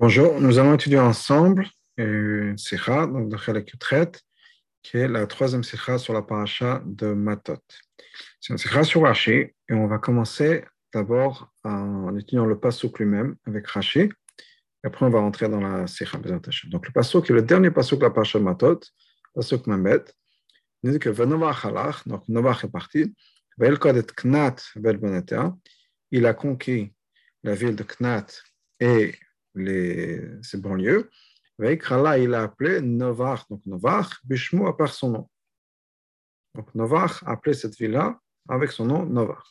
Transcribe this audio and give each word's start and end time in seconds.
Bonjour, 0.00 0.40
nous 0.40 0.58
allons 0.58 0.72
étudier 0.72 0.98
ensemble 0.98 1.68
une 1.98 2.56
sikha, 2.56 3.06
donc 3.06 3.28
de 3.28 3.36
Chalek 3.36 3.70
qui 4.82 4.96
est 4.96 5.06
la 5.06 5.26
troisième 5.26 5.62
sikha 5.62 5.98
sur 5.98 6.14
la 6.14 6.22
paracha 6.22 6.82
de 6.86 7.12
Matot. 7.12 7.60
C'est 8.40 8.54
une 8.54 8.56
sikha 8.56 8.82
sur 8.82 9.02
Rashi, 9.02 9.32
et 9.32 9.54
on 9.72 9.86
va 9.88 9.98
commencer 9.98 10.64
d'abord 10.94 11.52
en 11.64 12.16
étudiant 12.16 12.46
le 12.46 12.58
pasuk 12.58 12.98
lui-même 12.98 13.36
avec 13.44 13.66
Rashi, 13.66 14.00
et 14.00 14.10
après 14.84 15.04
on 15.04 15.10
va 15.10 15.20
rentrer 15.20 15.50
dans 15.50 15.60
la 15.60 15.86
sikha. 15.86 16.16
Donc 16.16 16.86
le 16.86 16.92
pasuk 16.94 17.28
est 17.28 17.34
le 17.34 17.42
dernier 17.42 17.70
pasuk 17.70 17.98
de 17.98 18.04
la 18.04 18.10
paracha 18.10 18.38
de 18.38 18.44
Matot, 18.44 18.80
pasuk 19.34 19.66
Mambet, 19.66 20.04
il 20.82 20.92
dit 20.92 20.98
que 20.98 21.10
Venovach 21.10 21.66
halach, 21.66 22.08
donc 22.08 22.26
Novach 22.26 22.64
est 22.64 22.72
parti, 22.72 23.14
Knat 23.58 24.56
il 26.10 26.24
a 26.24 26.32
conquis 26.32 26.94
la 27.42 27.54
ville 27.54 27.76
de 27.76 27.82
Knat 27.82 28.28
et 28.80 29.14
les, 29.54 30.22
ses 30.42 30.58
banlieues. 30.58 31.10
Veikra 31.58 32.18
il 32.18 32.34
a 32.34 32.44
appelé 32.44 32.80
Novach, 32.80 33.46
donc 33.50 33.64
Novach, 33.66 34.08
Bishmu 34.24 34.66
à 34.66 34.72
part 34.72 34.92
son 34.92 35.10
nom. 35.10 35.30
Donc 36.54 36.74
Novach 36.74 37.22
a 37.24 37.32
appelé 37.32 37.54
cette 37.54 37.76
ville-là 37.76 38.18
avec 38.48 38.70
son 38.70 38.86
nom 38.86 39.04
Novach. 39.04 39.44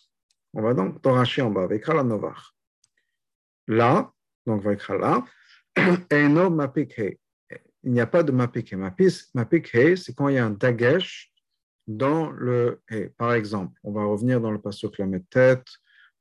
On 0.53 0.62
va 0.62 0.73
donc 0.73 1.02
Torachi 1.02 1.41
en 1.41 1.52
bas, 1.52 1.67
Veikra 1.67 1.94
la 1.94 2.03
Novach. 2.03 2.55
Là, 3.67 4.12
donc 4.48 4.63
Veikra 4.63 4.98
là, 4.98 5.25
Eno 6.11 6.50
Mapikhe. 6.50 7.20
Il 7.84 7.91
n'y 7.91 8.02
a 8.02 8.08
pas 8.08 8.23
de 8.23 8.31
Mapikhe. 8.31 8.73
Mapikhe, 8.73 9.97
c'est 9.97 10.16
quand 10.16 10.27
il 10.27 10.36
y 10.36 10.38
a 10.39 10.45
un 10.45 10.50
dagesh 10.50 11.31
dans 11.88 12.31
le. 12.31 12.81
Par 13.17 13.34
exemple, 13.34 13.80
on 13.84 13.91
va 13.91 14.03
revenir 14.03 14.41
dans 14.41 14.52
le 14.52 14.59
pasuk 14.59 14.97
la 14.97 15.08
tête, 15.30 15.67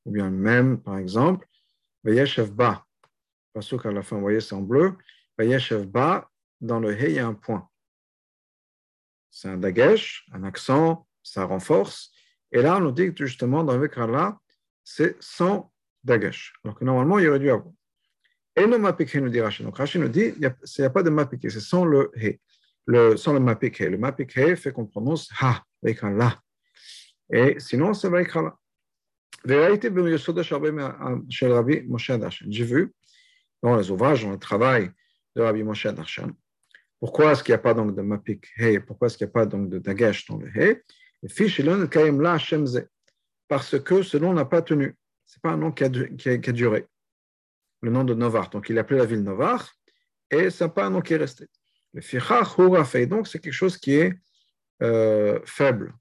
ou 0.04 0.10
bien 0.10 0.30
même, 0.30 0.80
par 0.82 0.98
exemple, 0.98 1.46
Veyeshev 2.04 2.52
Ba 2.52 2.84
pasuk 3.58 3.86
à 3.86 3.90
la 3.90 4.02
fin, 4.02 4.14
vous 4.16 4.22
voyez, 4.22 4.40
c'est 4.40 4.54
en 4.54 4.60
bleu. 4.60 4.94
Ba, 5.36 6.30
dans 6.60 6.78
le 6.78 6.92
He, 6.92 7.08
il 7.08 7.12
y 7.14 7.18
a 7.18 7.26
un 7.26 7.34
point. 7.34 7.68
C'est 9.30 9.48
un 9.48 9.56
dagesh, 9.56 10.26
un 10.32 10.44
accent, 10.44 11.06
ça 11.22 11.44
renforce. 11.44 12.12
Et 12.52 12.62
là, 12.62 12.76
on 12.76 12.80
nous 12.80 12.92
dit 12.92 13.12
que 13.12 13.26
justement, 13.26 13.64
dans 13.64 13.76
le 13.76 13.90
là, 14.06 14.38
c'est 14.84 15.16
sans 15.20 15.72
dagesh. 16.04 16.54
Alors 16.62 16.76
que 16.78 16.84
normalement, 16.84 17.18
il 17.18 17.24
y 17.24 17.28
aurait 17.28 17.40
dû 17.40 17.50
avoir. 17.50 17.72
Et 18.54 18.64
le 18.66 18.78
mapike 18.78 19.16
nous 19.16 19.28
dit 19.28 19.40
Rachid. 19.40 19.64
Donc 19.66 19.76
Rachid 19.76 20.00
nous 20.00 20.08
dit, 20.08 20.32
il 20.36 20.54
n'y 20.78 20.84
a, 20.84 20.90
pas 20.90 21.02
de 21.02 21.10
mapike, 21.10 21.50
c'est 21.50 21.60
sans 21.60 21.84
le 21.84 22.10
He. 22.16 22.40
Le, 22.86 23.16
sans 23.16 23.32
le 23.32 23.40
mapike. 23.40 23.80
Le 23.80 23.98
mapike 23.98 24.56
fait 24.56 24.72
qu'on 24.72 24.86
prononce 24.86 25.28
Ha, 25.40 25.64
La. 25.82 26.40
Et 27.30 27.56
sinon, 27.58 27.92
c'est 27.92 28.08
un 28.08 28.42
La. 28.42 28.56
J'ai 32.50 32.64
vu 32.64 32.92
dans 33.62 33.76
les 33.76 33.90
ouvrages, 33.90 34.24
dans 34.24 34.30
le 34.30 34.38
travail 34.38 34.90
de 35.34 35.42
Rabbi 35.42 35.62
Moshe 35.62 35.86
Darshan. 35.86 36.30
Pourquoi 37.00 37.32
est-ce 37.32 37.44
qu'il 37.44 37.52
n'y 37.52 37.60
a 37.60 37.62
pas 37.62 37.74
donc 37.74 37.94
de 37.94 38.02
mapik 38.02 38.48
he? 38.56 38.80
Pourquoi 38.80 39.06
est-ce 39.06 39.16
qu'il 39.16 39.26
n'y 39.26 39.30
a 39.30 39.32
pas 39.32 39.46
donc 39.46 39.68
de 39.68 39.78
dagesh 39.78 40.26
dans 40.26 40.38
le 40.38 40.48
he? 40.48 40.82
Parce 43.48 43.78
que 43.80 44.02
ce 44.02 44.18
nom 44.18 44.32
n'a 44.34 44.44
pas 44.44 44.62
tenu. 44.62 44.96
Ce 45.26 45.36
n'est 45.36 45.40
pas 45.42 45.50
un 45.50 45.56
nom 45.56 45.72
qui 45.72 45.84
a, 45.84 45.88
duré. 45.88 46.86
Le 47.82 47.90
nom 47.90 48.04
de 48.04 48.14
Novar. 48.14 48.50
Donc 48.50 48.68
il 48.68 48.78
appelait 48.78 48.98
la 48.98 49.04
ville 49.04 49.22
Novar 49.22 49.72
et 50.30 50.50
ce 50.50 50.64
n'est 50.64 50.70
pas 50.70 50.86
un 50.86 50.90
nom 50.90 51.00
qui 51.00 51.14
est 51.14 51.18
resté. 51.18 51.46
Le 51.94 52.00
fichach 52.00 52.56
fait 52.84 53.06
donc 53.06 53.28
c'est 53.28 53.38
quelque 53.38 53.52
chose 53.52 53.76
qui 53.78 53.94
est 53.94 54.12
euh, 54.82 55.40
faible. 55.44 55.94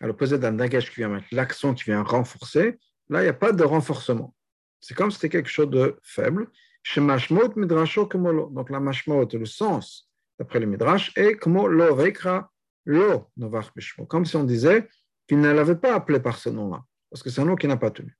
À 0.00 0.06
l'opposé 0.06 0.38
d'un 0.38 0.52
dagesh 0.52 0.90
qui 0.90 0.96
vient 0.96 1.08
mettre 1.08 1.26
l'accent 1.32 1.74
qui 1.74 1.84
vient 1.84 2.02
renforcer, 2.02 2.78
là 3.08 3.20
il 3.20 3.24
n'y 3.24 3.28
a 3.28 3.34
pas 3.34 3.52
de 3.52 3.64
renforcement. 3.64 4.34
C'est 4.80 4.94
comme 4.94 5.10
si 5.10 5.16
c'était 5.16 5.28
quelque 5.28 5.50
chose 5.50 5.70
de 5.70 5.96
faible. 6.02 6.48
Donc 6.84 8.70
la 8.70 8.80
mashmot, 8.80 9.28
le 9.32 9.44
sens, 9.44 10.10
d'après 10.38 10.60
le 10.60 10.66
midrash, 10.66 11.12
est 11.16 11.36
comme 11.36 11.66
lo 11.68 11.94
veikra 11.94 12.50
lo 12.86 13.30
novach 13.36 13.70
Comme 14.08 14.24
si 14.24 14.36
on 14.36 14.44
disait 14.44 14.88
qu'il 15.28 15.40
ne 15.40 15.52
l'avait 15.52 15.76
pas 15.76 15.94
appelé 15.94 16.20
par 16.20 16.36
ce 16.36 16.48
nom-là, 16.48 16.82
parce 17.10 17.22
que 17.22 17.30
c'est 17.30 17.40
un 17.40 17.44
nom 17.44 17.56
qui 17.56 17.68
n'a 17.68 17.76
pas 17.76 17.90
tenu. 17.90 18.16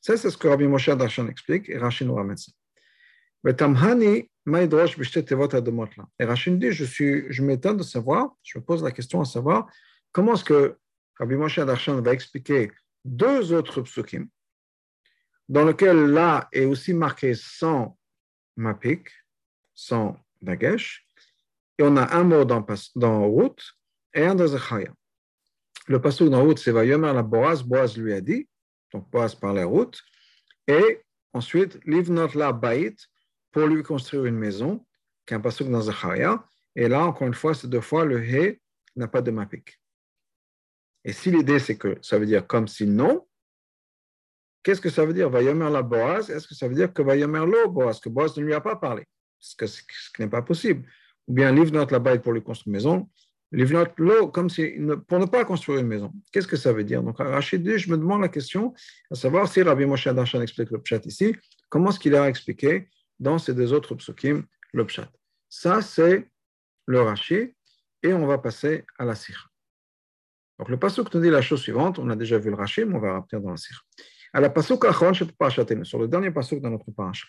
Ça, 0.00 0.16
c'est 0.16 0.30
ce 0.30 0.36
que 0.36 0.48
Rabbi 0.48 0.66
Moshe 0.66 0.88
Darshan 0.88 1.28
explique, 1.28 1.68
et 1.68 1.78
Rachid 1.78 2.08
nous 2.08 2.14
ramène 2.14 2.36
ça. 2.36 2.50
Et 3.44 3.52
Rachid 6.24 6.58
dit, 6.58 6.72
je, 6.72 6.84
je 7.30 7.42
m'étonne 7.42 7.76
de 7.76 7.82
savoir, 7.84 8.36
je 8.42 8.58
me 8.58 8.64
pose 8.64 8.82
la 8.82 8.90
question 8.90 9.20
à 9.20 9.24
savoir, 9.24 9.68
comment 10.10 10.34
est-ce 10.34 10.44
que 10.44 10.76
Rabbi 11.18 11.36
Moshe 11.36 11.60
Darshan 11.60 12.00
va 12.00 12.12
expliquer 12.12 12.72
deux 13.04 13.52
autres 13.52 13.82
psukim 13.82 14.28
dans 15.52 15.64
lequel 15.64 16.06
là 16.06 16.48
est 16.50 16.64
aussi 16.64 16.94
marqué 16.94 17.34
sans 17.34 17.98
mapik, 18.56 19.10
sans 19.74 20.16
dagesh, 20.40 21.06
et 21.76 21.82
on 21.82 21.94
a 21.98 22.16
un 22.16 22.24
mot 22.24 22.46
dans, 22.46 23.28
route 23.28 23.62
et 24.14 24.24
un 24.24 24.34
dans 24.34 24.46
Zechaya. 24.46 24.90
Le 25.88 26.00
passage 26.00 26.30
dans 26.30 26.42
route, 26.42 26.58
c'est 26.58 26.72
Vayomer 26.72 27.12
la 27.12 27.22
Boaz, 27.22 27.62
Boaz 27.62 27.98
lui 27.98 28.14
a 28.14 28.22
dit, 28.22 28.48
donc 28.94 29.10
Boaz 29.10 29.34
par 29.34 29.52
la 29.52 29.66
route, 29.66 30.02
et 30.68 31.02
ensuite, 31.34 31.78
Livnot 31.84 32.34
la 32.34 32.52
Bait, 32.52 32.96
pour 33.50 33.66
lui 33.66 33.82
construire 33.82 34.24
une 34.24 34.38
maison, 34.38 34.86
qui 35.26 35.34
est 35.34 35.36
un 35.36 35.40
passage 35.40 35.68
dans 35.68 35.82
Zechaya, 35.82 36.42
et 36.74 36.88
là, 36.88 37.04
encore 37.04 37.26
une 37.26 37.34
fois, 37.34 37.52
c'est 37.52 37.68
deux 37.68 37.82
fois, 37.82 38.06
le 38.06 38.24
He 38.24 38.58
n'a 38.96 39.06
pas 39.06 39.20
de 39.20 39.30
mapik. 39.30 39.78
Et 41.04 41.12
si 41.12 41.30
l'idée, 41.30 41.58
c'est 41.58 41.76
que 41.76 41.98
ça 42.00 42.18
veut 42.18 42.24
dire 42.24 42.46
comme 42.46 42.68
si 42.68 42.86
non, 42.86 43.26
Qu'est-ce 44.62 44.80
que 44.80 44.90
ça 44.90 45.04
veut 45.04 45.12
dire 45.12 45.28
Vayomer 45.28 45.70
la 45.70 45.82
Boaz? 45.82 46.30
Est-ce 46.30 46.46
que 46.46 46.54
ça 46.54 46.68
veut 46.68 46.74
dire 46.74 46.92
que 46.92 47.02
Vayomer 47.02 47.44
lo 47.46 47.68
Boaz 47.68 48.00
Que 48.00 48.08
Boaz 48.08 48.36
ne 48.36 48.44
lui 48.44 48.54
a 48.54 48.60
pas 48.60 48.76
parlé? 48.76 49.04
Ce, 49.38 49.56
qui 49.56 50.22
n'est 50.22 50.28
pas 50.28 50.42
possible. 50.42 50.88
Ou 51.26 51.34
bien 51.34 51.50
Livnot 51.52 51.86
la 51.90 51.98
baille 51.98 52.20
pour 52.20 52.32
lui 52.32 52.42
construire 52.42 52.68
une 52.68 52.72
maison. 52.72 53.10
Livnot 53.50 53.88
lo 53.98 54.28
comme 54.28 54.48
si, 54.48 54.78
pour 55.08 55.18
ne 55.18 55.26
pas 55.26 55.44
construire 55.44 55.80
une 55.80 55.88
maison. 55.88 56.12
Qu'est-ce 56.32 56.46
que 56.46 56.56
ça 56.56 56.72
veut 56.72 56.84
dire? 56.84 57.02
Donc, 57.02 57.18
Rachid 57.18 57.62
dit, 57.62 57.76
je 57.78 57.90
me 57.90 57.96
demande 57.96 58.22
la 58.22 58.28
question, 58.28 58.72
à 59.10 59.16
savoir 59.16 59.48
si 59.48 59.62
Rabbi 59.62 59.84
Moshe 59.84 60.06
Darshan 60.06 60.40
explique 60.40 60.70
le 60.70 60.80
pshat 60.80 61.00
ici, 61.06 61.34
comment 61.68 61.90
est-ce 61.90 61.98
qu'il 61.98 62.14
a 62.14 62.28
expliqué 62.28 62.88
dans 63.18 63.38
ces 63.38 63.54
deux 63.54 63.72
autres 63.72 63.94
psukim 63.96 64.44
le 64.72 64.86
pshat? 64.86 65.10
Ça, 65.48 65.82
c'est 65.82 66.30
le 66.86 67.02
Rachid, 67.02 67.52
et 68.02 68.12
on 68.12 68.26
va 68.26 68.38
passer 68.38 68.84
à 68.98 69.04
la 69.04 69.14
sire. 69.14 69.50
Donc, 70.58 70.68
le 70.68 70.78
pasuk 70.78 71.12
nous 71.12 71.20
dit 71.20 71.30
la 71.30 71.42
chose 71.42 71.60
suivante, 71.60 71.98
on 71.98 72.08
a 72.10 72.16
déjà 72.16 72.38
vu 72.38 72.48
le 72.48 72.56
Rachid, 72.56 72.86
mais 72.86 72.94
on 72.94 73.00
va 73.00 73.14
rappeler 73.14 73.40
dans 73.40 73.50
la 73.50 73.56
sire. 73.56 73.84
À 74.33 74.41
la 74.41 74.49
pasuk 74.49 74.85
achron 74.85 75.13
sur 75.13 75.99
le 75.99 76.07
dernier 76.07 76.31
pasuk 76.31 76.61
dans 76.61 76.69
notre 76.69 76.91
paracha. 76.91 77.27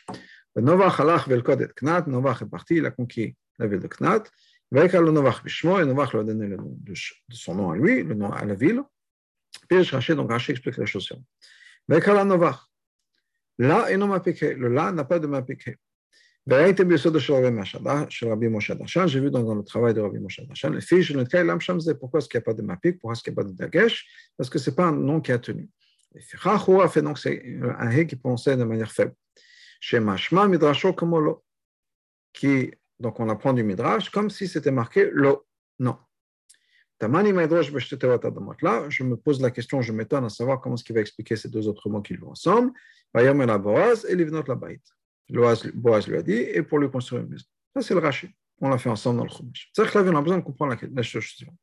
Novach 0.56 1.00
halach 1.00 1.28
velkod 1.28 1.62
et 1.62 1.68
knat, 1.80 2.06
Novach 2.06 2.42
est 2.42 2.46
parti, 2.46 2.76
il 2.76 2.86
a 2.86 2.90
conquis 2.90 3.36
la 3.58 3.66
ville 3.66 3.80
de 3.80 3.88
Knat. 3.88 4.24
Veikal 4.70 5.04
le 5.04 5.12
Novach 5.12 5.42
bishmo, 5.42 5.80
et 5.80 5.86
Novach 5.86 6.12
lui 6.12 6.20
a 6.20 6.24
donné 6.24 6.46
le 6.46 6.56
nom 6.56 6.76
de 6.80 6.94
son 7.30 7.54
nom 7.54 7.70
à 7.70 7.76
lui, 7.76 8.02
le 8.02 8.14
nom 8.14 8.30
à 8.30 8.44
la 8.44 8.54
ville. 8.54 8.82
Puis 9.68 9.82
Rashi, 9.82 10.14
donc 10.14 10.30
Rashi 10.30 10.52
explique 10.52 10.76
la 10.76 10.86
chose 10.86 11.04
suivante. 11.04 11.24
Veikal 11.88 12.16
le 12.16 12.24
Novach. 12.24 12.58
Là, 13.58 13.90
et 13.90 13.96
non 13.96 14.08
mapike. 14.08 14.40
Le 14.40 14.68
là 14.68 14.92
n'a 14.92 15.04
pas 15.04 15.18
de 15.18 15.26
mapike. 15.26 15.76
והייתי 16.50 16.84
ביסוד 16.84 17.20
של 17.20 18.26
רבי 18.28 18.48
משה 18.48 18.74
דרשן, 18.74 19.06
j'ai 19.06 19.20
vu 19.20 19.30
dans 19.30 19.54
le 19.54 19.62
travail 19.62 19.92
de 19.92 20.00
Rabbi 20.00 20.18
Moshe 20.18 20.40
Darshan, 20.46 20.70
les 20.70 20.80
filles, 20.80 21.02
je 21.02 21.14
ne 21.14 21.22
sais 21.26 21.92
pas 21.92 22.00
pourquoi 22.00 22.20
est-ce 22.20 22.28
qu'il 22.28 22.38
n'y 22.38 22.42
a 22.42 22.46
pas 22.46 22.54
de 22.54 22.62
mapik, 22.62 22.98
pourquoi 22.98 23.14
fait 26.19 27.01
donc 27.01 27.17
c'est 27.19 27.43
un 27.77 27.89
he 27.91 28.05
qui 28.07 28.15
pensait 28.15 28.55
de 28.57 28.63
manière 28.63 28.91
faible. 28.91 29.13
Chez 29.79 29.99
Mashma, 29.99 30.47
Midrasho. 30.47 30.95
Qui, 32.31 32.71
donc 32.99 33.19
on 33.19 33.29
apprend 33.29 33.53
du 33.53 33.63
Midrash 33.63 34.09
comme 34.09 34.29
si 34.29 34.47
c'était 34.47 34.71
marqué 34.71 35.09
lo. 35.11 35.45
Non. 35.79 35.97
Je 37.01 37.07
me 39.03 39.15
pose 39.15 39.41
la 39.41 39.51
question, 39.51 39.81
je 39.81 39.91
m'étonne 39.91 40.25
à 40.25 40.29
savoir 40.29 40.61
comment 40.61 40.75
est-ce 40.75 40.83
qu'il 40.83 40.95
va 40.95 41.01
expliquer 41.01 41.35
ces 41.35 41.49
deux 41.49 41.67
autres 41.67 41.89
mots 41.89 42.01
qui 42.01 42.15
vont 42.15 42.31
ensemble. 42.31 42.71
La 43.13 43.57
Boaz 43.57 44.05
et 44.09 44.15
la. 44.15 44.43
Boaz 45.73 46.07
lui 46.07 46.17
a 46.17 46.21
dit, 46.21 46.31
et 46.33 46.63
pour 46.63 46.79
lui 46.79 46.89
construire 46.89 47.23
une 47.23 47.29
maison. 47.29 47.45
Ça, 47.75 47.81
c'est 47.81 47.93
le 47.93 47.99
Rashi. 47.99 48.29
On 48.61 48.69
l'a 48.69 48.77
fait 48.77 48.89
ensemble 48.89 49.17
dans 49.17 49.25
le 49.25 49.29
Chumash. 49.29 49.69
C'est-à-dire 49.73 49.93
que 49.93 49.99
là, 49.99 50.11
on 50.11 50.15
a 50.15 50.21
besoin 50.21 50.37
de 50.37 50.43
comprendre 50.43 50.75
la 50.81 51.03
chose 51.03 51.25
suivante. 51.25 51.57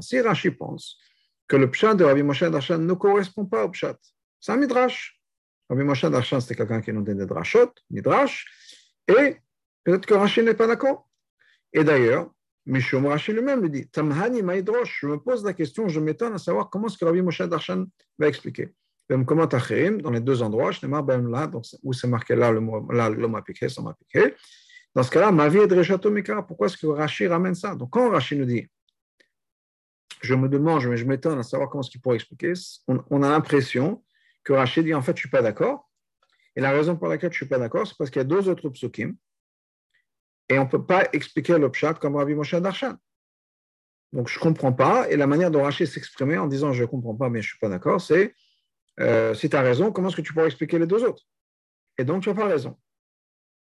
Si 0.00 0.20
Rashi 0.20 0.50
pense 0.50 0.98
que 1.46 1.56
le 1.56 1.70
pshat 1.70 1.94
de 1.94 2.04
Rabbi 2.04 2.22
Moshe 2.22 2.42
Darshan 2.42 2.78
ne 2.78 2.94
correspond 2.94 3.44
pas 3.44 3.64
au 3.64 3.68
pshat, 3.70 3.96
c'est 4.40 4.52
un 4.52 4.56
midrash. 4.56 5.20
Rabbi 5.68 5.82
Moshe 5.82 6.04
Darshan, 6.04 6.40
c'était 6.40 6.54
quelqu'un 6.54 6.80
qui 6.80 6.92
nous 6.92 7.02
donnait 7.02 7.20
des 7.20 7.26
drashot, 7.26 7.72
midrash, 7.90 8.46
et 9.06 9.36
peut-être 9.84 10.06
que 10.06 10.14
Rashi 10.14 10.42
n'est 10.42 10.54
pas 10.54 10.66
d'accord. 10.66 11.08
Et 11.72 11.84
d'ailleurs, 11.84 12.30
Mishum 12.64 13.06
Rashi 13.06 13.32
lui-même 13.32 13.60
lui 13.60 13.70
dit 13.70 13.88
Tamhani 13.88 14.42
Maïdrosh, 14.42 15.00
je 15.02 15.06
me 15.06 15.18
pose 15.18 15.44
la 15.44 15.52
question, 15.52 15.88
je 15.88 16.00
m'étonne 16.00 16.34
à 16.34 16.38
savoir 16.38 16.70
comment 16.70 16.86
est-ce 16.86 16.96
que 16.96 17.04
Rabbi 17.04 17.20
Moshe 17.20 17.42
Darshan 17.42 17.84
va 18.18 18.28
expliquer. 18.28 18.74
Même 19.10 19.24
comment 19.24 19.46
dans 19.46 20.10
les 20.10 20.20
deux 20.20 20.42
endroits, 20.42 20.70
où 21.82 21.92
c'est 21.92 22.08
marqué 22.08 22.36
là 22.36 22.50
le 22.50 22.60
mot, 22.60 22.90
là 22.92 23.08
l'homme 23.08 23.36
a 23.36 23.42
piqué, 23.42 23.68
ça 23.68 23.80
m'a 23.80 23.94
piqué. 23.94 24.34
Dans 24.98 25.04
ce 25.04 25.12
cas-là, 25.12 25.30
ma 25.30 25.48
vie 25.48 25.58
est 25.58 25.68
de 25.68 26.08
Mikra. 26.10 26.44
Pourquoi 26.44 26.66
est-ce 26.66 26.76
que 26.76 26.88
Rashi 26.88 27.28
ramène 27.28 27.54
ça? 27.54 27.76
Donc, 27.76 27.90
quand 27.90 28.10
Rashi 28.10 28.34
nous 28.34 28.46
dit, 28.46 28.68
je 30.22 30.34
me 30.34 30.48
demande, 30.48 30.80
je 30.80 31.04
m'étonne 31.04 31.38
à 31.38 31.44
savoir 31.44 31.70
comment 31.70 31.82
est-ce 31.82 31.90
qu'il 31.92 32.00
pourrait 32.00 32.16
expliquer, 32.16 32.52
on, 32.88 33.22
a 33.22 33.30
l'impression 33.30 34.02
que 34.42 34.54
Rachid 34.54 34.84
dit 34.84 34.94
en 34.94 35.00
fait, 35.00 35.12
je 35.12 35.18
ne 35.18 35.20
suis 35.20 35.30
pas 35.30 35.40
d'accord. 35.40 35.88
Et 36.56 36.60
la 36.60 36.72
raison 36.72 36.96
pour 36.96 37.06
laquelle 37.06 37.30
je 37.30 37.36
ne 37.36 37.42
suis 37.44 37.46
pas 37.46 37.60
d'accord, 37.60 37.86
c'est 37.86 37.96
parce 37.96 38.10
qu'il 38.10 38.18
y 38.18 38.22
a 38.22 38.24
deux 38.24 38.48
autres 38.48 38.68
psukim. 38.70 39.14
Et 40.48 40.58
on 40.58 40.64
ne 40.64 40.68
peut 40.68 40.84
pas 40.84 41.08
expliquer 41.12 41.58
le 41.58 41.70
pshat 41.70 41.94
comme 41.94 42.16
Rabbi 42.16 42.34
Moshe 42.34 42.56
Darshan. 42.56 42.94
Donc, 44.12 44.26
je 44.26 44.36
ne 44.36 44.42
comprends 44.42 44.72
pas. 44.72 45.08
Et 45.10 45.16
la 45.16 45.28
manière 45.28 45.52
dont 45.52 45.62
Rachid 45.62 45.86
s'exprimait 45.86 46.38
en 46.38 46.48
disant 46.48 46.72
je 46.72 46.82
ne 46.82 46.88
comprends 46.88 47.14
pas, 47.14 47.28
mais 47.28 47.40
je 47.40 47.46
ne 47.46 47.50
suis 47.50 47.58
pas 47.60 47.68
d'accord, 47.68 48.00
c'est 48.00 48.34
euh, 48.98 49.32
si 49.32 49.48
tu 49.48 49.54
as 49.54 49.62
raison, 49.62 49.92
comment 49.92 50.08
est-ce 50.08 50.16
que 50.16 50.22
tu 50.22 50.32
pourrais 50.32 50.46
expliquer 50.46 50.80
les 50.80 50.88
deux 50.88 51.04
autres? 51.04 51.22
Et 51.98 52.04
donc, 52.04 52.24
tu 52.24 52.30
n'as 52.30 52.34
pas 52.34 52.46
raison. 52.46 52.76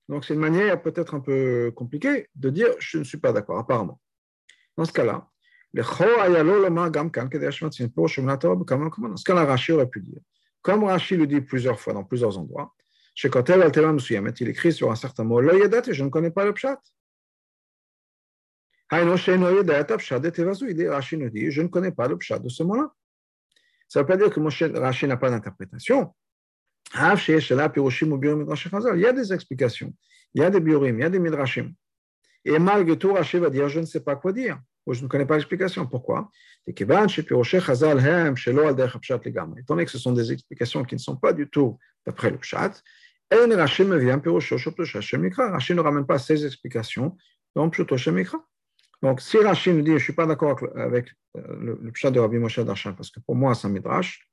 Donc, 0.08 0.26
c'est 0.26 0.34
une 0.34 0.40
manière 0.40 0.82
peut-être 0.82 1.14
un 1.16 1.20
peu 1.20 1.72
compliquée 1.76 2.30
de 2.36 2.50
dire 2.50 2.70
je 2.80 3.00
ne 3.00 3.04
suis 3.04 3.18
pas 3.18 3.34
d'accord, 3.34 3.58
apparemment. 3.58 4.00
Dans 4.78 4.86
ce 4.86 4.94
cas-là, 4.94 5.28
dans 5.74 5.84
ce 5.84 5.98
cas-là, 9.24 9.46
Rashi 9.46 9.72
aurait 9.74 9.90
pu 9.90 10.02
dire, 10.02 10.20
comme 10.62 10.84
Rashi 10.86 11.18
le 11.18 11.28
dit 11.28 11.42
plusieurs 11.42 11.80
fois 11.80 11.94
dans 11.94 12.04
plusieurs 12.04 12.38
endroits, 12.38 12.74
il 13.24 14.48
écrit 14.48 14.74
sur 14.74 14.92
un 14.92 14.96
certain 14.96 15.24
mot, 15.24 15.42
je 15.42 16.04
ne 16.04 16.10
connais 16.10 16.32
pas 16.32 16.46
le 16.46 16.54
pshat. 16.54 16.80
Rashi 18.90 19.32
nous 21.18 21.30
dit, 21.30 21.52
je 21.52 21.62
ne 21.62 21.68
connais 21.68 21.92
pas 21.92 22.08
le 22.08 22.18
pshat 22.18 22.40
de 22.40 22.50
ce 22.50 22.64
mot-là. 22.64 22.92
Ça 23.88 24.00
ne 24.00 24.04
veut 24.04 24.08
pas 24.08 24.18
dire 24.18 24.30
que 24.30 24.40
Moshe, 24.40 24.64
Rashi 24.64 25.08
n'a 25.08 25.18
pas 25.18 25.30
d'interprétation. 25.30 26.14
Il 26.94 27.02
y 29.02 29.06
a 29.06 29.14
des 29.14 29.34
explications, 29.34 29.94
il 30.34 30.42
y 30.42 30.44
a 30.44 30.50
des 30.50 30.60
biorim, 30.60 31.00
il 31.00 31.02
y 31.02 31.06
a 31.06 31.10
des 31.10 31.20
midrashim. 31.20 31.74
Et 32.46 32.60
malgré 32.60 32.98
tout, 32.98 33.14
Rashi 33.14 33.40
va 33.40 33.50
dire, 33.50 33.68
je 33.70 33.80
ne 33.80 33.86
sais 33.86 34.02
pas 34.02 34.16
quoi 34.16 34.32
dire, 34.32 34.60
ou 34.86 34.94
je 34.94 35.02
ne 35.02 35.08
connais 35.08 35.26
pas 35.26 35.34
l'explication. 35.36 35.88
Pourquoi? 35.88 36.30
Étant 36.68 37.06
donné 39.68 39.86
que 39.86 39.92
ce 39.92 39.98
sont 39.98 40.12
des 40.12 40.32
explications 40.32 40.84
qui 40.84 40.96
ne 40.96 41.00
sont 41.00 41.18
pas 41.18 41.34
du 41.34 41.50
tout 41.50 41.80
d'après 42.06 42.30
le 42.30 42.38
pshat, 42.38 42.82
Rashi 43.32 43.84
ne 43.84 45.80
ramène 45.80 46.06
pas 46.06 46.20
ces 46.20 46.46
explications 46.46 47.18
dans 47.56 47.70
Pshuto 47.70 47.98
Shemikra. 47.98 48.38
Donc, 49.02 49.22
si 49.22 49.38
Rashi 49.38 49.74
nous 49.74 49.82
dit, 49.82 49.90
je 49.92 49.96
ne 49.96 50.00
suis 50.00 50.14
pas 50.14 50.28
d'accord 50.28 50.60
avec 50.76 51.12
le, 51.34 51.92
pshat 51.92 52.12
de 52.12 52.20
Rabbi 52.20 52.38
Moshe 52.38 52.60
Darshan, 52.60 52.94
parce 52.94 53.10
que 53.10 53.20
pour 53.20 53.36
moi, 53.36 53.56
c'est 53.56 53.66
un 53.68 53.72
midrash 53.72 54.28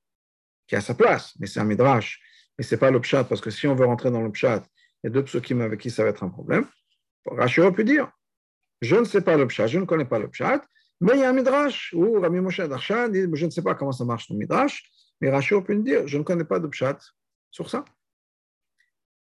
qui 0.66 0.76
a 0.76 0.82
sa 0.82 0.94
place, 0.94 1.34
mais 1.38 1.46
c'est 1.46 1.60
un 1.60 1.64
midrash, 1.64 2.20
mais 2.58 2.64
ce 2.64 2.74
n'est 2.74 2.78
pas 2.78 2.90
le 2.90 3.00
pshat, 3.00 3.24
parce 3.24 3.40
que 3.40 3.50
si 3.50 3.66
on 3.66 3.74
veut 3.74 3.86
rentrer 3.86 4.10
dans 4.10 4.22
le 4.22 4.30
pshat, 4.30 4.62
il 5.02 5.06
y 5.06 5.06
a 5.08 5.10
deux 5.10 5.24
psukim 5.24 5.60
avec 5.60 5.80
qui 5.80 5.90
ça 5.90 6.04
va 6.04 6.10
être 6.10 6.22
un 6.22 6.28
problème. 6.28 6.66
Rashi 7.26 7.60
aurait 7.60 7.72
pu 7.72 7.84
dire, 7.84 8.10
je 8.80 8.96
ne 8.96 9.04
sais 9.04 9.20
pas 9.20 9.36
le 9.36 9.46
pshat, 9.46 9.68
je 9.68 9.78
ne 9.78 9.84
connais 9.84 10.04
pas 10.04 10.18
le 10.18 10.28
pshat, 10.28 10.64
mais 11.00 11.14
il 11.14 11.20
y 11.20 11.24
a 11.24 11.30
un 11.30 11.32
midrash 11.32 11.92
où 11.94 12.20
Rabbi 12.20 12.40
Moshe 12.40 12.60
Darshan 12.60 13.08
dit, 13.08 13.26
je 13.32 13.46
ne 13.46 13.50
sais 13.50 13.62
pas 13.62 13.74
comment 13.74 13.92
ça 13.92 14.04
marche 14.04 14.28
le 14.30 14.36
midrash, 14.36 14.84
mais 15.20 15.30
Rashi 15.30 15.54
aurait 15.54 15.64
pu 15.64 15.76
dire, 15.76 16.06
je 16.06 16.18
ne 16.18 16.22
connais 16.22 16.44
pas 16.44 16.60
de 16.60 16.66
pshat 16.68 16.98
sur 17.50 17.68
ça. 17.70 17.84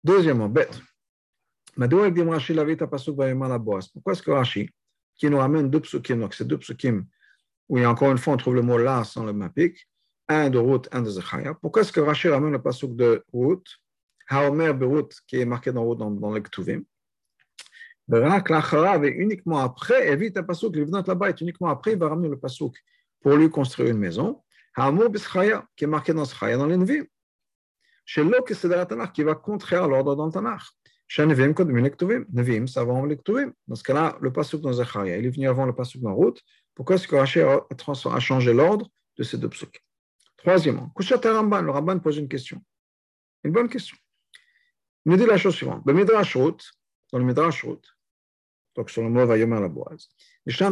Deuxièmement, 0.03 0.49
bête. 0.49 0.81
Pourquoi 1.77 1.99
est-ce 4.13 4.23
que 4.23 4.31
Rashi 4.31 4.71
qui 5.21 5.29
nous 5.29 5.37
ramène 5.39 5.71
deux 5.71 5.81
psukim. 5.81 6.19
Donc, 6.19 6.35
c'est 6.35 6.47
deux 6.47 6.59
psukim 6.59 7.05
où, 7.69 7.77
il 7.77 7.83
y 7.83 7.85
a 7.85 7.91
encore 7.91 8.11
une 8.11 8.19
fois, 8.19 8.33
on 8.33 8.37
trouve 8.39 8.55
le 8.55 8.63
mot 8.63 8.79
là 8.79 9.05
sans 9.05 9.25
le 9.25 9.33
mapik, 9.33 9.89
un 10.31 10.49
de 10.49 10.59
route, 10.59 10.89
un 10.93 11.03
de 11.03 11.11
Zechaya. 11.11 11.55
Pourquoi 11.55 11.83
est-ce 11.83 11.93
que 11.93 12.01
Rachid 12.01 12.31
ramène 12.31 12.53
le 12.53 12.63
pasuk 12.63 12.95
de 12.95 13.25
route, 13.33 13.67
Haomer 14.29 14.73
Berut, 14.73 15.09
qui 15.27 15.41
est 15.41 15.45
marqué 15.45 15.73
dans, 15.73 15.95
dans, 15.97 16.11
dans 16.11 16.33
le 16.33 16.41
Lacharav, 18.09 19.05
et 19.05 19.11
uniquement 19.11 19.59
après, 19.59 20.09
évite 20.09 20.37
un 20.37 20.45
pasuk, 20.45 20.75
Livnat 20.77 21.03
là-bas, 21.07 21.33
uniquement 21.41 21.69
après, 21.69 21.93
il 21.93 21.99
va 21.99 22.09
ramener 22.09 22.29
le 22.29 22.39
pasuk 22.39 22.77
pour 23.21 23.35
lui 23.35 23.51
construire 23.51 23.91
une 23.91 23.99
maison. 23.99 24.41
Haomer 24.77 25.09
Bischaya, 25.09 25.67
qui 25.77 25.85
est 25.85 25.89
marqué 25.89 26.15
dans 26.15 26.25
Zechaya, 26.25 26.57
dans 26.57 26.67
l'Envim. 26.67 27.05
Chez 28.05 28.23
l'eau, 28.23 28.45
c'est 28.49 28.69
la 28.69 28.87
Tanakh, 28.87 29.13
qui 29.13 29.25
va 29.25 29.35
contraire 29.35 29.89
l'ordre 29.89 30.15
dans 30.15 30.27
le 30.27 30.33
Tanakh. 30.33 30.63
Shanevim 31.09 31.55
Kodmin 31.55 31.83
Lektuvim. 31.83 32.25
Nevim, 32.33 32.69
ça 32.69 32.85
va 32.85 32.93
en 32.93 33.05
Lektuvim. 33.05 33.53
Dans 33.67 33.75
ce 33.75 33.83
cas-là, 33.83 34.17
le 34.21 34.33
pasuk 34.33 34.61
dans 34.61 34.73
Zacharia, 34.73 35.17
il 35.17 35.27
est 35.27 35.31
venu 35.31 35.49
avant 35.49 35.67
le 35.67 35.73
pasuk 35.73 36.01
dans 36.01 36.15
route. 36.15 36.41
Pourquoi 36.75 36.95
est-ce 36.95 37.09
que 37.09 37.17
Rashi 37.17 37.41
a 37.41 38.21
changé 38.21 38.53
l'ordre 38.53 38.89
de 39.19 39.25
ces 39.25 39.37
deux 39.37 39.49
psuks 39.49 39.83
Troisièmement, 40.41 40.91
Kushat 40.97 41.21
le 41.23 41.71
Ramban 41.71 41.99
pose 41.99 42.17
une 42.17 42.29
question. 42.29 42.63
Une 43.45 43.53
bonne 43.53 43.69
question. 43.69 43.97
Il 45.05 45.13
nous 45.13 45.19
dit 45.19 45.27
la 45.27 45.37
chose 45.37 45.55
suivante. 45.55 45.83
Le 45.87 45.93
Midrash 45.93 46.37
dans 46.37 47.19
le 47.19 47.25
Midrash 47.25 47.65
Rout, 47.65 47.81
donc 48.77 48.91
sur 48.91 49.03
le 49.03 49.11
mot 49.11 49.27
Vayomer 49.27 49.61
la 49.61 49.69
Boaz, 49.69 50.09
il 50.47 50.55
y 50.55 50.63
a 50.63 50.71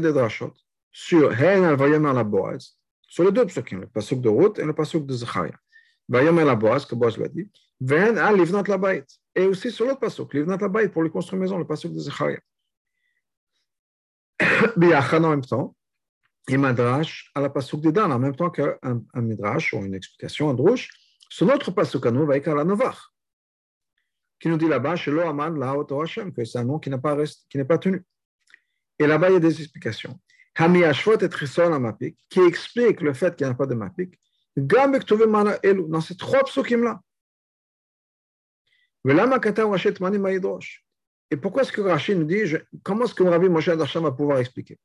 des 0.00 0.12
drashot, 0.12 0.48
a 0.48 0.50
sur 0.92 1.32
Hein 1.32 1.64
al 1.64 1.76
Vayomer 1.76 2.12
la 2.12 2.24
Boaz, 2.24 2.78
sur 3.02 3.24
les 3.24 3.32
deux 3.32 3.46
psukim, 3.46 3.80
le 3.80 3.86
pasuk 3.86 4.20
de 4.20 4.28
route 4.28 4.58
et 4.58 4.64
le 4.64 4.72
pasuk 4.72 5.06
de 5.06 5.12
Zacharia. 5.14 5.54
Vayomer 6.08 6.44
la 6.44 6.54
Boaz, 6.54 6.84
que 6.84 6.94
Boaz 6.94 7.16
l'a 7.16 7.28
dit, 7.28 7.50
Ven 7.80 8.18
al 8.18 8.36
Livnat 8.36 8.64
la 8.68 8.78
Bait. 8.78 9.06
Et 9.34 9.46
aussi 9.46 9.70
sur 9.70 9.86
l'autre 9.86 10.00
pasuk, 10.00 10.34
Livnat 10.34 10.58
la 10.58 10.88
pour 10.88 11.02
lui 11.02 11.10
construire 11.10 11.40
maison, 11.40 11.58
le 11.58 11.66
pasuk 11.66 11.92
de 11.92 11.98
Zecharia. 11.98 12.38
Biachan 14.76 15.24
en 15.24 15.30
même 15.30 15.44
temps, 15.44 15.74
et 16.48 16.56
Madrash 16.56 17.30
à 17.34 17.40
la 17.40 17.48
pasuk 17.50 17.80
de 17.80 17.90
Dan, 17.90 18.12
en 18.12 18.18
même 18.18 18.36
temps 18.36 18.50
qu'un 18.50 18.76
un 18.82 19.22
Midrash 19.22 19.72
ou 19.72 19.78
une 19.78 19.94
explication, 19.94 20.50
un 20.50 20.54
drouche, 20.54 20.90
sur 21.28 21.46
notre 21.46 21.70
pasuk 21.70 22.06
à 22.06 22.10
nous, 22.10 22.26
va 22.26 22.38
la 22.38 22.64
Novach, 22.64 22.98
qui 24.38 24.48
nous 24.48 24.58
dit 24.58 24.68
là-bas, 24.68 24.92
Hashem, 24.92 26.32
que 26.32 26.44
c'est 26.44 26.58
un 26.58 26.64
nom 26.64 26.78
qui 26.78 26.90
n'est 26.90 26.98
pas, 26.98 27.16
pas 27.16 27.78
tenu. 27.78 28.04
Et 28.98 29.06
là-bas, 29.06 29.30
il 29.30 29.32
y 29.34 29.36
a 29.36 29.40
des 29.40 29.60
explications. 29.60 30.20
Hami 30.56 30.84
Ashvot 30.84 31.18
et 31.18 31.60
à 31.60 31.78
Mapik, 31.78 32.16
qui 32.28 32.40
explique 32.40 33.00
le 33.00 33.12
fait 33.14 33.34
qu'il 33.34 33.46
n'y 33.46 33.52
a 33.52 33.56
pas 33.56 33.66
de 33.66 33.74
Mapik, 33.74 34.20
dans 34.56 36.00
ces 36.00 36.16
trois 36.16 36.44
psukim-là. 36.44 37.00
Et 41.30 41.36
pourquoi 41.36 41.62
est-ce 41.62 41.72
que 41.72 41.80
Rachid 41.80 42.18
nous 42.18 42.24
dit, 42.24 42.42
comment 42.84 43.04
est-ce 43.04 43.14
que 43.14 43.24
Rabbi 43.24 43.48
Moshe 43.48 43.66
Darshan 43.68 44.02
va 44.02 44.12
pouvoir 44.12 44.38
expliquer? 44.38 44.78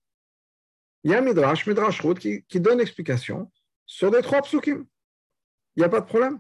Il 1.04 1.12
y 1.12 1.14
a 1.14 1.20
un 1.20 1.22
Midrash, 1.22 1.66
Midrash 1.66 2.02
Rout, 2.02 2.16
qui, 2.16 2.60
donne 2.60 2.82
explication 2.82 3.52
sur 3.86 4.12
les 4.12 4.22
trois 4.22 4.42
psukim. 4.42 4.86
Il 5.76 5.80
n'y 5.80 5.84
a 5.84 5.90
pas 5.90 6.02
de 6.02 6.06
problème. 6.06 6.40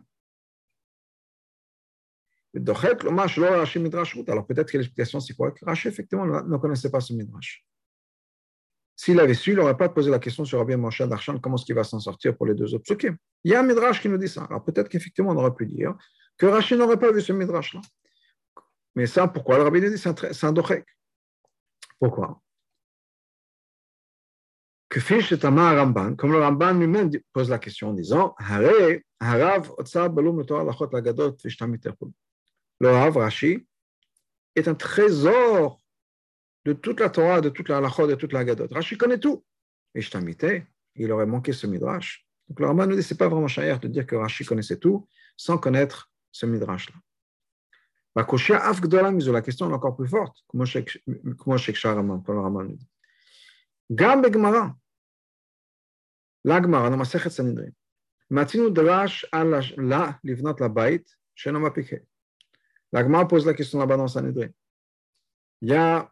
Alors 4.27 4.47
peut-être 4.47 4.71
que 4.71 4.77
l'explication, 4.77 5.19
c'est 5.19 5.35
quoi? 5.35 5.53
Rachid, 5.61 5.91
effectivement, 5.91 6.25
ne 6.25 6.57
connaissait 6.57 6.89
pas 6.89 6.99
ce 6.99 7.13
Midrash. 7.13 7.65
S'il 8.95 9.19
avait 9.19 9.33
su, 9.33 9.51
il 9.51 9.55
n'aurait 9.55 9.77
pas 9.77 9.87
posé 9.87 10.11
la 10.11 10.19
question 10.19 10.43
sur 10.43 10.57
Rabbi 10.59 10.75
Moshe 10.75 11.01
Darshan, 11.03 11.39
comment 11.39 11.55
est-ce 11.55 11.63
qu'il 11.63 11.75
va 11.75 11.85
s'en 11.85 12.01
sortir 12.01 12.35
pour 12.35 12.47
les 12.47 12.53
deux 12.53 12.73
autres 12.73 12.83
psukim. 12.83 13.15
Il 13.45 13.51
y 13.51 13.55
a 13.55 13.61
un 13.61 13.63
Midrash 13.63 14.01
qui 14.01 14.09
nous 14.09 14.17
dit 14.17 14.27
ça. 14.27 14.43
Alors 14.43 14.63
peut-être 14.65 14.89
qu'effectivement, 14.89 15.31
on 15.31 15.37
aurait 15.37 15.55
pu 15.55 15.65
dire 15.65 15.95
que 16.37 16.47
Rachid 16.47 16.77
n'aurait 16.77 16.99
pas 16.99 17.11
vu 17.11 17.21
ce 17.21 17.33
midrash-là. 17.33 17.81
Mais 18.95 19.05
ça, 19.05 19.27
pourquoi? 19.27 19.57
Le 19.57 19.63
rabbi 19.63 19.81
dit 19.81 19.97
c'est 19.97 20.43
un, 20.43 20.53
dochek. 20.53 20.85
Pourquoi? 21.99 22.41
Que 24.89 24.99
est 25.13 25.45
un 25.45 25.75
Ramban, 25.75 26.15
comme 26.15 26.31
le 26.31 26.39
Ramban 26.39 26.73
lui-même 26.73 27.11
pose 27.31 27.49
la 27.51 27.59
question 27.59 27.89
en 27.89 27.93
disant 27.93 28.35
Le 32.79 32.89
Rav 32.89 33.17
Rashi 33.17 33.67
est 34.55 34.67
un 34.67 34.73
trésor 34.73 35.79
de 36.65 36.73
toute 36.73 36.99
la 36.99 37.09
Torah, 37.09 37.39
de 37.39 37.49
toute 37.49 37.69
la 37.69 37.77
halachot, 37.77 38.07
de 38.07 38.15
toute 38.15 38.33
la 38.33 38.43
gadot. 38.43 38.65
Rashi 38.71 38.97
connaît 38.97 39.19
tout. 39.19 39.45
Je 39.93 40.09
il 40.95 41.11
aurait 41.11 41.25
manqué 41.27 41.53
ce 41.53 41.67
midrash. 41.67 42.25
Donc 42.47 42.59
le 42.59 42.65
Ramban 42.65 42.87
nous 42.87 42.95
dit 42.95 43.03
c'est 43.03 43.17
pas 43.17 43.29
vraiment 43.29 43.47
cher 43.47 43.79
de 43.79 43.87
dire 43.87 44.07
que 44.07 44.15
Rashi 44.15 44.43
connaissait 44.43 44.77
tout 44.77 45.07
sans 45.37 45.59
connaître 45.59 46.11
ce 46.31 46.47
midrash-là. 46.47 46.95
La 48.15 48.23
question 48.23 49.69
est 49.69 49.73
encore 49.73 49.95
plus 49.95 50.07
forte. 50.07 50.43
Sharaman, 51.75 52.23
comme 52.23 52.35
le 52.35 52.41
Raman 52.41 52.69
nous 52.69 52.75
dit? 52.75 52.88
La 53.89 54.21
Gemara, 56.61 56.89
dans 56.89 56.97
Masechet 56.97 57.31
Sanhedrin, 57.31 57.71
matinu 58.29 58.69
drash 58.69 59.25
al 59.31 59.49
la 59.77 60.19
livnat 60.23 60.55
la 60.59 60.69
bait, 60.69 61.03
shenom 61.35 61.65
apike. 61.65 62.05
La 62.91 63.03
Gemara 63.03 63.27
pose 63.27 63.45
la 63.45 63.53
question 63.53 63.79
là-bas 63.79 63.97
dans 63.97 64.07
Sanhedrin. 64.07 64.49
Il 65.61 65.69
y 65.69 65.73
a 65.73 66.09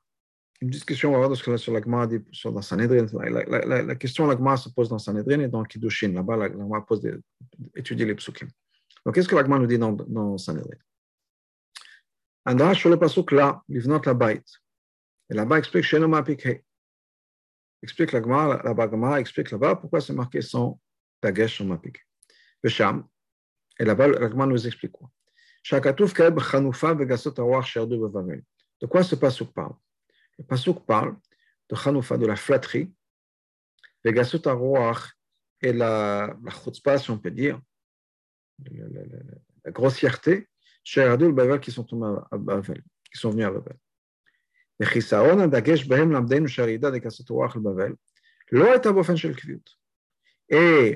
une 0.60 0.70
discussion, 0.70 1.10
on 1.10 1.14
va 1.14 1.28
voir 1.28 1.30
de 1.30 1.58
sur 1.58 1.72
la 1.72 1.82
Gemara 1.82 2.08
sur 2.32 2.52
dans 2.52 2.64
Sanhedrin. 2.64 3.06
La, 3.14 3.46
la, 3.46 3.66
la, 3.66 3.84
la 3.84 3.96
question 3.96 4.26
la 4.26 4.36
Gemara 4.36 4.58
se 4.58 4.70
pose 4.70 4.90
dans 4.90 5.00
Sanhedrin 5.00 5.40
et 5.42 5.48
dans 5.48 5.64
Kiddushin. 5.64 6.14
Là-bas, 6.14 6.36
la 6.36 6.52
Gemara 6.52 6.86
pose 6.86 7.02
des, 7.02 7.14
les 7.76 8.16
psukim. 8.16 8.48
Donc, 9.06 9.16
qu'est-ce 9.16 9.28
que 9.28 9.36
l'Agma 9.36 9.60
nous 9.60 9.68
dit 9.68 9.78
dans, 9.78 9.94
dans 9.94 10.38
Sanhedrin 10.38 10.78
Andrash 12.46 12.80
sur 12.80 12.90
le 12.90 12.98
pasuk 12.98 13.32
là, 13.32 13.62
livnot 13.70 14.02
la 14.04 14.14
bait. 14.16 14.44
Et 15.30 15.36
là-bas, 15.36 15.60
explique 15.60 15.84
Shenom 15.84 16.14
Apikhe. 16.14 16.64
Explique 17.82 18.12
l'Agma, 18.12 18.62
là-bas, 18.64 19.20
explique 19.20 19.52
là-bas 19.52 19.76
pourquoi 19.76 20.02
c'est 20.02 20.14
marqué 20.14 20.42
sans 20.42 20.80
dagesh 21.22 21.56
sur 21.56 21.66
Mapikhe. 21.66 22.00
Vesham. 22.64 23.08
Et 23.80 23.86
là-bas, 23.86 24.08
l'Agma 24.08 24.46
nous 24.46 24.66
explique 24.66 24.92
quoi. 24.92 25.10
De 28.82 28.86
quoi 28.88 29.04
ce 29.04 29.16
pasuk 29.16 29.54
parle? 29.54 29.74
Le 30.38 30.44
pasuk 30.46 30.86
parle 30.86 31.18
de 31.70 31.76
chanoufa, 31.76 32.18
de 32.18 32.26
la 32.26 32.36
flatterie, 32.36 32.94
vegasot 34.04 34.42
et 35.62 35.74
la, 35.74 36.36
la 36.44 36.52
chutzpah, 36.52 36.98
si 37.00 37.12
on 37.12 37.18
peut 37.20 37.32
dire, 37.32 37.60
la 38.60 39.72
grossièreté 39.72 40.48
chez 40.84 41.02
Adul 41.04 41.60
qui 41.60 41.72
sont 41.72 41.84
tombés 41.84 42.20
à 42.32 42.38
Bavel, 42.38 42.82
qui 43.12 43.20
sont 43.20 43.32
venus 43.32 43.46
à 43.46 43.52
Bavel. 43.52 43.78
Et 50.50 50.96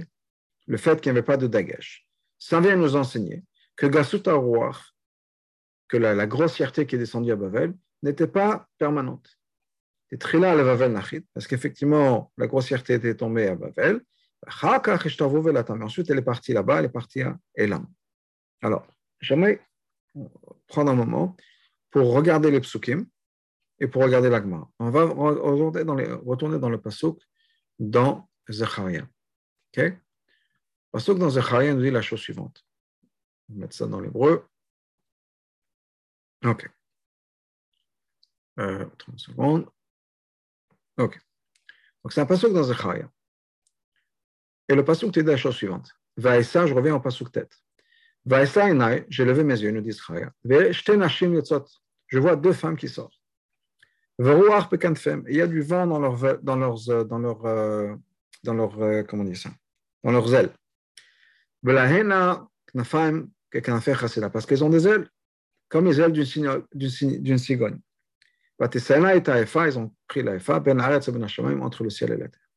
le 0.67 0.77
fait 0.77 1.01
qu'il 1.01 1.11
n'y 1.11 1.17
avait 1.17 1.25
pas 1.25 1.38
de 1.38 1.47
dagesh, 1.47 2.07
ça 2.38 2.59
vient 2.59 2.75
nous 2.75 2.95
enseigner 2.95 3.43
que 3.75 3.88
que 5.88 5.97
la, 5.97 6.27
grossièreté 6.27 6.85
qui 6.85 6.95
est 6.95 7.00
descendue 7.00 7.31
à 7.31 7.35
Bavel, 7.35 7.73
n'était 8.03 8.27
pas 8.27 8.67
permanente. 8.77 9.38
Et 10.11 10.17
Bavel 10.17 10.93
parce 11.33 11.47
qu'effectivement, 11.47 12.31
la 12.38 12.47
grossièreté 12.47 12.93
était 12.93 13.15
tombée 13.15 13.47
à 13.47 13.55
Bavel, 13.55 14.01
ensuite 15.81 16.09
elle 16.09 16.19
est 16.19 16.23
partie 16.23 16.53
là-bas, 16.53 16.79
elle 16.79 16.85
est 16.85 16.89
partie 16.89 17.21
à 17.21 17.38
Elam. 17.55 17.85
Alors, 18.61 18.88
j'aimerais 19.19 19.61
prendre 20.67 20.91
un 20.91 20.95
moment 20.95 21.35
pour 21.91 22.13
regarder 22.13 22.51
les 22.51 22.61
psukim 22.61 23.05
et 23.81 23.88
pour 23.88 24.03
regarder 24.03 24.29
l'agma. 24.29 24.69
On 24.77 24.91
va 24.91 25.05
retourner 25.05 26.59
dans, 26.59 26.69
le 26.69 26.79
pasuk 26.79 27.19
dans 27.79 28.29
Zecharia. 28.47 29.07
OK? 29.75 29.83
Pasuk 30.91 31.17
dans 31.17 31.31
Zecharia 31.31 31.73
nous 31.73 31.81
dit 31.81 31.89
la 31.89 32.03
chose 32.03 32.19
suivante. 32.19 32.63
On 33.50 33.55
va 33.55 33.61
mettre 33.61 33.75
ça 33.75 33.88
dans 33.88 34.00
l'hébreu. 34.00 34.47
OK. 36.45 36.69
Euh, 38.59 38.85
30 39.00 39.19
secondes. 39.19 39.67
OK. 40.97 41.19
Donc 42.03 42.13
c'est 42.13 42.21
un 42.21 42.27
pasuk 42.27 42.53
dans 42.53 42.63
Zecharia. 42.63 43.09
Et 44.69 44.75
le 44.75 44.85
pasuk 44.85 45.11
te 45.11 45.21
dit 45.21 45.25
la 45.25 45.38
chose 45.38 45.55
suivante. 45.55 45.91
Vaïssa, 46.17 46.67
je 46.67 46.75
reviens 46.75 46.93
au 46.93 47.00
pasuk 47.00 47.31
tête. 47.31 47.57
Vaïssa 48.25 48.69
et 48.69 49.05
j'ai 49.09 49.25
levé 49.25 49.43
mes 49.43 49.59
yeux, 49.59 49.71
nous 49.71 49.81
dit 49.81 49.91
Zecharia. 49.91 50.31
Je 50.43 52.19
vois 52.19 52.35
deux 52.35 52.53
femmes 52.53 52.77
qui 52.77 52.88
sortent. 52.88 53.21
Il 54.24 55.36
y 55.36 55.42
a 55.42 55.48
du 55.48 55.62
vent 55.62 55.88
dans 55.88 56.00
leur, 56.00 56.44
dans 56.44 56.56
leurs, 56.56 56.90
euh, 56.90 57.04
dans 57.04 57.18
leur, 57.18 57.44
euh, 57.46 57.96
dans 58.44 58.80
euh, 58.80 59.01
comment 59.04 59.34
ça, 59.34 59.50
dans 60.04 60.12
leurs 60.12 60.36
ailes. 60.36 60.54
Parce 64.32 64.46
qu'ils 64.46 64.63
ont 64.63 64.70
des 64.70 64.88
ailes, 64.88 65.10
comme 65.70 65.86
les 65.86 66.00
ailes 66.00 66.12
d'une 66.12 67.38
cigogne. 67.40 67.80
Ils 68.60 69.80
ont 69.80 69.92
pris 70.08 70.22
la 70.22 70.36
Efa, 70.36 70.60
ben 70.60 70.80
entre 70.80 71.84
le 71.84 71.90
ciel 71.90 72.12
et 72.12 72.18
la 72.18 72.28
terre. 72.28 72.48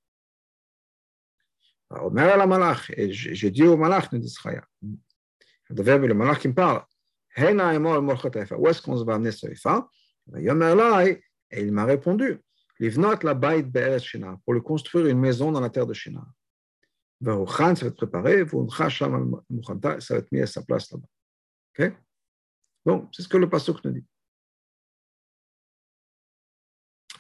J'ai 3.10 3.50
dit 3.50 3.62
au 3.62 3.78
malach. 3.78 4.12
Le 5.70 6.12
malach 6.12 6.44
me 6.44 6.52
parle. 6.52 6.84
Où 7.38 8.68
est-ce 8.68 8.82
qu'on 8.82 9.02
va 9.02 9.14
amener? 9.14 9.30
Et 11.50 11.62
il 11.62 11.72
m'a 11.72 11.84
répondu, 11.84 12.40
pour 12.78 14.54
le 14.54 14.60
construire 14.60 15.06
une 15.06 15.18
maison 15.18 15.52
dans 15.52 15.60
la 15.60 15.70
terre 15.70 15.86
de 15.86 15.94
Shina. 15.94 16.24
Varouchan, 17.20 17.74
ça 17.76 17.84
va 17.84 17.88
être 17.88 17.96
préparé, 17.96 18.44
ça 18.88 19.08
va 19.08 20.18
être 20.18 20.32
mis 20.32 20.40
à 20.40 20.46
sa 20.46 20.62
place 20.62 20.90
là-bas. 20.90 21.06
Ok? 21.78 21.92
Bon, 22.84 23.08
c'est 23.12 23.22
ce 23.22 23.28
que 23.28 23.36
le 23.36 23.48
pasuk 23.48 23.82
nous 23.84 23.92
dit. 23.92 24.04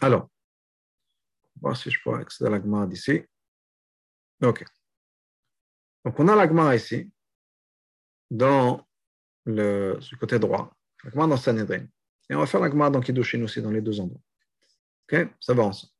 Alors, 0.00 0.28
on 1.56 1.60
va 1.60 1.68
voir 1.68 1.76
si 1.76 1.90
je 1.90 1.98
peux 2.02 2.14
accéder 2.14 2.48
à 2.48 2.50
la 2.50 2.60
Gemara 2.60 2.86
d'ici. 2.86 3.22
Ok. 4.42 4.64
Donc, 6.04 6.18
on 6.20 6.28
a 6.28 6.36
la 6.36 6.46
Gemara 6.46 6.76
ici, 6.76 7.10
dans 8.30 8.86
le, 9.46 9.98
côté 10.18 10.38
droit, 10.38 10.76
la 11.02 11.10
Gemara 11.10 11.28
dans 11.28 11.36
Sanhedrin. 11.36 11.86
Et 12.30 12.34
on 12.34 12.38
va 12.38 12.46
faire 12.46 12.60
la 12.60 12.70
Gemara 12.70 12.90
dans 12.90 13.00
Kiddushin 13.00 13.42
aussi, 13.42 13.60
dans 13.60 13.70
les 13.70 13.82
deux 13.82 14.00
endroits. 14.00 14.20
Ok? 15.10 15.28
Ça 15.40 15.54
va 15.54 15.64
ensemble. 15.64 15.92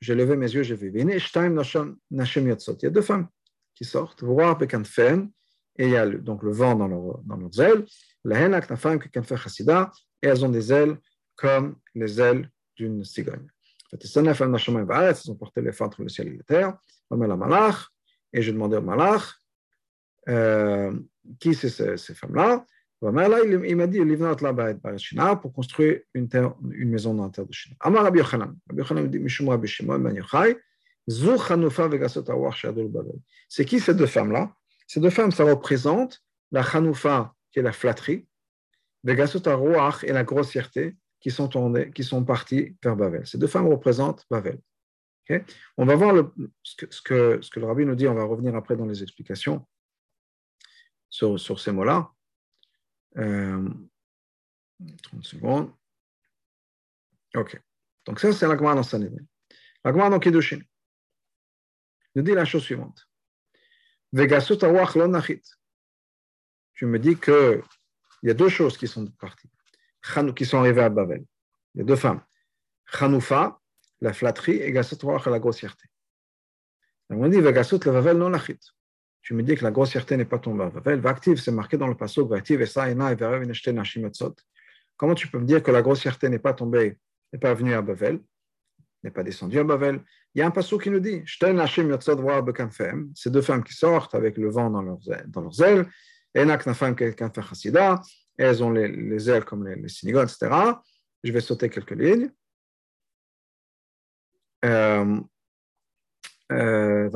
J'ai 0.00 0.14
levé 0.14 0.36
mes 0.36 0.52
yeux, 0.52 0.62
j'ai 0.62 0.74
vu. 0.74 0.92
Il 0.94 1.08
y 1.08 2.86
a 2.86 2.90
deux 2.90 3.02
femmes 3.02 3.28
qui 3.74 3.84
sortent. 3.84 4.22
Et 4.22 5.84
il 5.86 5.90
y 5.90 5.96
a 5.96 6.06
donc 6.06 6.42
le 6.42 6.52
vent 6.52 6.74
dans, 6.74 6.88
leur, 6.88 7.18
dans 7.20 7.36
leurs 7.36 7.60
ailes. 7.60 7.86
La 8.24 8.60
femme 8.76 8.98
qui 8.98 9.08
fait 9.22 9.36
chassida. 9.36 9.90
Et 10.22 10.26
elles 10.26 10.44
ont 10.44 10.50
des 10.50 10.72
ailes 10.72 10.98
comme 11.36 11.76
les 11.94 12.20
ailes 12.20 12.50
d'une 12.76 13.04
cigogne. 13.04 13.46
Elles 13.90 15.30
ont 15.30 15.34
porté 15.34 15.62
les 15.62 15.72
fentes 15.72 15.94
entre 15.94 16.02
le 16.02 16.08
ciel 16.08 16.28
et 16.28 16.36
la 16.36 16.42
terre. 16.42 16.76
Et 18.32 18.42
j'ai 18.42 18.52
demandé 18.52 18.76
au 18.76 18.82
malach, 18.82 19.22
euh, 20.28 20.92
qui 21.40 21.54
c'est 21.54 21.96
ces 21.96 22.14
femmes-là? 22.14 22.66
Il 23.00 23.76
m'a 23.76 23.86
dit, 23.86 24.00
pour 25.40 25.52
construire 25.52 26.00
une, 26.14 26.28
terre, 26.28 26.54
une 26.70 26.90
maison 26.90 27.14
dans 27.14 27.24
la 27.24 27.30
terre 27.30 27.46
de 27.46 27.52
Shina. 27.52 27.76
Amar 27.80 28.02
Rabbi 28.04 28.18
Yochanan. 28.18 28.56
Rabbi 28.68 28.80
Yochanan 28.80 29.08
dit, 29.08 29.18
Mishum 29.18 29.48
Rabbi 29.48 29.68
Shimon 29.68 30.00
Ben 30.00 30.16
Yochai, 30.16 30.56
Zu 31.08 31.38
Chanufa 31.38 31.88
Vegasot 31.88 32.28
Awar 32.28 32.56
Shadol 32.56 32.88
Babel. 32.88 33.14
C'est 33.48 33.64
qui 33.64 33.78
ces 33.80 33.94
deux 33.94 34.06
femmes-là? 34.06 34.52
Ces 34.86 35.00
deux 35.00 35.10
femmes, 35.10 35.30
ça 35.30 35.44
représente 35.44 36.22
la 36.50 36.62
Chanufa, 36.62 37.34
qui 37.52 37.60
est 37.60 37.62
la 37.62 37.72
flatterie, 37.72 38.26
Vegasot 39.04 39.46
Awar 39.48 40.02
et 40.04 40.12
la 40.12 40.24
grossièreté, 40.24 40.96
qui 41.20 41.30
sont, 41.30 41.48
tournées, 41.48 41.90
qui 41.92 42.04
sont 42.04 42.24
partis 42.24 42.76
vers 42.82 42.96
Babel. 42.96 43.26
Ces 43.26 43.38
deux 43.38 43.46
femmes 43.46 43.68
représentent 43.68 44.24
Babel. 44.30 44.58
Okay? 45.28 45.44
On 45.76 45.84
va 45.84 45.94
voir 45.94 46.12
le, 46.12 46.32
ce, 46.62 46.76
que, 46.76 46.86
ce, 46.94 47.02
que, 47.02 47.38
ce, 47.42 47.50
que, 47.50 47.60
le 47.60 47.66
rabbi 47.66 47.84
nous 47.84 47.94
dit, 47.94 48.08
on 48.08 48.14
va 48.14 48.24
revenir 48.24 48.54
après 48.54 48.76
dans 48.76 48.86
les 48.86 49.02
explications 49.02 49.66
sur, 51.10 51.38
sur 51.38 51.60
ces 51.60 51.72
mots-là. 51.72 52.10
30 53.14 53.24
euh, 53.24 53.68
secondes. 55.22 55.72
OK. 57.34 57.60
Donc 58.06 58.20
ça, 58.20 58.32
c'est 58.32 58.46
la 58.46 58.56
Gemara 58.56 58.74
dans 58.74 58.82
Sanhedrin. 58.82 59.24
La 59.84 59.92
Gemara 59.92 60.10
dans 60.10 60.18
Kiddushin 60.18 60.60
nous 62.14 62.22
dit 62.22 62.32
la 62.32 62.44
chose 62.44 62.62
suivante. 62.62 63.08
Tu 64.10 64.20
me 66.86 66.98
dis 66.98 67.16
qu'il 67.16 67.62
y 68.22 68.30
a 68.30 68.34
deux 68.34 68.48
choses 68.48 68.78
qui 68.78 68.88
sont 68.88 69.06
parties, 69.18 69.50
qui 70.34 70.46
sont 70.46 70.58
arrivées 70.58 70.82
à 70.82 70.88
Babel. 70.88 71.24
Il 71.74 71.78
y 71.78 71.80
a 71.82 71.84
deux 71.84 71.96
femmes. 71.96 72.22
Chanoufa, 72.86 73.60
la 74.00 74.14
flatterie, 74.14 74.56
et 74.56 74.76
awach, 74.76 75.26
la 75.26 75.38
grossièreté. 75.38 75.84
On 77.10 77.28
dit 77.28 77.40
Vegasut 77.40 77.78
le 77.84 77.92
Babel 77.92 78.16
non 78.16 78.30
nachit 78.30 78.58
tu 79.28 79.34
me 79.34 79.42
dis 79.42 79.56
que 79.56 79.62
la 79.62 79.70
grossièreté 79.70 80.16
n'est 80.16 80.24
pas 80.24 80.38
tombée 80.38 80.70
c'est 81.36 81.50
marqué 81.50 81.76
dans 81.76 81.86
le 81.86 81.94
passage 81.94 82.24
Vactive 82.24 82.62
et 82.62 82.66
ça, 82.66 82.86
Comment 84.96 85.14
tu 85.14 85.28
peux 85.28 85.38
me 85.38 85.44
dire 85.44 85.62
que 85.62 85.70
la 85.70 85.82
grossièreté 85.82 86.30
n'est 86.30 86.38
pas 86.38 86.54
tombée, 86.54 86.96
n'est 87.30 87.38
pas 87.38 87.52
venue 87.52 87.74
à 87.74 87.82
Bavel, 87.82 88.20
n'est 89.04 89.10
pas 89.10 89.22
descendue 89.22 89.58
à 89.58 89.64
Bavel 89.64 90.00
Il 90.34 90.38
y 90.38 90.42
a 90.42 90.46
un 90.46 90.50
passage 90.50 90.78
qui 90.78 90.88
nous 90.88 91.00
dit 91.00 91.22
ces 91.26 93.30
deux 93.30 93.42
femmes 93.42 93.64
qui 93.64 93.74
sortent 93.74 94.14
avec 94.14 94.38
le 94.38 94.48
vent 94.48 94.70
dans 94.70 94.80
leurs 94.80 95.00
dans 95.26 95.42
leurs 95.42 95.62
ailes. 95.62 95.86
elles 98.38 98.64
ont 98.64 98.70
les, 98.70 99.30
ailes 99.30 99.44
comme 99.44 99.68
les, 99.68 99.76
les 99.76 99.88
synagogues, 99.90 100.30
etc. 100.30 100.50
Je 101.22 101.32
vais 101.32 101.42
sauter 101.42 101.68
quelques 101.68 101.90
lignes. 101.90 102.30
Euh, 104.64 105.20
euh, 106.50 107.10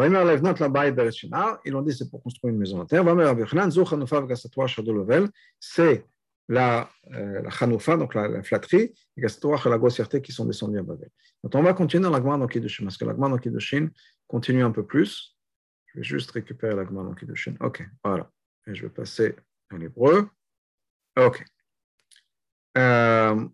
ils 1.65 1.77
ont 1.77 1.83
dit 1.83 1.95
c'est 1.95 2.11
pour 2.11 2.23
construire 2.23 2.53
une 2.53 2.59
maison 2.59 2.81
en 2.81 2.87
terre. 2.87 3.03
C'est 5.59 6.05
la, 6.49 6.91
euh, 7.15 7.43
la 7.43 7.97
donc 7.97 8.15
la, 8.15 8.29
la 8.29 8.43
flatterie, 8.43 8.93
et 9.17 9.23
la 9.23 9.79
grossièreté 9.79 10.21
qui 10.21 10.33
sont 10.33 10.45
descendus 10.45 10.79
à 10.79 10.83
Babel. 10.83 11.09
Donc 11.43 11.55
on 11.55 11.63
va 11.63 11.73
continuer 11.73 12.03
dans 12.03 12.11
la 12.11 12.19
Gemara 12.19 12.39
dans 12.39 12.47
Kiddushin, 12.47 12.85
parce 12.85 12.97
que 12.97 13.05
la 13.05 13.13
Gemara 13.13 13.31
dans 13.31 13.39
Kiddushin 13.39 13.89
continue 14.27 14.63
un 14.63 14.71
peu 14.71 14.85
plus. 14.85 15.37
Je 15.87 15.99
vais 15.99 16.05
juste 16.05 16.31
récupérer 16.33 16.75
la 16.75 16.85
Gemara 16.85 17.05
dans 17.05 17.15
Kiddushin. 17.15 17.55
Ok, 17.61 17.87
voilà. 18.05 18.31
Et 18.67 18.75
je 18.75 18.83
vais 18.83 18.91
passer 18.91 19.37
en 19.73 19.81
hébreu. 19.81 20.29
Ok. 21.17 21.45
Euh, 22.77 23.49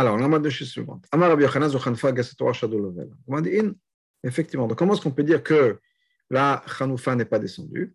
Alors, 0.00 0.16
la 0.16 0.38
de 0.38 0.48
suivante. 0.48 1.04
Amar 1.12 1.28
Rabbi 1.28 1.42
Yochanan 1.42 1.68
Zochanfa 1.68 2.12
Gasetorah 2.12 2.54
Shadolovel. 2.54 3.10
On 3.26 3.38
dit, 3.42 3.50
effectivement, 4.24 4.66
donc 4.66 4.78
comment 4.78 4.94
est-ce 4.94 5.02
qu'on 5.02 5.10
peut 5.10 5.22
dire 5.22 5.42
que 5.42 5.78
la 6.30 6.64
Chanoufa 6.66 7.14
n'est 7.14 7.26
pas 7.26 7.38
descendue 7.38 7.94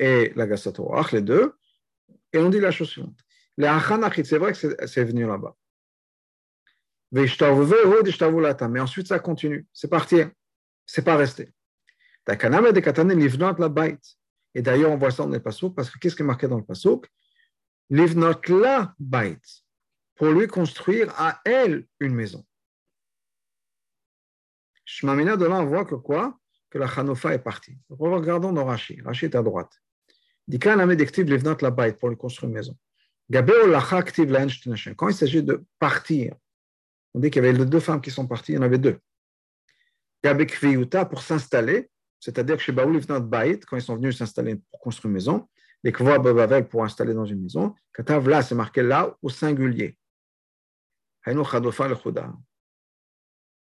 et 0.00 0.32
la 0.34 0.48
Gasatorah, 0.48 1.06
les 1.12 1.22
deux, 1.22 1.54
et 2.32 2.38
on 2.38 2.50
dit 2.50 2.58
la 2.58 2.72
chose 2.72 2.88
suivante. 2.88 3.20
Les 3.56 3.68
Achanachit, 3.68 4.24
c'est 4.24 4.38
vrai 4.38 4.52
que 4.52 4.58
c'est 4.88 5.04
venu 5.04 5.24
là-bas. 5.24 5.54
Mais 7.12 8.80
ensuite, 8.80 9.06
ça 9.06 9.20
continue. 9.20 9.64
C'est 9.72 9.86
parti. 9.88 10.16
C'est 10.86 11.04
pas 11.04 11.16
resté. 11.16 11.52
Et 14.54 14.62
d'ailleurs, 14.62 14.90
on 14.90 14.96
voit 14.96 15.12
ça 15.12 15.22
dans 15.22 15.28
le 15.28 15.38
Passouk, 15.38 15.76
parce 15.76 15.88
que 15.88 16.00
qu'est-ce 16.00 16.16
qui 16.16 16.22
est 16.22 16.26
marqué 16.26 16.48
dans 16.48 16.58
le 16.58 16.64
Passouk? 16.64 17.06
Livnot 17.90 18.40
la 18.48 18.92
bait 18.98 19.38
pour 20.16 20.28
lui 20.28 20.46
construire 20.48 21.12
à 21.18 21.40
elle 21.44 21.86
une 22.00 22.14
maison. 22.14 22.44
Shmamina, 24.84 25.36
de 25.36 25.46
là, 25.46 25.60
on 25.60 25.66
voit 25.66 25.84
que 25.84 25.94
quoi? 25.94 26.38
Que 26.70 26.78
la 26.78 26.86
Hanoufa 26.86 27.34
est 27.34 27.38
partie. 27.38 27.78
Regardons 27.88 28.52
dans 28.52 28.64
Rashi. 28.64 29.00
Rashi 29.02 29.26
est 29.26 29.34
à 29.34 29.42
droite. 29.42 29.72
Dika 30.48 30.76
Named 30.76 31.00
Ektiv 31.00 31.26
Livnat 31.26 31.56
la 31.60 31.70
Bait 31.70 31.92
pour 31.92 32.08
lui 32.08 32.16
construire 32.16 32.48
une 32.48 32.54
maison. 32.54 32.76
Quand 33.32 35.08
il 35.08 35.14
s'agit 35.14 35.42
de 35.42 35.64
partir, 35.78 36.34
on 37.12 37.18
dit 37.18 37.30
qu'il 37.30 37.44
y 37.44 37.48
avait 37.48 37.64
deux 37.64 37.80
femmes 37.80 38.00
qui 38.00 38.12
sont 38.12 38.26
parties, 38.26 38.52
il 38.52 38.54
y 38.54 38.58
en 38.58 38.62
avait 38.62 38.78
deux. 38.78 38.98
Pour 41.10 41.22
s'installer, 41.22 41.90
c'est-à-dire 42.20 42.60
chez 42.60 42.72
Baoul 42.72 43.00
Bait, 43.22 43.60
quand 43.66 43.76
ils 43.76 43.82
sont 43.82 43.96
venus 43.96 44.18
s'installer 44.18 44.56
pour 44.70 44.80
construire 44.80 45.10
une 45.10 45.14
maison, 45.14 45.48
les 45.82 45.92
Kvoa 45.92 46.18
Bavel 46.18 46.68
pour 46.68 46.84
installer 46.84 47.14
dans 47.14 47.24
une 47.24 47.42
maison, 47.42 47.74
Katav 47.92 48.28
là, 48.28 48.42
c'est 48.42 48.54
marqué 48.54 48.82
là 48.82 49.16
au 49.22 49.28
singulier. 49.28 49.98
Hainu 51.15 51.15
Chadofa 51.15 51.15
le 51.15 51.15
Chouda. 51.15 51.15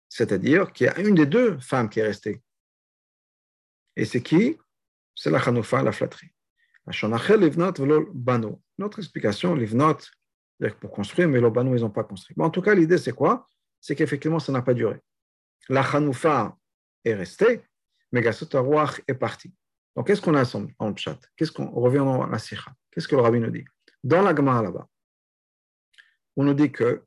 C'est-à-dire 0.08 0.72
qu'il 0.72 0.86
y 0.86 0.88
a 0.88 0.98
une 1.00 1.14
des 1.14 1.26
deux 1.26 1.58
femmes 1.58 1.88
qui 1.88 2.00
est 2.00 2.06
restée. 2.06 2.42
Et 3.96 4.04
c'est 4.04 4.22
qui? 4.22 4.58
C'est 5.14 5.30
la 5.30 5.38
Hanoufa, 5.38 5.82
la 5.82 5.92
flatterie. 5.92 6.30
Notre 8.78 8.98
explication, 8.98 9.54
livnot, 9.54 9.98
pour 10.80 10.90
construire, 10.90 11.28
mais 11.28 11.40
le 11.40 11.50
bano, 11.50 11.74
ils 11.74 11.80
n'ont 11.80 11.90
pas 11.90 12.04
construit. 12.04 12.34
Mais 12.36 12.44
en 12.44 12.50
tout 12.50 12.62
cas, 12.62 12.74
l'idée, 12.74 12.98
c'est 12.98 13.12
quoi? 13.12 13.48
C'est 13.80 13.96
qu'effectivement, 13.96 14.38
ça 14.38 14.52
n'a 14.52 14.62
pas 14.62 14.74
duré. 14.74 15.00
La 15.68 15.82
Hanoufa 15.82 16.56
est 17.04 17.14
restée, 17.14 17.62
mais 18.12 18.20
Gassot 18.20 18.46
est 19.08 19.14
parti. 19.14 19.52
Donc, 19.96 20.06
qu'est-ce 20.06 20.20
qu'on 20.20 20.34
a 20.34 20.44
en 20.78 20.96
chat 20.96 21.18
Qu'est-ce 21.36 21.52
qu'on 21.52 21.70
revient 21.70 21.98
dans 21.98 22.26
la 22.26 22.38
Sikha? 22.38 22.74
Qu'est-ce 22.90 23.08
que 23.08 23.16
le 23.16 23.22
rabbi 23.22 23.40
nous 23.40 23.50
dit? 23.50 23.64
Dans 24.04 24.22
la 24.22 24.34
Gemara 24.34 24.62
là-bas, 24.62 24.86
on 26.36 26.44
nous 26.44 26.54
dit 26.54 26.70
que, 26.70 27.05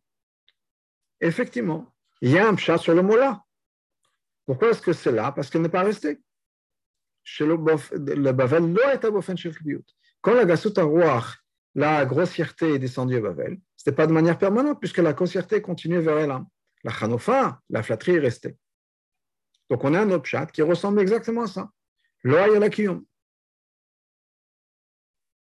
effectivement, 1.21 1.93
il 2.21 2.31
y 2.31 2.37
a 2.37 2.47
un 2.47 2.57
chat 2.57 2.77
sur 2.77 2.93
le 2.93 3.01
mot 3.01 3.15
là. 3.15 3.43
Pourquoi 4.45 4.69
est-ce 4.69 4.81
que 4.81 4.93
c'est 4.93 5.11
là? 5.11 5.31
Parce 5.31 5.49
qu'elle 5.49 5.61
n'est 5.61 5.69
pas 5.69 5.83
restée. 5.83 6.19
Chez 7.23 7.45
le, 7.45 7.55
Bavel, 7.57 8.75
Quand 10.21 10.33
la 10.33 10.45
Gassut 10.45 10.73
la 11.75 12.05
grossièreté 12.05 12.73
est 12.73 12.79
descendue 12.79 13.17
à 13.17 13.21
Bavel, 13.21 13.59
ce 13.77 13.83
n'était 13.87 13.95
pas 13.95 14.07
de 14.07 14.11
manière 14.13 14.37
permanente, 14.37 14.79
puisque 14.79 14.97
la 14.97 15.13
grossièreté 15.13 15.61
continuait 15.61 16.01
vers 16.01 16.17
elle. 16.17 16.33
La 16.83 16.91
Hanofa, 16.99 17.61
la 17.69 17.83
flatterie 17.83 18.15
est 18.15 18.19
restée. 18.19 18.57
Donc 19.69 19.83
on 19.83 19.93
a 19.93 20.01
un 20.01 20.09
autre 20.11 20.25
chat 20.25 20.47
qui 20.47 20.61
ressemble 20.61 20.99
exactement 20.99 21.43
à 21.43 21.47
ça. 21.47 21.69
L'oya 22.23 22.59
la 22.59 22.69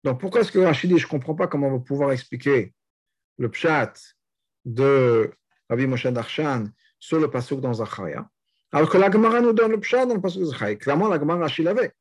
Donc 0.03 0.19
pourquoi 0.19 0.41
est-ce 0.41 0.51
que 0.51 0.59
Rachid 0.59 0.91
dit, 0.91 0.99
je 0.99 1.05
ne 1.05 1.09
comprends 1.09 1.35
pas 1.35 1.47
comment 1.47 1.67
on 1.67 1.77
va 1.77 1.83
pouvoir 1.83 2.11
expliquer 2.11 2.73
le 3.37 3.51
chat 3.51 3.93
de 4.65 5.33
Rabbi 5.69 5.87
Moshe 5.87 6.07
Darshan 6.07 6.65
sur 6.99 7.19
le 7.19 7.29
pasuk 7.29 7.59
dans 7.59 7.73
Zacharia, 7.73 8.29
alors 8.71 8.89
que 8.89 8.97
la 8.97 9.11
Gemara 9.11 9.41
nous 9.41 9.53
donne 9.53 9.71
le 9.71 9.79
pshat 9.79 10.05
dans 10.05 10.15
le 10.15 10.21
pasuk 10.21 10.41
de 10.41 10.45
Zacharia. 10.45 10.75
Clairement, 10.75 11.07
la 11.07 11.19
Gemara 11.19 11.39
Rachid 11.39 11.65
l'avait. 11.65 11.91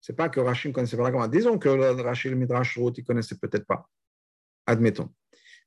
Ce 0.00 0.12
n'est 0.12 0.16
pas 0.16 0.28
que 0.28 0.40
Rachid 0.40 0.70
ne 0.70 0.74
connaissait 0.74 0.96
pas 0.96 1.04
la 1.04 1.10
Gemara. 1.10 1.28
Disons 1.28 1.58
que 1.58 1.68
le 1.68 2.02
Rachid 2.02 2.30
le 2.30 2.36
Midrash 2.36 2.76
Rout, 2.76 2.92
il 2.96 3.00
ne 3.00 3.06
connaissait 3.06 3.36
peut-être 3.36 3.66
pas. 3.66 3.88
Admettons. 4.66 5.10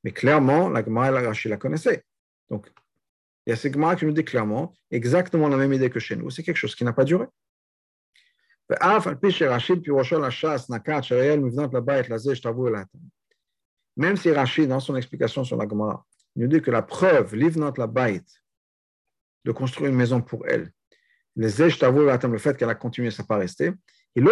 Mais 0.04 0.12
clairement, 0.12 0.68
la 0.68 0.84
Gemara 0.84 1.08
et 1.08 1.12
la 1.12 1.22
Rachid 1.22 1.50
la 1.50 1.56
connaissaient. 1.56 2.04
Donc, 2.50 2.70
il 3.46 3.50
y 3.50 3.52
a 3.52 3.56
ces 3.56 3.72
Gemara 3.72 3.96
qui 3.96 4.06
nous 4.06 4.12
dit 4.12 4.24
clairement 4.24 4.72
exactement 4.90 5.48
la 5.48 5.56
même 5.56 5.72
idée 5.72 5.90
que 5.90 5.98
chez 5.98 6.14
nous. 6.16 6.30
C'est 6.30 6.42
quelque 6.42 6.56
chose 6.56 6.74
qui 6.74 6.84
n'a 6.84 6.92
pas 6.92 7.04
duré. 7.04 7.26
Même 13.96 14.16
si 14.16 14.30
Rachid, 14.30 14.68
dans 14.68 14.80
son 14.80 14.96
explication 14.96 15.44
sur 15.44 15.56
la 15.56 15.68
Gemara, 15.68 16.06
il 16.36 16.42
nous 16.42 16.48
dit 16.48 16.62
que 16.62 16.70
la 16.70 16.82
preuve, 16.82 17.34
livnot 17.34 17.74
la 17.76 17.86
bait, 17.86 18.22
de 19.44 19.52
construire 19.52 19.90
une 19.90 19.96
maison 19.96 20.20
pour 20.20 20.46
elle, 20.46 20.70
les 21.36 21.58
le 21.58 22.38
fait 22.38 22.56
qu'elle 22.56 22.70
a 22.70 22.74
continué, 22.74 23.10
ça 23.10 23.22
n'a 23.22 23.26
pas 23.26 23.38
resté. 23.38 23.72
Il 24.14 24.28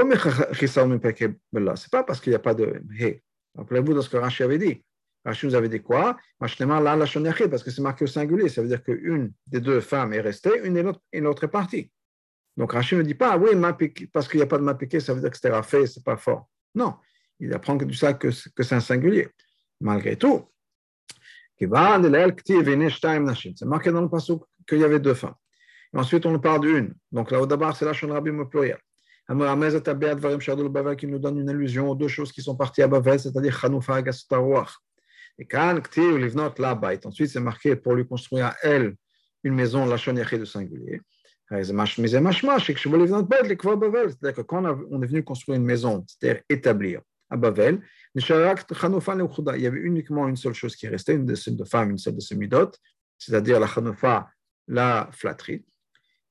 c'est 1.77 1.91
pas 1.91 2.05
parce 2.05 2.21
qu'il 2.21 2.31
n'y 2.31 2.37
a 2.37 2.41
pas 2.41 2.55
de 2.55 2.83
hé. 2.99 3.23
Rappelez-vous 3.57 3.95
de 3.95 4.03
ce 4.03 4.11
que 4.11 4.19
Rashi 4.19 4.43
avait 4.43 4.59
dit. 4.59 4.85
Rashi 5.25 5.47
nous 5.47 5.55
avait 5.55 5.71
dit 5.71 5.81
quoi? 5.81 6.19
Parce 6.39 6.55
que 6.55 7.71
c'est 7.71 7.81
marqué 7.81 8.05
au 8.05 8.07
singulier. 8.07 8.51
Ça 8.51 8.61
veut 8.61 8.69
dire 8.69 8.83
qu'une 8.83 9.33
des 9.47 9.61
deux 9.61 9.81
femmes 9.81 10.13
est 10.13 10.21
restée, 10.21 10.61
une 10.63 10.77
et 11.13 11.21
l'autre 11.21 11.45
est 11.45 11.49
partie. 11.49 11.91
Donc 12.57 12.73
Rashi 12.73 12.97
ne 12.97 13.03
dit 13.03 13.15
pas, 13.15 13.33
ah 13.33 13.39
oui, 13.39 13.51
parce 14.13 14.29
qu'il 14.29 14.39
n'y 14.39 14.43
a 14.43 14.47
pas 14.47 14.59
de 14.59 14.65
mapiqué, 14.65 15.01
ça 15.01 15.15
veut 15.15 15.21
dire 15.21 15.31
que 15.31 15.37
c'était 15.37 15.63
fait, 15.63 15.87
c'est 15.87 16.05
pas 16.05 16.19
fort. 16.19 16.49
Non, 16.75 16.97
il 17.39 17.53
apprend 17.55 17.79
que 17.79 17.87
du 17.87 17.95
ça 17.95 18.13
que, 18.13 18.29
que 18.55 18.63
c'est 18.63 18.75
un 18.75 18.81
singulier. 18.81 19.29
Malgré 19.81 20.17
tout, 20.17 20.47
c'est 23.57 23.67
marqué 23.67 23.91
dans 23.91 24.01
le 24.01 24.09
passage 24.09 24.39
qu'il 24.67 24.79
y 24.79 24.85
avait 24.85 25.01
deux 25.01 25.15
femmes. 25.15 25.35
Et 25.93 25.99
ensuite, 25.99 26.25
on 26.27 26.31
nous 26.31 26.41
parle 26.41 26.61
d'une. 26.61 26.95
Donc 27.13 27.31
là, 27.31 27.41
au 27.41 27.47
d'abord, 27.47 27.77
c'est 27.77 27.85
la 27.85 27.93
Rabim 27.93 28.39
au 28.39 28.47
pluriel. 28.47 28.79
qui 30.97 31.07
nous 31.07 31.19
donne 31.19 31.39
une 31.39 31.49
allusion 31.49 31.91
aux 31.91 31.95
deux 31.95 32.09
choses 32.09 32.33
qui 32.33 32.43
sont 32.43 32.57
parties 32.57 32.83
à 32.83 32.89
Bavel, 32.89 33.21
c'est-à-dire 33.21 33.65
Hanoufa 33.65 34.01
et 35.41 35.47
quand 35.47 35.81
Ktiv 35.81 36.19
livnot 36.19 36.53
la 36.59 36.75
bait, 36.75 37.01
ensuite 37.07 37.31
c'est 37.31 37.41
marqué 37.41 37.75
pour 37.75 37.95
lui 37.95 38.07
construire 38.07 38.47
à 38.47 38.57
elle 38.63 38.95
une 39.43 39.55
maison, 39.55 39.87
la 39.87 39.97
Shoniaché 39.97 40.37
de 40.39 40.45
singulier. 40.45 41.01
C'est-à-dire 41.49 41.95
que 44.35 44.43
quand 44.43 44.65
on 44.91 45.03
est 45.03 45.07
venu 45.07 45.25
construire 45.25 45.59
une 45.59 45.65
maison, 45.65 46.05
c'est-à-dire 46.07 46.43
établir 46.49 47.01
à 47.31 47.39
Bavel, 47.39 47.81
il 48.15 49.63
y 49.63 49.67
avait 49.67 49.81
uniquement 49.81 50.27
une 50.29 50.37
seule 50.37 50.55
chose 50.55 50.75
qui 50.75 50.89
restait, 50.89 51.15
une 51.15 51.27
de 51.27 51.35
ces 51.35 51.53
deux 51.53 51.65
femmes, 51.65 51.91
une 51.91 51.99
seule 51.99 52.17
de 52.17 52.21
ces 52.21 52.35
midot, 52.35 52.73
c'est-à-dire 53.19 53.61
la 53.61 53.67
chanoufa, 53.67 54.31
la 54.67 55.09
flatterie. 55.13 55.65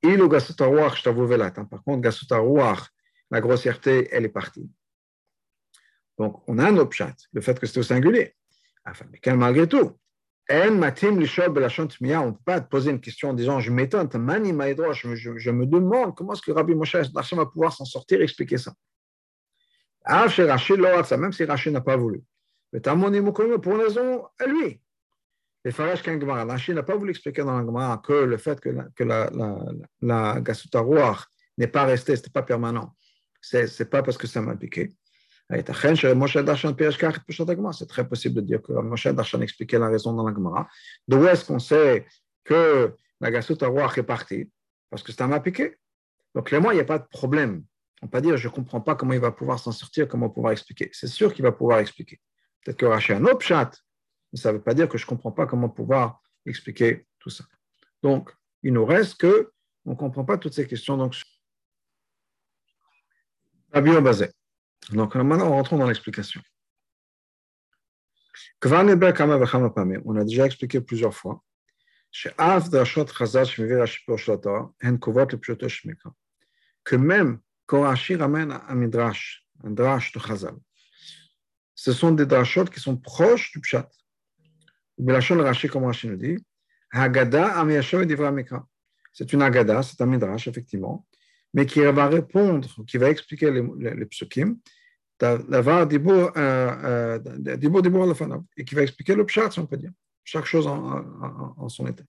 Et 0.02 0.16
le 0.16 0.26
hein. 0.26 1.66
Par 1.66 1.84
contre, 1.84 2.02
gasutarouach, 2.02 2.90
la 3.32 3.42
grossièreté, 3.42 4.08
elle 4.12 4.26
est 4.26 4.30
partie. 4.30 4.70
Donc, 6.18 6.42
on 6.48 6.58
a 6.58 6.68
un 6.68 6.78
autre 6.78 6.94
chat, 6.94 7.16
le 7.32 7.42
fait 7.42 7.60
que 7.60 7.66
c'est 7.66 7.80
au 7.80 7.84
singulier. 7.84 8.36
Enfin, 8.86 9.06
mais 9.12 9.36
malgré 9.36 9.68
tout, 9.68 9.98
on 10.52 10.56
ne 10.56 12.32
peut 12.32 12.38
pas 12.44 12.60
te 12.60 12.70
poser 12.70 12.92
une 12.92 13.00
question 13.00 13.30
en 13.30 13.34
disant 13.34 13.60
Je 13.60 13.72
m'étonne, 13.72 14.10
je, 14.12 15.38
je 15.38 15.52
me 15.52 15.66
demande 15.66 16.16
comment 16.16 16.34
est-ce 16.34 16.42
que 16.42 16.52
Rabbi 16.52 16.74
Moshe 16.76 16.96
va 16.96 17.46
pouvoir 17.46 17.72
s'en 17.72 17.86
sortir 17.86 18.20
et 18.20 18.24
expliquer 18.24 18.58
ça. 18.58 18.74
Même 20.08 21.32
si 21.34 21.44
Rachid 21.46 21.74
n'a 21.74 21.82
pas 21.82 21.98
voulu. 21.98 22.22
Mais 22.72 22.80
pour 22.82 23.74
une 23.76 23.82
raison 23.82 24.28
à 24.40 24.46
lui. 24.46 24.82
Les 25.66 25.72
Farash 25.72 26.04
Gemara, 26.04 26.46
Rachid 26.46 26.76
n'a 26.76 26.84
pas 26.84 26.96
voulu 26.96 27.10
expliquer 27.12 27.44
dans 27.44 27.58
la 27.58 27.66
Gemara 27.66 27.98
que 27.98 28.14
le 28.14 28.38
fait 28.38 28.62
que 28.62 28.70
la, 28.70 28.84
que 28.96 29.04
la, 29.04 29.30
la, 29.32 29.58
la 30.02 30.42
n'est 31.58 31.68
pas 31.68 31.84
restée, 31.84 32.16
ce 32.16 32.22
n'était 32.22 32.32
pas 32.32 32.44
permanent. 32.44 32.96
Ce 33.42 33.58
n'est 33.58 33.90
pas 33.90 34.02
parce 34.02 34.18
que 34.18 34.28
ça 34.28 34.42
m'a 34.42 34.56
piqué. 34.56 34.94
C'est 35.52 35.64
très 37.88 38.08
possible 38.08 38.36
de 38.36 38.42
dire 38.42 38.62
que 38.62 38.72
Moshe 38.72 39.08
Darshan 39.08 39.42
expliquait 39.42 39.80
la 39.80 39.90
raison 39.90 40.14
dans 40.14 40.28
la 40.28 40.34
Gemara. 40.34 40.68
D'où 41.08 41.26
est-ce 41.26 41.44
qu'on 41.44 41.58
sait 41.58 42.06
que 42.44 42.94
la 43.20 43.32
Gasut 43.32 43.58
est 43.98 44.04
partie? 44.04 44.50
Parce 44.92 45.02
que 45.02 45.12
ça 45.12 45.26
m'a 45.28 45.40
piqué. 45.40 45.76
Donc, 46.36 46.48
clairement, 46.48 46.70
il 46.72 46.76
n'y 46.76 46.82
a 46.82 46.86
pas 46.86 47.00
de 47.00 47.08
problème. 47.08 47.64
On 48.02 48.06
ne 48.06 48.10
peut 48.10 48.18
pas 48.18 48.22
dire, 48.22 48.38
je 48.38 48.48
ne 48.48 48.54
comprends 48.54 48.82
pas 48.82 48.96
comment 48.96 49.14
il 49.14 49.20
va 49.20 49.32
pouvoir 49.32 49.60
s'en 49.60 49.72
sortir, 49.72 50.08
comment 50.08 50.30
pouvoir 50.30 50.54
expliquer. 50.54 50.90
C'est 50.94 51.08
sûr 51.08 51.34
qu'il 51.34 51.44
va 51.44 51.52
pouvoir 51.52 51.80
expliquer. 51.80 52.22
Peut-être 52.64 52.78
que 52.78 52.86
Raché 52.86 53.14
un 53.14 53.26
autre 53.26 53.42
chat, 53.42 53.72
mais 54.32 54.40
ça 54.40 54.52
ne 54.52 54.58
veut 54.58 54.64
pas 54.64 54.74
dire 54.74 54.88
que 54.88 54.98
je 54.98 55.06
ne 55.06 55.10
comprends 55.10 55.32
pas 55.32 55.46
comment 55.46 55.70
pouvoir 55.70 56.22
expliquer 56.46 57.06
tout 57.20 57.30
ça. 57.30 57.44
Donc, 58.02 58.32
il 58.64 58.74
nous 58.74 58.86
reste 58.86 59.20
que 59.20 59.52
on 59.86 59.92
ne 59.92 59.96
comprend 59.96 60.24
pas 60.24 60.38
toutes 60.38 60.54
ces 60.54 60.68
questions. 60.68 60.98
Donc, 60.98 61.16
basé. 63.72 64.30
Donc, 64.92 65.16
maintenant, 65.16 65.50
rentrons 65.50 65.78
dans 65.78 65.88
l'explication. 65.88 66.42
On 68.62 70.16
a 70.16 70.24
déjà 70.24 70.46
expliqué 70.46 70.82
plusieurs 70.82 71.14
fois 71.14 71.44
que 76.84 76.96
même 76.96 77.40
Rashi 77.78 78.16
ramène 78.16 78.60
un 78.68 78.76
midrash, 78.76 79.46
un 79.64 79.72
drash 79.72 80.12
de 80.12 80.20
Chazal, 80.20 80.56
ce 81.76 81.94
sont 81.94 82.12
des 82.12 82.26
drashot 82.26 82.66
qui 82.66 82.82
sont 82.82 82.98
proches 82.98 83.54
du 83.54 83.62
pshat. 83.62 83.90
Belachon 84.98 85.42
Rashi, 85.42 85.70
comme 85.70 85.86
Rashi 85.86 86.10
nous 86.10 86.18
dit, 86.18 86.38
Haggadah 86.92 87.66
C'est 89.14 89.32
une 89.32 89.42
Haggadah, 89.42 89.84
c'est 89.84 90.02
un 90.02 90.06
midrash, 90.06 90.48
effectivement, 90.50 91.08
mais 91.54 91.66
qui 91.66 91.80
va 91.80 92.08
répondre, 92.08 92.68
qui 92.86 92.98
va 92.98 93.10
expliquer 93.10 93.50
les, 93.50 93.64
les, 93.80 93.96
les 93.96 94.06
psukim, 94.08 94.58
d'avoir 95.20 95.88
dibur, 95.88 96.34
euh, 96.36 97.18
euh, 97.18 97.56
dibur, 97.56 97.82
et 98.58 98.66
qui 98.66 98.76
va 98.76 98.82
expliquer 98.82 99.16
le 99.16 99.26
pshat, 99.26 99.52
si 99.52 99.60
on 99.60 99.66
peut 99.66 99.78
dire, 99.78 99.92
chaque 100.26 100.46
chose 100.46 100.68
en, 100.68 100.86
en, 100.86 101.56
en 101.58 101.70
son 101.70 101.88
état. 101.88 102.04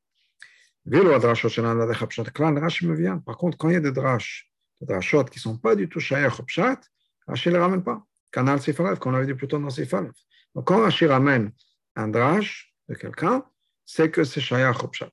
Par 3.24 3.36
contre, 3.36 3.58
quand 3.58 3.68
il 3.68 3.72
y 3.74 3.76
a 3.76 3.80
des 3.80 3.92
drash 3.92 4.49
drachot 4.81 5.25
qui 5.25 5.39
ne 5.39 5.41
sont 5.41 5.57
pas 5.57 5.75
du 5.75 5.89
tout 5.89 5.99
shaykh 5.99 6.39
au 6.39 6.43
pshat, 6.43 6.79
Rashi 7.27 7.49
ne 7.49 7.53
les 7.55 7.59
ramène 7.59 7.83
pas. 7.83 8.03
Canal 8.31 8.61
Sifalev, 8.61 8.99
qu'on 8.99 9.13
avait 9.13 9.25
dit 9.25 9.33
plutôt 9.33 9.57
dans 9.57 9.69
Sifalev. 9.69 10.11
Donc 10.53 10.67
quand 10.67 10.81
Rashi 10.81 11.05
ramène 11.07 11.51
un 11.95 12.07
drash 12.07 12.73
de 12.89 12.95
quelqu'un, 12.95 13.43
c'est 13.85 14.11
que 14.11 14.23
c'est 14.23 14.41
shaykh 14.41 14.83
au 14.83 14.87
pshat. 14.87 15.11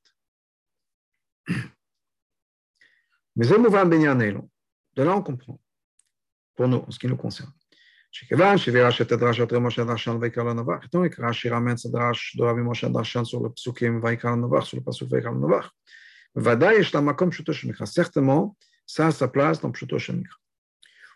Mais 3.37 3.47
de 3.47 5.03
là 5.03 5.17
on 5.17 5.23
comprend, 5.23 5.59
pour 6.55 6.69
nous, 6.69 6.85
en 6.87 6.91
ce 6.91 6.99
qui 6.99 7.07
nous 7.07 7.17
concerne. 7.17 7.53
שכיוון 8.12 8.59
שהביא 8.59 8.83
רש"י 8.83 9.03
את 9.03 9.12
הדרשות 9.12 9.53
רבי 9.53 9.67
משה 9.67 9.85
דרשן 9.85 10.17
ויקרא 10.21 10.45
לנבח, 10.45 10.83
איתו 10.83 11.05
יקרא 11.05 11.29
רש"י 11.29 11.49
רמץ 11.49 11.87
הדרש 11.87 12.37
דו 12.37 12.45
רבי 12.45 12.61
משה 12.65 12.88
דרשן 12.88 13.21
sur 13.21 13.47
le 13.47 13.49
פסוקים 13.57 14.01
ויקרא 14.05 14.31
לנבח, 14.31 14.65
sur 14.65 14.77
le 14.77 14.81
פסוק 14.87 15.12
ויקרא 15.12 15.31
לנבח. 15.31 15.73
בוודאי 16.37 16.75
יש 16.75 16.95
לה 16.95 17.01
מקום 17.01 17.31
פשוטו 17.31 17.55
של 17.55 17.69
מקרא. 17.69 17.87
ça 18.88 19.08
a 19.08 19.12
sa 19.12 19.28
place 19.28 19.62
dans 19.62 19.71
Pshuto 19.71 20.00
Shemikra. 20.00 20.38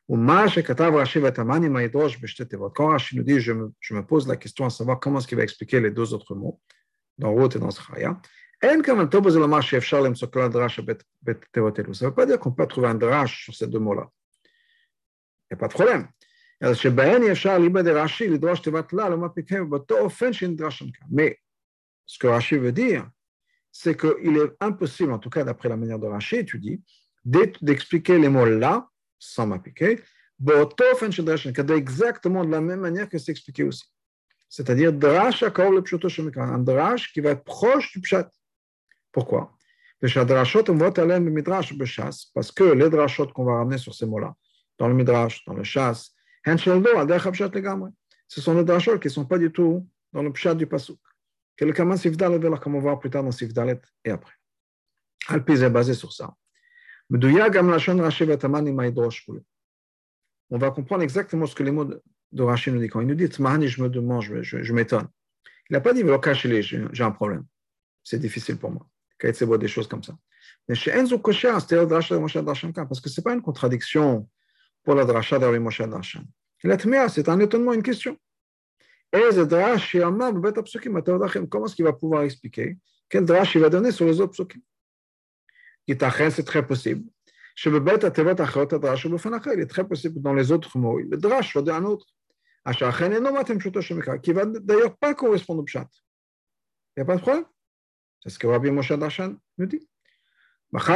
Ou 0.07 0.17
Katav 0.62 0.95
Rashi 0.95 1.19
Vatamani 1.19 1.69
Maïdosh 1.69 2.19
Beshtetevat. 2.19 2.71
Quand 2.75 2.88
Rashi 2.88 3.15
nous 3.15 3.23
dit, 3.23 3.39
je 3.39 3.53
me, 3.53 4.01
pose 4.01 4.27
la 4.27 4.36
question 4.36 4.65
à 4.65 4.69
savoir 4.69 4.99
comment 4.99 5.19
est-ce 5.19 5.27
qu'il 5.27 5.38
va 5.38 5.43
expliquer 5.43 5.79
les 5.79 5.91
deux 5.91 6.13
autres 6.13 6.36
mots, 6.36 6.60
dans 7.17 7.31
Roth 7.31 7.55
et 7.55 7.60
dans 7.60 7.71
Sraya, 7.71 8.19
ça 8.62 8.75
ne 8.75 8.84
veut 12.05 12.13
pas 12.13 12.25
dire 12.25 12.39
qu'on 12.39 12.51
peut 12.51 12.67
trouver 12.67 12.88
un 12.88 12.95
drash 12.95 13.45
sur 13.45 13.55
ces 13.55 13.67
deux 13.67 13.79
mots-là. 13.79 14.10
Il 15.49 15.53
n'y 15.53 15.55
a 15.55 15.57
pas 15.57 15.67
de 15.67 15.73
problème. 15.73 16.10
Mais 21.10 21.39
ce 22.05 22.19
que 22.19 22.27
Rashi 22.27 22.57
veut 22.57 22.71
dire, 22.71 23.10
c'est 23.71 23.99
qu'il 23.99 24.38
est 24.38 24.51
impossible, 24.60 25.12
en 25.12 25.19
tout 25.19 25.31
cas 25.31 25.43
d'après 25.43 25.69
la 25.69 25.77
manière 25.77 25.97
de 25.97 26.05
Rashi, 26.05 26.45
tu 26.45 26.60
dis, 26.60 26.84
d'expliquer 27.23 28.17
les 28.17 28.29
mots 28.29 28.45
là, 28.45 28.88
sans 29.19 29.47
m'appliquer, 29.47 29.99
exactement 31.75 32.43
de 32.43 32.51
la 32.51 32.62
même 32.62 32.79
manière 32.79 33.07
que 33.07 33.17
c'est 33.17 33.31
expliqué 33.31 33.63
aussi. 33.63 33.84
C'est-à-dire, 34.49 34.91
drash 34.91 35.43
akor 35.43 35.71
le 35.71 35.84
un 36.38 36.60
drash 36.60 37.13
qui 37.13 37.21
va 37.21 37.31
être 37.31 37.43
proche 37.43 37.93
du 37.93 38.01
pshat. 38.01 38.29
Pourquoi? 39.12 39.55
Parce 40.01 40.13
que 42.51 42.63
les 42.63 42.89
drashot 42.89 43.27
qu'on 43.27 43.43
va 43.45 43.53
ramener 43.57 43.77
sur 43.77 43.93
ces 43.93 44.07
mots-là, 44.07 44.34
dans 44.79 44.88
le 44.88 44.95
midrash, 44.95 45.45
dans 45.45 45.53
le 45.53 45.63
chas, 45.63 46.12
ce 46.43 48.41
sont 48.41 48.55
des 48.55 48.63
drashot 48.63 48.97
qui 48.97 49.07
ne 49.07 49.13
sont 49.13 49.25
pas 49.25 49.38
du 49.38 49.51
tout 49.51 49.88
dans 50.12 50.23
le 50.23 50.34
pshat 50.34 50.55
du 50.55 50.65
pasuk. 50.65 50.99
Que 51.55 51.65
le 51.65 52.81
va 52.81 52.97
plus 52.97 53.10
tard 53.12 53.23
dans 53.23 53.31
sifdalet 53.31 53.79
et 54.03 54.10
après. 54.10 54.34
Alpiz 55.27 55.62
est 55.62 55.69
basé 55.69 55.93
sur 55.93 56.12
ça. 56.12 56.34
On 60.50 60.58
va 60.58 60.71
comprendre 60.71 61.04
exactement 61.04 61.45
ce 61.45 61.54
que 61.54 61.63
les 61.63 61.71
mots 61.71 61.84
de 61.84 62.43
Rashi 62.43 62.71
nous 62.71 62.80
disent. 62.80 62.89
Quand 62.89 63.02
il 63.02 63.08
nous 63.08 63.15
dit 63.15 63.28
je 63.30 63.84
me 63.84 63.89
demande, 63.89 64.21
je, 64.21 64.74
m'étonne. 64.74 65.10
Il 65.69 65.74
n'a 65.74 65.82
pas 65.82 65.93
dit 65.93 66.04
j'ai 66.62 67.04
un 67.04 67.12
problème. 67.12 67.43
C'est 68.04 68.19
difficile 68.19 68.58
pour 68.58 68.71
moi. 68.71 68.88
Quand 69.19 69.30
c'est 69.34 69.58
des 69.58 69.67
choses 69.67 69.88
comme 69.88 70.04
ça. 70.04 70.17
Parce 70.67 70.84
que 73.02 73.10
ce 73.10 73.19
n'est 73.19 73.24
pas 73.24 73.34
une 73.34 73.41
contradiction 73.41 74.30
pour 74.84 74.95
la 74.95 75.04
Drasha 75.04 75.38
de 75.38 75.58
Moshe 75.58 75.82
Darshan. 75.82 76.24
La 76.63 76.78
Tmea, 76.78 77.10
c'est 77.10 77.28
un 77.28 77.39
étonnement, 77.39 77.74
une 77.74 77.84
question. 77.84 78.17
Comment 79.13 79.30
est-ce 81.65 81.76
qu'il 81.76 81.84
va 81.84 81.93
pouvoir 81.93 82.24
expliquer 82.24 82.78
Quel 83.10 83.26
drash 83.26 83.56
il 83.56 83.62
va 83.62 83.69
donner 83.69 83.91
sur 83.91 84.06
les 84.06 84.21
autres 84.21 84.32
psukim? 84.32 84.62
C'est 85.88 86.46
très 86.46 86.65
possible. 86.65 87.04
Il 87.63 87.76
est 89.60 89.65
très 89.67 89.88
possible 89.88 90.22
dans 90.22 90.34
les 90.34 90.52
autres 90.52 90.78
mots. 90.78 91.00
Le 91.00 91.17
drash 91.17 91.56
va 91.56 91.62
dire 91.62 91.76
un 91.76 91.86
autre. 91.86 92.06
Qui 92.63 94.34
va 94.34 94.46
d'ailleurs 94.46 94.98
pas 94.98 95.13
correspondre 95.13 95.62
au. 95.62 95.65
Il 96.96 97.02
a 97.02 97.06
pas 97.06 97.15
de 97.15 97.22
problème. 97.22 97.46
C'est 98.24 98.30
ce 98.30 98.39
que 98.39 98.48
Rabbi 98.48 98.72
Moshe 98.72 98.91
nous 99.58 99.65
dit. 99.65 99.88
Parce 100.72 100.88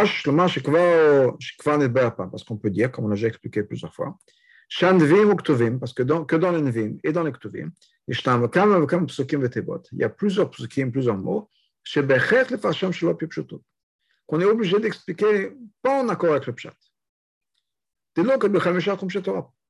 qu'on 2.44 2.58
peut 2.58 2.70
dire, 2.70 2.92
comme 2.92 3.06
on 3.06 3.12
a 3.12 3.16
déjà 3.16 3.28
expliqué 3.28 3.64
plusieurs 3.64 3.94
fois, 3.94 4.18
que 5.94 6.04
dans, 6.04 6.24
que 6.24 6.36
dans 6.36 6.52
les 6.52 6.62
dans 7.12 7.24
les 7.24 7.32
Ktuvim, 7.32 7.72
il 8.08 8.16
y 9.94 10.04
a 10.04 10.10
plusieurs 10.10 10.50
psukim, 10.52 10.92
plusieurs 10.92 11.18
mots, 11.18 11.50
qu'on 14.28 14.40
est 14.40 14.46
obligé 14.46 14.80
d'expliquer 14.80 15.52
pas 15.82 16.02
en 16.02 16.08
accord 16.10 16.32
avec 16.32 16.46
le 16.48 16.54
pshat. 16.54 16.74
Dès 18.16 18.24
lors 18.24 18.40
que 18.40 18.48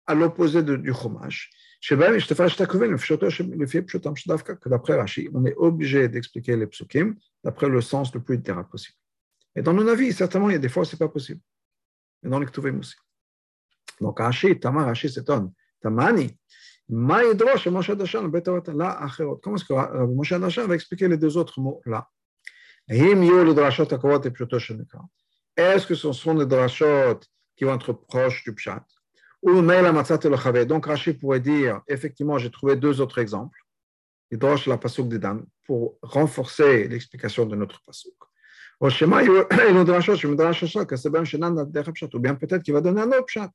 à 0.08 0.14
l'opposé 0.14 0.62
du 0.62 0.94
chumash, 0.94 1.50
que 1.88 1.96
d'après 4.70 4.96
Rashi, 4.96 5.30
on 5.34 5.46
est 5.46 5.56
obligé 5.56 6.08
d'expliquer 6.08 6.56
les 6.56 6.68
psukim 6.68 7.16
d'après 7.44 7.68
le 7.70 7.82
sens 7.82 8.14
le 8.14 8.22
plus 8.22 8.36
littéral 8.38 8.68
possible. 8.68 8.98
Et 9.56 9.62
dans 9.62 9.74
nos 9.74 9.88
avis, 9.88 10.14
certainement, 10.14 10.50
il 10.50 10.54
y 10.54 10.58
a 10.58 10.60
des 10.60 10.70
fois, 10.70 10.86
ce 10.86 10.96
n'est 10.96 11.00
pas 11.00 11.10
possible. 11.10 11.42
Mais 12.22 12.30
dans 12.30 12.40
les 12.40 12.46
ktuvim 12.46 12.80
aussi. 12.80 12.96
Donc, 14.02 14.20
Rashi, 14.20 14.60
Tamar, 14.60 14.86
Rashi 14.86 15.10
s'étonne. 15.10 15.52
Tamani, 15.82 16.38
comment 16.88 17.20
est-ce 17.20 17.64
que 17.64 20.06
Moshe 20.06 20.34
Dashan 20.34 20.68
va 20.68 20.76
expliquer 20.76 21.08
les 21.08 21.18
deux 21.18 21.36
autres 21.38 21.60
mots 21.60 21.82
là 21.86 22.08
est-ce 22.88 23.16
que 25.88 25.96
ce 25.96 26.12
sont 26.12 26.36
des 26.36 26.46
drashot 26.46 27.20
qui 27.56 27.64
vont 27.64 27.76
être 27.76 27.94
proches 27.94 28.44
du 28.44 28.54
pshat 28.54 28.86
Ou 29.42 29.62
Donc 30.66 30.86
Rashi 30.86 31.14
pourrait 31.14 31.40
dire, 31.40 31.82
effectivement, 31.88 32.38
j'ai 32.38 32.52
trouvé 32.52 32.76
deux 32.76 33.02
autres 33.02 33.18
exemples. 33.20 33.58
Il 34.32 34.40
la 34.40 34.78
pasuk 34.78 35.08
de 35.08 35.18
Dan 35.18 35.46
pour 35.66 35.98
renforcer 36.02 36.88
l'explication 36.88 37.46
de 37.46 37.56
notre 37.56 37.82
pasuk. 37.84 38.14
Ou 38.82 38.90
bien 42.20 42.36
peut-être 42.36 42.64
qu'il 42.64 42.74
va 42.74 42.82
donner 42.82 43.02
un 43.02 43.08
autre 43.08 43.26
pshat. 43.26 43.52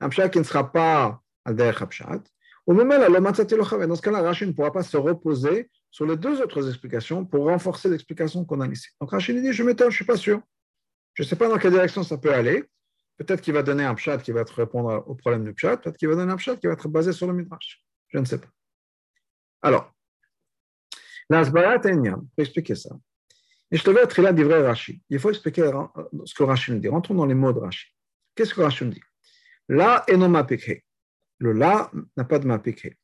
Un 0.00 0.08
pshat 0.08 0.28
qui 0.28 0.38
ne 0.38 0.44
sera 0.44 0.70
pas 0.70 1.20
al 1.44 1.56
derech 1.56 1.88
pshat. 1.88 2.20
Ou 2.66 2.74
même 2.74 2.88
dans 2.88 3.34
ce 3.34 4.02
cas-là, 4.02 4.22
Rashi 4.22 4.46
ne 4.46 4.52
pourra 4.52 4.72
pas 4.72 4.82
se 4.82 4.96
reposer 4.96 5.70
sur 5.96 6.04
les 6.04 6.18
deux 6.18 6.42
autres 6.42 6.68
explications 6.68 7.24
pour 7.24 7.46
renforcer 7.46 7.88
l'explication 7.88 8.44
qu'on 8.44 8.60
a 8.60 8.68
ici. 8.68 8.88
Donc 9.00 9.12
Rachid 9.12 9.40
dit, 9.40 9.54
je 9.54 9.62
m'étonne, 9.62 9.90
je 9.90 9.94
ne 9.94 9.96
suis 9.96 10.04
pas 10.04 10.18
sûr. 10.18 10.42
Je 11.14 11.22
ne 11.22 11.26
sais 11.26 11.36
pas 11.36 11.48
dans 11.48 11.56
quelle 11.56 11.72
direction 11.72 12.02
ça 12.02 12.18
peut 12.18 12.34
aller. 12.34 12.64
Peut-être 13.16 13.40
qu'il 13.40 13.54
va 13.54 13.62
donner 13.62 13.82
un 13.82 13.94
pshat 13.94 14.18
qui 14.18 14.30
va 14.30 14.44
répondre 14.44 15.02
au 15.06 15.14
problème 15.14 15.42
du 15.42 15.54
pshat, 15.54 15.78
peut-être 15.78 15.96
qu'il 15.96 16.08
va 16.08 16.16
donner 16.16 16.30
un 16.30 16.36
pshat 16.36 16.56
qui 16.56 16.66
va 16.66 16.74
être 16.74 16.86
basé 16.88 17.14
sur 17.14 17.26
le 17.26 17.32
midrash. 17.32 17.82
Je 18.08 18.18
ne 18.18 18.26
sais 18.26 18.36
pas. 18.36 18.48
Alors, 19.62 19.90
l'asbarat 21.30 21.78
pour 21.78 22.26
expliquer 22.36 22.74
ça. 22.74 22.94
Et 23.70 23.78
je 23.78 23.82
te 23.82 23.88
vais 23.88 24.02
être 24.02 24.20
là 24.20 24.34
d'ivrer 24.34 24.66
Rashi. 24.66 25.00
Il 25.08 25.18
faut 25.18 25.30
expliquer 25.30 25.70
ce 26.26 26.34
que 26.34 26.42
Rashi 26.42 26.72
nous 26.72 26.78
dit. 26.78 26.88
Rentrons 26.88 27.14
dans 27.14 27.24
les 27.24 27.34
mots 27.34 27.54
de 27.54 27.60
Rashi. 27.60 27.86
Qu'est-ce 28.34 28.52
que 28.52 28.60
Rashi 28.60 28.84
nous 28.84 28.90
dit? 28.90 29.02
La 29.70 30.04
et 30.08 30.18
non 30.18 30.30
Le 31.38 31.52
la 31.52 31.90
n'a 32.18 32.24
pas 32.24 32.38
de 32.38 32.46
mapikhe. 32.46 32.98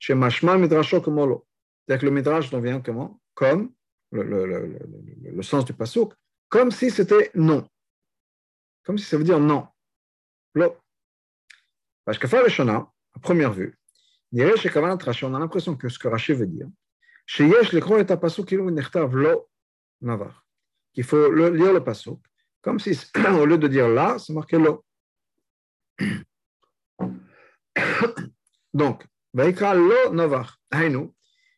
Chez 0.00 0.14
Mashma 0.16 0.58
midrasho 0.58 1.00
comme 1.00 1.20
c'est-à-dire 1.86 2.00
que 2.00 2.06
le 2.06 2.12
Midrash 2.12 2.50
dont 2.50 2.60
vient 2.60 2.80
comment? 2.80 3.20
Comme, 3.34 3.72
le, 4.12 5.42
sens 5.42 5.64
du 5.64 5.74
pasouk, 5.74 6.14
comme 6.48 6.70
si 6.70 6.90
c'était 6.90 7.30
non. 7.34 7.68
Comme 8.84 8.96
si 8.96 9.04
ça 9.04 9.18
veut 9.18 9.24
dire 9.24 9.40
non. 9.40 9.66
Parce 12.04 12.18
que 12.18 12.48
Shana, 12.48 12.90
à 13.14 13.18
première 13.20 13.52
vue, 13.52 13.78
on 14.32 14.38
a 14.38 15.38
l'impression 15.38 15.76
que 15.76 15.88
ce 15.88 15.98
que 15.98 16.08
Rashi 16.08 16.32
veut 16.32 16.46
dire, 16.46 16.68
qu'il 20.94 21.04
faut 21.04 21.32
lire 21.32 21.72
le 21.72 21.84
pasouk, 21.84 22.20
comme 22.62 22.78
si 22.78 22.98
au 23.40 23.46
lieu 23.46 23.58
de 23.58 23.68
dire 23.68 23.88
là, 23.88 24.18
c'est 24.18 24.32
marqué 24.32 24.58
lo. 24.58 24.84
Donc, 28.72 29.04
Vaikra 29.32 29.74
lo 29.74 30.12
novach. 30.12 30.58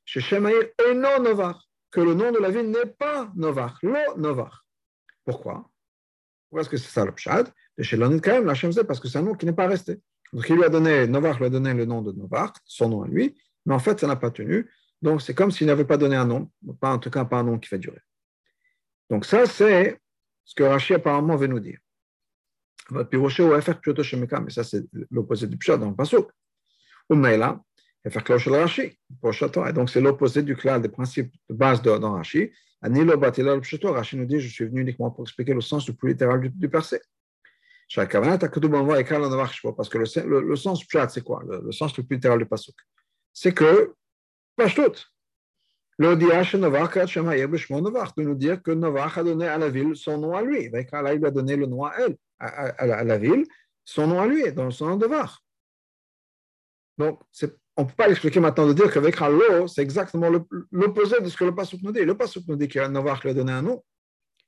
Chez 0.07 0.21
Shemaïr 0.21 0.69
et 0.89 0.95
non 0.95 1.21
Novar, 1.21 1.69
que 1.91 2.01
le 2.01 2.15
nom 2.15 2.31
de 2.31 2.39
la 2.39 2.49
ville 2.49 2.71
n'est 2.71 2.87
pas 2.87 3.31
Novar, 3.35 3.79
lo 3.83 4.17
Novar. 4.17 4.65
Pourquoi? 5.25 5.69
Pourquoi 6.49 6.61
est-ce 6.61 6.71
que 6.71 6.77
c'est 6.77 6.93
ça 6.93 7.05
le 7.05 7.11
pshad 7.11 7.53
De 7.77 7.83
chez 7.83 7.97
même, 7.97 8.21
la 8.45 8.55
faisait 8.55 8.85
parce 8.85 9.01
que 9.01 9.09
c'est 9.09 9.19
un 9.19 9.23
nom 9.23 9.35
qui 9.35 9.47
n'est 9.47 9.53
pas 9.53 9.67
resté. 9.67 10.01
Donc 10.33 10.49
il 10.49 10.55
lui 10.55 10.65
a 10.65 10.69
donné, 10.69 11.09
Novar 11.09 11.37
lui 11.39 11.47
a 11.47 11.51
donné 11.51 11.75
le 11.75 11.85
nom 11.87 12.03
de 12.03 12.13
Novar, 12.13 12.53
son 12.65 12.89
nom 12.89 13.03
à 13.03 13.09
lui, 13.09 13.37
mais 13.67 13.75
en 13.75 13.81
fait 13.81 13.99
ça 13.99 14.07
n'a 14.07 14.15
pas 14.15 14.31
tenu. 14.31 14.71
Donc 15.03 15.23
c'est 15.23 15.35
comme 15.35 15.51
s'il 15.51 15.67
n'avait 15.67 15.85
pas 15.85 15.97
donné 15.97 16.15
un 16.15 16.25
nom, 16.25 16.51
pas 16.81 16.93
en 16.93 16.99
tout 17.01 17.11
cas 17.11 17.25
pas 17.25 17.39
un 17.39 17.43
nom 17.43 17.59
qui 17.59 17.69
fait 17.69 17.79
durer. 17.79 18.01
Donc 19.11 19.25
ça 19.25 19.45
c'est 19.47 20.01
ce 20.45 20.55
que 20.55 20.63
Rashi 20.63 20.95
apparemment 20.95 21.35
veut 21.35 21.49
nous 21.49 21.61
dire. 21.61 21.81
Mais 22.91 24.51
ça 24.51 24.63
c'est 24.63 24.85
l'opposé 25.11 25.49
du 25.49 25.57
pshad 25.57 25.81
dans 25.81 25.91
le 25.91 25.97
pasuk. 25.97 26.31
Là, 27.11 27.61
et 28.07 28.11
faire 28.11 28.23
cloche 28.23 28.47
le 28.47 28.57
Rashi, 28.57 28.83
Et 28.83 28.99
donc, 29.73 29.91
c'est 29.91 30.01
l'opposé 30.01 30.45
du 30.45 30.55
clal 30.57 30.81
des 30.81 30.89
principes 30.89 31.35
de 31.51 31.55
base 31.55 31.83
de, 31.83 31.99
dans 31.99 32.13
Rashi. 32.13 32.53
Anilo 32.81 33.19
batila 33.19 33.57
le 33.57 33.91
Rashi 33.91 34.17
nous 34.17 34.27
dit 34.27 34.39
Je 34.39 34.49
suis 34.49 34.65
venu 34.65 34.83
uniquement 34.83 35.11
pour 35.11 35.25
expliquer 35.25 35.55
le 35.55 35.61
sens 35.61 35.89
le 35.89 35.95
plus 35.95 36.11
littéral 36.11 36.41
du, 36.41 36.51
du 36.51 36.69
verset. 36.69 37.03
Parce 37.89 38.09
que 39.89 39.99
le, 39.99 40.29
le, 40.29 40.41
le 40.49 40.57
sens 40.57 40.85
pshat, 40.85 41.09
c'est 41.09 41.23
quoi? 41.23 41.43
Le, 41.49 41.63
le, 41.63 41.73
sens 41.73 41.97
le 41.97 42.05
plus 42.05 42.15
littéral 42.17 42.39
du 42.39 42.47
pasuk 42.47 42.77
C'est 43.33 43.53
que, 43.53 43.93
pas 44.57 44.69
tout. 44.69 44.93
de 45.99 46.07
nous 48.23 48.35
dire 48.35 48.63
que 48.63 48.71
Novach 48.71 49.19
a 49.19 49.25
donné 49.25 49.49
à 49.49 49.59
la 49.59 49.69
ville 49.69 49.97
son 49.97 50.19
nom 50.19 50.33
à 50.35 50.43
lui. 50.43 50.71
Là, 50.71 51.15
il 51.15 51.25
a 51.25 51.31
donné 51.33 51.57
le 51.57 51.67
nom 51.67 51.85
à 51.85 51.95
elle, 51.99 52.17
à, 52.39 53.05
la, 53.05 53.19
ville, 53.19 53.45
son 53.85 54.07
nom 54.07 54.21
à 54.21 54.27
lui, 54.27 54.53
dans 54.53 54.71
son 54.71 54.91
nom 54.91 54.97
de 54.97 55.07
Var. 55.07 55.43
Donc, 56.99 57.21
on 57.77 57.83
ne 57.83 57.87
peut 57.89 57.95
pas 57.95 58.09
l'expliquer 58.09 58.41
maintenant 58.41 58.67
de 58.67 58.73
dire 58.73 58.91
qu'avec 58.91 59.21
l'eau, 59.21 59.67
c'est 59.67 59.83
exactement 59.83 60.31
l'opposé 60.71 61.21
de 61.21 61.29
ce 61.29 61.37
que 61.37 61.45
le 61.45 61.55
Pasuk 61.55 61.83
nous 61.83 61.93
dit. 61.93 62.05
Le 62.05 62.17
Pasuk 62.17 62.45
nous 62.49 62.57
dit 62.57 62.69
que 62.69 62.87
Novach 62.89 63.23
lui 63.23 63.31
a 63.31 63.35
donné 63.35 63.53
un 63.53 63.63
nom. 63.63 63.85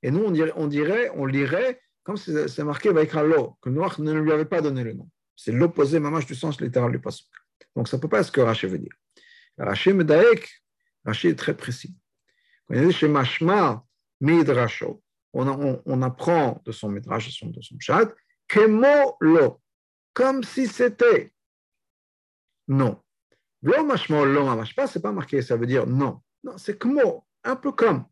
Et 0.02 0.10
nous, 0.10 0.24
on 0.24 0.30
dirait, 0.30 0.52
on, 0.56 0.66
dirait, 0.66 1.10
on 1.14 1.26
lirait, 1.26 1.80
comme 2.04 2.16
c'est 2.16 2.64
marqué 2.64 2.88
avec 2.88 3.12
l'eau, 3.12 3.58
que 3.60 3.68
Novach 3.68 3.98
ne 3.98 4.12
lui 4.12 4.32
avait 4.32 4.46
pas 4.46 4.62
donné 4.62 4.82
le 4.82 4.94
nom. 4.94 5.08
C'est 5.36 5.52
l'opposé, 5.52 6.00
mamage, 6.00 6.26
du 6.26 6.34
sens 6.34 6.60
littéral 6.60 6.90
du 6.90 7.00
Pasuk. 7.00 7.26
Donc, 7.76 7.88
ça 7.88 7.98
ne 7.98 8.02
peut 8.02 8.08
pas 8.08 8.20
être 8.20 8.26
ce 8.26 8.32
que 8.32 8.40
Rachid 8.40 8.70
veut 8.70 8.78
dire. 8.78 8.92
Rachid 9.58 9.94
Medaek, 9.94 10.48
Rachid 11.04 11.32
est 11.32 11.36
très 11.36 11.56
précis. 11.56 11.94
Quand 12.66 12.74
il 12.74 12.86
dit 12.86 12.92
chez 12.92 13.08
Mashma 13.08 13.84
Midrasho, 14.20 15.02
on, 15.34 15.80
on, 15.84 16.02
apprend 16.02 16.62
de 16.64 16.72
son 16.72 16.88
Midrash, 16.88 17.26
de 17.26 17.32
son, 17.32 17.46
de 17.48 17.60
son 17.60 17.76
chat, 17.78 18.12
Kemo 18.48 19.16
lo, 19.20 19.60
comme 20.14 20.42
si 20.42 20.66
c'était 20.66 21.32
non. 22.66 23.00
C'est 23.62 25.02
pas 25.02 25.12
marqué, 25.12 25.42
ça 25.42 25.56
veut 25.56 25.66
dire 25.66 25.86
non. 25.86 26.20
Non, 26.44 26.56
c'est 26.56 26.78
Kemo, 26.78 27.24
un 27.44 27.56
peu 27.56 27.72
comme. 27.72 28.04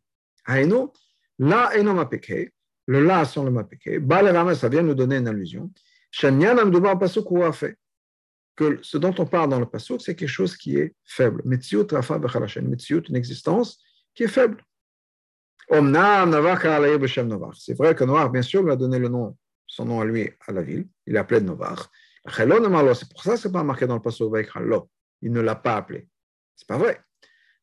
Aïno, 0.45 0.93
la 1.39 1.71
le 2.89 3.03
la 3.05 3.25
sans 3.25 3.43
le 3.43 3.51
mapeke, 3.51 3.99
Balerama, 3.99 4.55
ça 4.55 4.69
vient 4.69 4.81
nous 4.81 4.95
donner 4.95 5.17
une 5.17 5.27
allusion. 5.27 5.69
Shanyan 6.09 6.57
amdubar 6.57 6.97
pasuk 6.97 7.27
a 7.43 7.51
fait 7.51 7.77
que 8.55 8.79
ce 8.81 8.97
dont 8.97 9.13
on 9.17 9.25
parle 9.25 9.49
dans 9.49 9.59
le 9.59 9.65
passage, 9.65 10.01
c'est 10.01 10.15
quelque 10.15 10.29
chose 10.29 10.55
qui 10.57 10.77
est 10.77 10.95
faible. 11.05 11.41
Metziut 11.45 11.85
rafa 11.91 12.17
Metziut, 12.61 13.03
une 13.09 13.15
existence 13.15 13.83
qui 14.15 14.23
est 14.23 14.27
faible. 14.27 14.63
C'est 15.69 15.77
vrai 17.77 17.93
que 17.93 18.03
Noir, 18.05 18.29
bien 18.31 18.41
sûr, 18.41 18.63
lui 18.63 18.71
a 18.71 18.75
donné 18.77 18.97
le 18.99 19.09
nom, 19.09 19.37
son 19.67 19.85
nom 19.85 19.99
à 19.99 20.05
lui, 20.05 20.31
à 20.47 20.53
la 20.53 20.61
ville. 20.61 20.87
Il 21.05 21.13
l'a 21.13 21.19
appelé 21.21 21.41
Novar. 21.41 21.91
C'est 22.25 23.09
pour 23.09 23.21
ça 23.21 23.33
que 23.33 23.37
ce 23.37 23.47
n'est 23.47 23.51
pas 23.51 23.63
marqué 23.63 23.85
dans 23.85 23.95
le 23.95 24.01
passage 24.01 24.27
Il 25.21 25.31
ne 25.31 25.41
l'a 25.41 25.55
pas 25.55 25.77
appelé. 25.77 26.07
C'est 26.55 26.67
pas 26.67 26.77
vrai. 26.77 27.01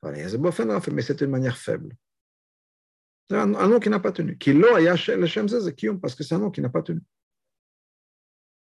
Mais 0.03 0.29
c'est 0.29 1.21
une 1.21 1.31
manière 1.31 1.57
faible. 1.57 1.95
C'est 3.29 3.37
un, 3.37 3.47
nom 3.47 3.81
qui 3.81 3.89
n'a 3.89 4.01
pas 4.01 4.13
tenu. 4.13 4.39
Parce 6.01 6.15
que 6.15 6.25
c'est 6.25 6.35
un 6.35 6.39
nom 6.39 6.51
qui 6.51 6.61
n'a 6.61 6.69
pas 6.69 6.83
tenu. 6.83 7.01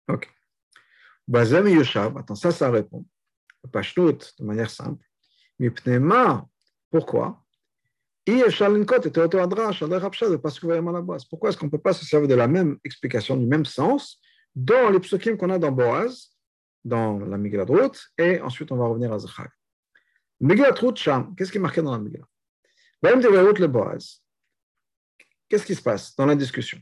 Ok. 0.08 0.28
Bazem 1.28 1.68
Yoshav, 1.68 2.18
attends, 2.18 2.34
ça, 2.34 2.50
ça 2.50 2.70
répond. 2.70 3.06
Pashtut, 3.70 4.18
de 4.38 4.44
manière 4.44 4.70
simple. 4.70 5.04
Mipnema, 5.58 6.48
pourquoi? 6.90 7.44
Pourquoi 8.26 8.58
est-ce 11.48 11.56
qu'on 11.56 11.66
ne 11.66 11.70
peut 11.70 11.78
pas 11.78 11.92
se 11.92 12.04
servir 12.04 12.28
de 12.28 12.34
la 12.34 12.48
même 12.48 12.78
explication, 12.84 13.36
du 13.36 13.46
même 13.46 13.64
sens, 13.64 14.20
dans 14.54 14.90
les 14.90 15.00
psukim 15.00 15.36
qu'on 15.36 15.50
a 15.50 15.58
dans 15.58 15.72
Boaz, 15.72 16.29
dans 16.84 17.18
la 17.18 17.36
Migrat 17.38 17.66
et 18.18 18.40
ensuite 18.40 18.72
on 18.72 18.76
va 18.76 18.86
revenir 18.86 19.12
à 19.12 19.18
Zachar. 19.18 19.48
Migrat 20.40 20.74
Sham, 20.94 21.34
qu'est-ce 21.34 21.52
qui 21.52 21.58
est 21.58 21.60
marqué 21.60 21.82
dans 21.82 21.92
la 21.92 21.98
Migrat 21.98 22.26
Même 23.02 23.20
le 23.20 23.66
Boaz. 23.66 24.22
Qu'est-ce 25.48 25.66
qui 25.66 25.74
se 25.74 25.82
passe 25.82 26.14
dans 26.16 26.26
la 26.26 26.36
discussion? 26.36 26.78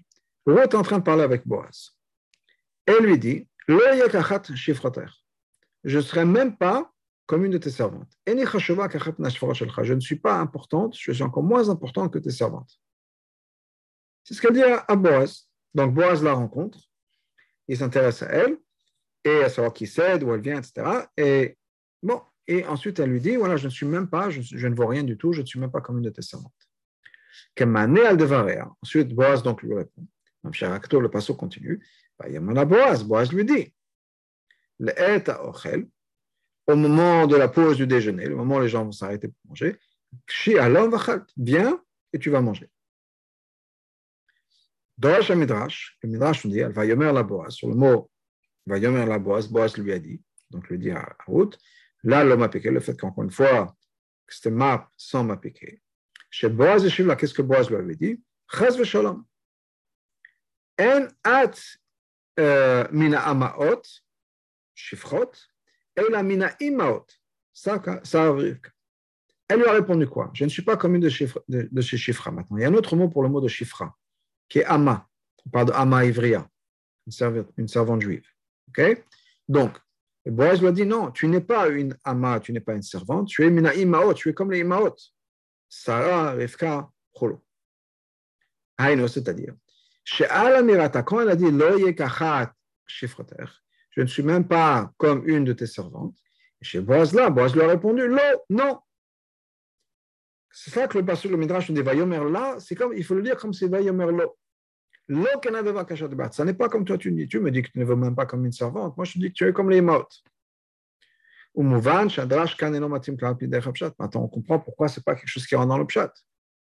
Ruth 0.46 0.72
est 0.72 0.74
en 0.74 0.82
train 0.82 0.98
de 0.98 1.04
parler 1.04 1.22
avec 1.22 1.46
Boaz. 1.46 1.90
Elle 2.87 3.04
lui 3.04 3.18
dit 3.18 3.48
je 5.84 5.96
ne 5.96 6.00
serai 6.00 6.24
même 6.24 6.56
pas 6.56 6.90
comme 7.26 7.44
une 7.44 7.52
de 7.52 7.58
tes 7.58 7.70
servantes. 7.70 8.11
Je 8.26 8.32
ne 9.92 10.00
suis 10.00 10.16
pas 10.16 10.38
importante, 10.38 10.96
je 10.96 11.12
suis 11.12 11.22
encore 11.22 11.42
moins 11.42 11.68
importante 11.68 12.11
que 12.12 12.18
tes 12.18 12.30
servantes. 12.30 12.80
C'est 14.24 14.32
ce 14.32 14.40
qu'elle 14.40 14.54
dit 14.54 14.62
à 14.62 14.96
Boaz. 14.96 15.50
Donc 15.74 15.92
Boaz 15.94 16.22
la 16.22 16.32
rencontre, 16.32 16.78
il 17.68 17.76
s'intéresse 17.76 18.22
à 18.22 18.30
elle, 18.30 18.58
et 19.24 19.44
à 19.44 19.48
savoir 19.48 19.72
qui 19.72 19.87
c'est, 19.87 20.18
d'où 20.18 20.33
elle 20.33 20.40
vient, 20.40 20.59
etc. 20.59 21.07
Et 21.16 21.57
bon, 22.02 22.20
et 22.46 22.64
ensuite 22.64 22.98
elle 22.98 23.11
lui 23.11 23.20
dit, 23.20 23.37
voilà, 23.37 23.57
je 23.57 23.66
ne 23.66 23.70
suis 23.70 23.87
même 23.87 24.09
pas, 24.09 24.31
je, 24.31 24.66
ne 24.66 24.74
vois 24.74 24.88
rien 24.88 25.02
du 25.02 25.16
tout, 25.16 25.33
je 25.33 25.42
ne 25.42 25.46
suis 25.46 25.61
même 25.61 25.70
pas 25.70 25.81
comme 25.81 25.98
une 25.98 26.04
de 26.04 26.11
tes 26.11 26.22
servantes. 26.22 26.52
Ensuite, 28.83 29.14
Boaz 29.14 29.42
donc 29.42 29.62
lui 29.62 29.74
répond. 29.74 30.07
Le 30.44 31.09
passo 31.09 31.35
continue. 31.35 31.85
Boaz, 32.18 33.04
Boaz 33.04 33.33
lui 33.33 33.44
dit, 33.44 33.74
au 36.66 36.76
moment 36.76 37.26
de 37.26 37.37
la 37.37 37.48
pause 37.48 37.76
du 37.76 37.87
déjeuner, 37.87 38.26
le 38.26 38.37
moment 38.37 38.57
où 38.57 38.61
les 38.61 38.68
gens 38.68 38.85
vont 38.85 38.92
s'arrêter 38.92 39.28
pour 39.28 39.37
manger, 39.48 39.76
viens 41.37 41.83
et 42.12 42.18
tu 42.18 42.31
vas 42.31 42.40
manger. 42.40 42.70
Midrash, 44.98 45.98
le 46.02 46.09
Midrash 46.09 46.44
nous 46.44 46.50
dit, 46.50 46.61
elle 46.61 46.72
va 46.72 46.85
yomer 46.85 47.12
la 47.12 47.22
Boaz, 47.22 47.54
sur 47.54 47.68
le 47.68 47.74
mot 47.74 48.11
va 48.68 48.78
yomer 48.78 49.07
la 49.07 49.18
Boaz, 49.18 49.48
Boaz 49.48 49.76
lui 49.76 49.92
a 49.92 49.98
dit, 49.98 50.22
donc 50.50 50.68
lui 50.68 50.78
dit 50.78 50.90
à 50.90 51.16
Ruth, 51.26 51.59
là 52.02 52.22
l'homme 52.24 52.42
a 52.42 52.48
piqué, 52.48 52.70
le 52.70 52.81
fait 52.81 52.98
qu'encore 52.98 53.24
une 53.24 53.31
fois, 53.31 53.76
c'était 54.28 54.50
map 54.50 54.90
sans 54.96 55.24
m'a 55.24 55.37
piqué. 55.37 55.83
Chez 56.31 56.48
Boaz 56.48 56.85
et 56.85 57.02
là, 57.02 57.16
qu'est-ce 57.16 57.35
que 57.35 57.42
Boaz 57.42 57.70
lui 57.70 57.76
avait 57.76 57.96
dit? 57.96 58.22
Chaz 58.52 58.78
v'shalom. 58.78 59.24
En 60.81 61.09
at 61.24 61.57
mina 62.92 63.20
amaot, 63.20 63.83
shifrot, 64.74 65.33
la 66.11 66.22
mina 66.22 66.54
imaot, 66.61 67.07
ça, 67.52 67.83
Elle 69.48 69.59
lui 69.59 69.66
a 69.66 69.72
répondu 69.72 70.07
quoi? 70.07 70.31
Je 70.35 70.44
ne 70.44 70.48
suis 70.50 70.62
pas 70.62 70.76
comme 70.76 70.94
une 70.94 71.00
de, 71.00 71.09
chiffre, 71.09 71.42
de, 71.48 71.68
de 71.72 71.81
ces 71.81 71.96
chiffres 71.96 72.31
maintenant. 72.31 72.57
Il 72.59 72.62
y 72.62 72.64
a 72.64 72.68
un 72.68 72.74
autre 72.74 72.94
mot 72.94 73.09
pour 73.09 73.22
le 73.22 73.28
mot 73.28 73.40
de 73.40 73.48
chifra, 73.48 73.96
qui 74.48 74.61
est 74.61 74.64
ama. 74.64 75.09
On 75.46 75.50
parle 75.50 75.66
de 75.68 75.72
ama 75.72 76.04
ivria, 76.04 76.48
une 77.57 77.68
servante 77.68 78.02
juive. 78.02 78.26
Donc, 79.48 79.78
Boaz 80.26 80.61
lui 80.61 80.68
a 80.68 80.72
dit 80.72 80.85
non, 80.85 81.11
tu 81.11 81.26
n'es 81.28 81.40
pas 81.40 81.68
une 81.68 81.96
ama, 82.04 82.40
tu 82.40 82.52
n'es 82.52 82.61
pas 82.61 82.74
une 82.74 82.83
servante, 82.83 83.28
tu 83.28 83.44
es 83.44 83.81
imaot, 83.81 84.14
tu 84.14 84.28
es 84.28 84.35
comme 84.35 84.50
les 84.50 84.61
imaot. 84.61 84.94
Sarah, 85.68 86.33
Rivka, 86.33 86.90
Cholo. 87.12 87.42
c'est-à-dire, 88.78 89.54
quand 91.02 91.20
elle 91.20 91.28
a 91.28 91.37
dit 91.37 91.46
je 93.90 94.00
ne 94.02 94.07
suis 94.07 94.22
même 94.22 94.46
pas 94.46 94.92
comme 94.96 95.28
une 95.28 95.44
de 95.44 95.52
tes 95.52 95.66
servantes. 95.66 96.14
Chez 96.62 96.81
Boaz 96.81 97.12
là, 97.14 97.31
Boaz 97.31 97.54
lui 97.54 97.62
a 97.62 97.68
répondu 97.68 98.02
non. 98.48 98.81
C'est 100.50 100.70
ça 100.70 100.88
que 100.88 100.98
le 100.98 101.04
passage 101.04 101.31
le 101.31 101.37
Midrash 101.37 101.68
nous 101.70 101.83
dit 101.83 102.33
là, 102.33 102.57
c'est 102.59 102.74
comme, 102.74 102.92
il 102.94 103.04
faut 103.04 103.14
le 103.14 103.22
dire 103.22 103.37
comme 103.37 103.52
c'est 103.52 103.68
Vayomer 103.68 104.07
lo. 104.12 104.37
Ça 106.35 106.44
n'est 106.44 106.55
pas 106.55 106.68
comme 106.68 106.85
toi 106.85 106.99
tu 106.99 107.12
dis. 107.12 107.29
Tu 107.29 107.40
me 107.40 107.51
dis 107.51 107.62
que 107.62 107.71
tu 107.71 107.79
ne 107.79 107.85
veux 107.85 107.97
même 107.97 108.14
pas 108.14 108.27
comme 108.27 108.44
une 108.44 108.53
servante. 108.53 108.97
Moi 108.97 109.05
je 109.05 109.14
te 109.14 109.18
dis 109.18 109.29
que 109.29 109.35
tu 109.35 109.49
es 109.49 109.53
comme 109.53 109.71
les 109.71 109.81
mots. 109.81 110.07
Maintenant, 113.99 114.23
on 114.23 114.29
comprend 114.29 114.61
pourquoi 114.61 114.88
ce 114.88 115.01
n'est 115.01 115.05
pas 115.05 115.14
quelque 115.14 115.29
chose 115.29 115.47
qui 115.47 115.57
rentre 115.57 115.68
dans 115.68 115.79
le 115.79 115.87
pshat. 115.87 116.12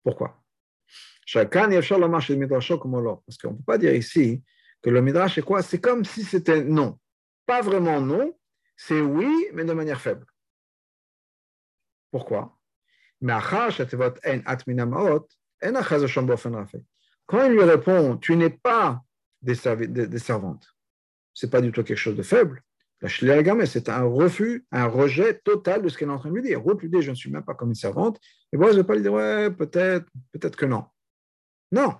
Pourquoi? 0.03 0.43
Parce 3.27 3.39
qu'on 3.39 3.51
ne 3.51 3.57
peut 3.57 3.63
pas 3.67 3.79
dire 3.79 3.95
ici 3.95 4.43
que 4.83 4.91
le 4.91 5.01
midrash 5.01 5.39
est 5.39 5.43
quoi? 5.43 5.63
C'est 5.63 5.81
comme 5.81 6.05
si 6.05 6.23
c'était 6.23 6.63
non. 6.63 6.99
Pas 7.47 7.63
vraiment 7.63 8.01
non, 8.01 8.37
c'est 8.77 9.01
oui, 9.01 9.49
mais 9.53 9.65
de 9.65 9.73
manière 9.73 10.01
faible. 10.01 10.27
Pourquoi? 12.11 12.59
Quand 17.27 17.45
il 17.47 17.53
lui 17.53 17.63
répond, 17.63 18.17
tu 18.17 18.37
n'es 18.37 18.51
pas 18.51 19.03
des, 19.43 19.55
servantes, 19.55 20.69
ce 21.33 21.47
n'est 21.47 21.51
pas 21.51 21.61
du 21.61 21.73
tout 21.73 21.83
quelque 21.83 21.97
chose 21.97 22.17
de 22.17 22.23
faible. 22.23 22.63
C'est 23.07 23.89
un 23.91 24.05
refus, 24.05 24.65
un 24.73 24.87
rejet 24.87 25.39
total 25.45 25.83
de 25.83 25.89
ce 25.89 25.99
qu'elle 25.99 26.09
est 26.09 26.13
en 26.13 26.19
train 26.19 26.31
de 26.31 26.35
lui 26.35 26.43
dire. 26.43 26.63
Lui 26.63 26.89
dit, 26.89 27.03
je 27.03 27.11
ne 27.11 27.15
suis 27.15 27.31
même 27.31 27.45
pas 27.45 27.53
comme 27.53 27.69
une 27.69 27.75
servante. 27.75 28.19
Et 28.53 28.57
moi, 28.57 28.69
je 28.69 28.77
ne 28.77 28.79
vais 28.79 28.87
pas 28.87 28.95
lui 28.95 29.03
dire, 29.03 29.13
ouais, 29.13 29.51
peut-être, 29.51 30.07
peut-être 30.33 30.57
que 30.57 30.65
non. 30.65 30.87
Non. 31.71 31.95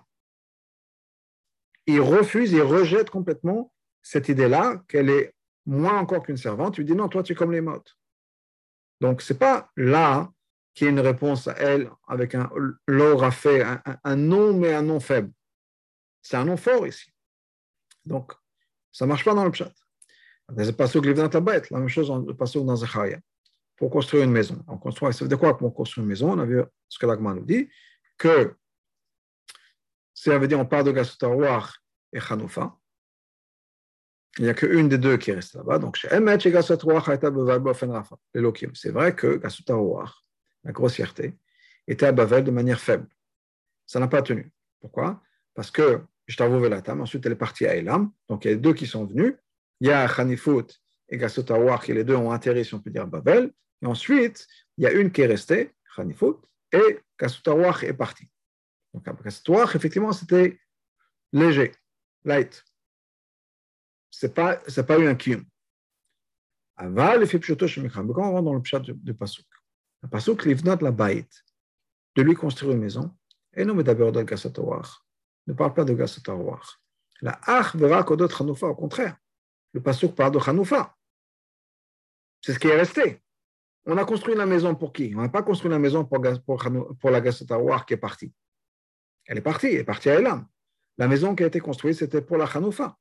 Il 1.87 2.01
refuse, 2.01 2.53
il 2.53 2.63
rejette 2.63 3.11
complètement 3.11 3.71
cette 4.03 4.29
idée-là 4.29 4.83
qu'elle 4.89 5.11
est 5.11 5.35
moins 5.67 5.99
encore 5.99 6.23
qu'une 6.23 6.37
servante. 6.37 6.79
Il 6.79 6.85
dit 6.85 6.95
non, 6.95 7.09
toi 7.09 7.23
tu 7.23 7.33
es 7.33 7.37
comme 7.37 7.53
les 7.53 7.61
mots. 7.61 7.83
Donc 9.01 9.23
ce 9.23 9.33
n'est 9.33 9.39
pas 9.39 9.71
là 9.77 10.31
qui 10.75 10.85
est 10.85 10.89
une 10.89 11.01
réponse 11.01 11.47
à 11.49 11.53
elle 11.53 11.91
avec 12.09 12.35
un 12.35 12.51
l'aura 12.87 13.31
fait, 13.31 13.63
un, 13.63 13.83
un, 14.03 14.17
non 14.17 14.53
mais 14.53 14.75
un 14.75 14.83
non 14.83 15.01
faible. 15.01 15.33
C'est 16.21 16.37
un 16.37 16.45
non 16.45 16.57
fort 16.57 16.87
ici. 16.87 17.13
Donc 18.05 18.33
ça 18.93 19.05
ne 19.05 19.09
marche 19.09 19.25
pas 19.25 19.35
dans 19.35 19.45
le 19.45 19.53
chat. 19.53 19.73
Dans 20.49 20.65
le 20.65 20.73
passage 20.73 21.01
de 21.03 21.39
bête, 21.41 21.71
la 21.71 21.79
même 21.79 21.89
chose 21.89 22.09
dans 22.09 22.19
le 22.19 22.35
passage 22.35 22.63
dans 22.63 22.77
Zacharia. 22.77 23.19
Pour 23.77 23.91
construire 23.91 24.23
une 24.25 24.31
maison. 24.31 24.63
On 24.69 24.79
construit, 24.79 25.13
ça 25.13 25.25
veut 25.25 25.29
dire 25.29 25.39
quoi 25.39 25.57
pour 25.57 25.75
construire 25.75 26.05
une 26.05 26.09
maison? 26.09 26.33
On 26.33 26.39
a 26.39 26.45
vu 26.45 26.63
ce 26.89 26.99
que 26.99 27.07
l'Agma 27.07 27.35
nous 27.35 27.45
dit, 27.45 27.69
que 28.17 28.55
ça 30.13 30.39
veut 30.39 30.47
dire 30.47 30.61
on 30.61 30.67
parle 30.67 30.85
de 30.85 30.93
Gasutarouach 30.93 31.73
et 32.13 32.21
Hanoufa. 32.31 32.77
Il 34.39 34.45
n'y 34.45 34.51
a 34.51 34.55
qu'une 34.55 34.89
des 34.89 34.99
deux 34.99 35.17
qui 35.17 35.33
reste 35.33 35.55
là-bas. 35.55 35.79
Donc, 35.79 35.97
chez 35.97 36.09
Emet, 36.13 36.39
chez 36.41 36.51
Gasutarouach, 36.51 37.05
C'est 38.75 38.91
vrai 38.91 39.15
que 39.15 39.37
Gasutarouach, 39.37 40.24
la 40.65 40.73
grossièreté, 40.73 41.35
était 41.87 42.07
à 42.07 42.13
Bavel 42.13 42.45
de 42.45 42.51
manière 42.51 42.81
faible. 42.81 43.07
Ça 43.87 44.01
n'a 44.01 44.09
pas 44.09 44.23
tenu. 44.23 44.51
Pourquoi? 44.81 45.23
Parce 45.55 45.71
que 45.71 46.03
la 46.27 46.83
Tam, 46.83 47.01
ensuite 47.03 47.27
elle 47.27 47.33
est 47.33 47.37
partie 47.37 47.67
à 47.67 47.77
Elam, 47.77 48.11
donc 48.29 48.45
il 48.45 48.51
y 48.51 48.55
a 48.55 48.57
deux 48.57 48.73
qui 48.73 48.87
sont 48.87 49.05
venus. 49.05 49.35
Il 49.81 49.89
y 49.89 49.91
a 49.91 50.07
Hanifut 50.07 50.67
et 51.09 51.19
Gassotawar 51.19 51.83
qui 51.85 51.93
les 51.93 52.05
deux 52.05 52.15
ont 52.15 52.31
atterri, 52.31 52.65
si 52.65 52.75
on 52.75 52.81
peut 52.81 52.91
dire, 52.91 53.03
à 53.03 53.07
Babel. 53.07 53.53
Et 53.83 53.87
ensuite, 53.87 54.47
il 54.79 54.85
y 54.85 54.87
a 54.87 54.93
une 54.93 55.13
qui 55.13 55.21
est 55.21 55.27
restée, 55.27 55.75
Hanifut, 55.97 56.37
et 56.73 57.01
Gassotawar 57.21 57.85
est 57.85 57.93
parti. 57.93 58.29
Donc 58.95 59.05
Gassotawar, 59.23 59.77
effectivement, 59.77 60.13
c'était 60.13 60.59
léger, 61.33 61.73
light. 62.25 62.65
Ce 64.11 64.27
n'est 64.27 64.33
pas, 64.33 64.57
pas 64.57 64.99
eu 64.99 65.07
un 65.09 65.15
kium. 65.15 65.45
Aval, 66.77 67.21
le 67.21 67.27
fait 67.27 67.39
pshoto. 67.39 67.67
Quand 67.93 68.05
on 68.05 68.33
rentre 68.33 68.43
dans 68.43 68.55
le 68.55 68.63
pshat 68.63 68.81
de, 68.81 68.93
de 68.93 69.13
Pasuk, 69.13 69.47
le 70.05 70.11
Pasuk, 70.11 70.45
livnot 70.45 70.77
la 70.83 70.91
bait, 70.91 71.27
de 72.15 72.23
lui 72.23 72.35
construire 72.35 72.73
une 72.73 72.81
maison, 72.81 73.17
et 73.55 73.65
non, 73.65 73.75
mais 73.75 73.83
d'abord 73.83 74.13
de. 74.13 74.21
Ne 75.47 75.53
parle 75.55 75.75
pas 75.75 75.85
de 75.85 75.95
Gassotawar. 75.95 76.81
La 77.23 77.41
ach 77.47 77.75
verra 77.75 78.03
kodot 78.05 78.29
Hanoufa, 78.39 78.67
au 78.67 78.75
contraire. 78.75 79.17
Le 79.73 79.81
Pasuk 79.81 80.15
parle 80.15 80.33
de 80.33 80.39
Hanoufa. 80.39 80.95
C'est 82.43 82.53
ce 82.53 82.59
qui 82.59 82.69
est 82.69 82.77
resté. 82.77 83.23
On 83.87 83.97
a 83.97 84.05
construit 84.05 84.35
la 84.35 84.45
maison 84.45 84.75
pour 84.75 84.93
qui? 84.93 85.15
On 85.17 85.23
n'a 85.23 85.31
pas 85.31 85.43
construit 85.43 85.71
la 85.71 85.79
maison 85.79 86.05
pour, 86.05 86.21
pour, 86.45 86.63
pour 87.01 87.11
la 87.11 87.21
qui 87.23 87.95
est 87.95 87.97
partie. 87.97 88.33
Elle 89.25 89.39
est 89.39 89.43
partie, 89.43 89.69
elle 89.69 89.81
est 89.81 89.85
partie 89.85 90.11
à 90.11 90.19
Elam. 90.19 90.47
La 90.99 91.09
maison 91.09 91.35
qui 91.35 91.45
a 91.45 91.47
été 91.47 91.61
construite, 91.61 91.97
c'était 91.97 92.21
pour 92.21 92.37
la 92.37 92.45
Hanoufa. 92.45 92.99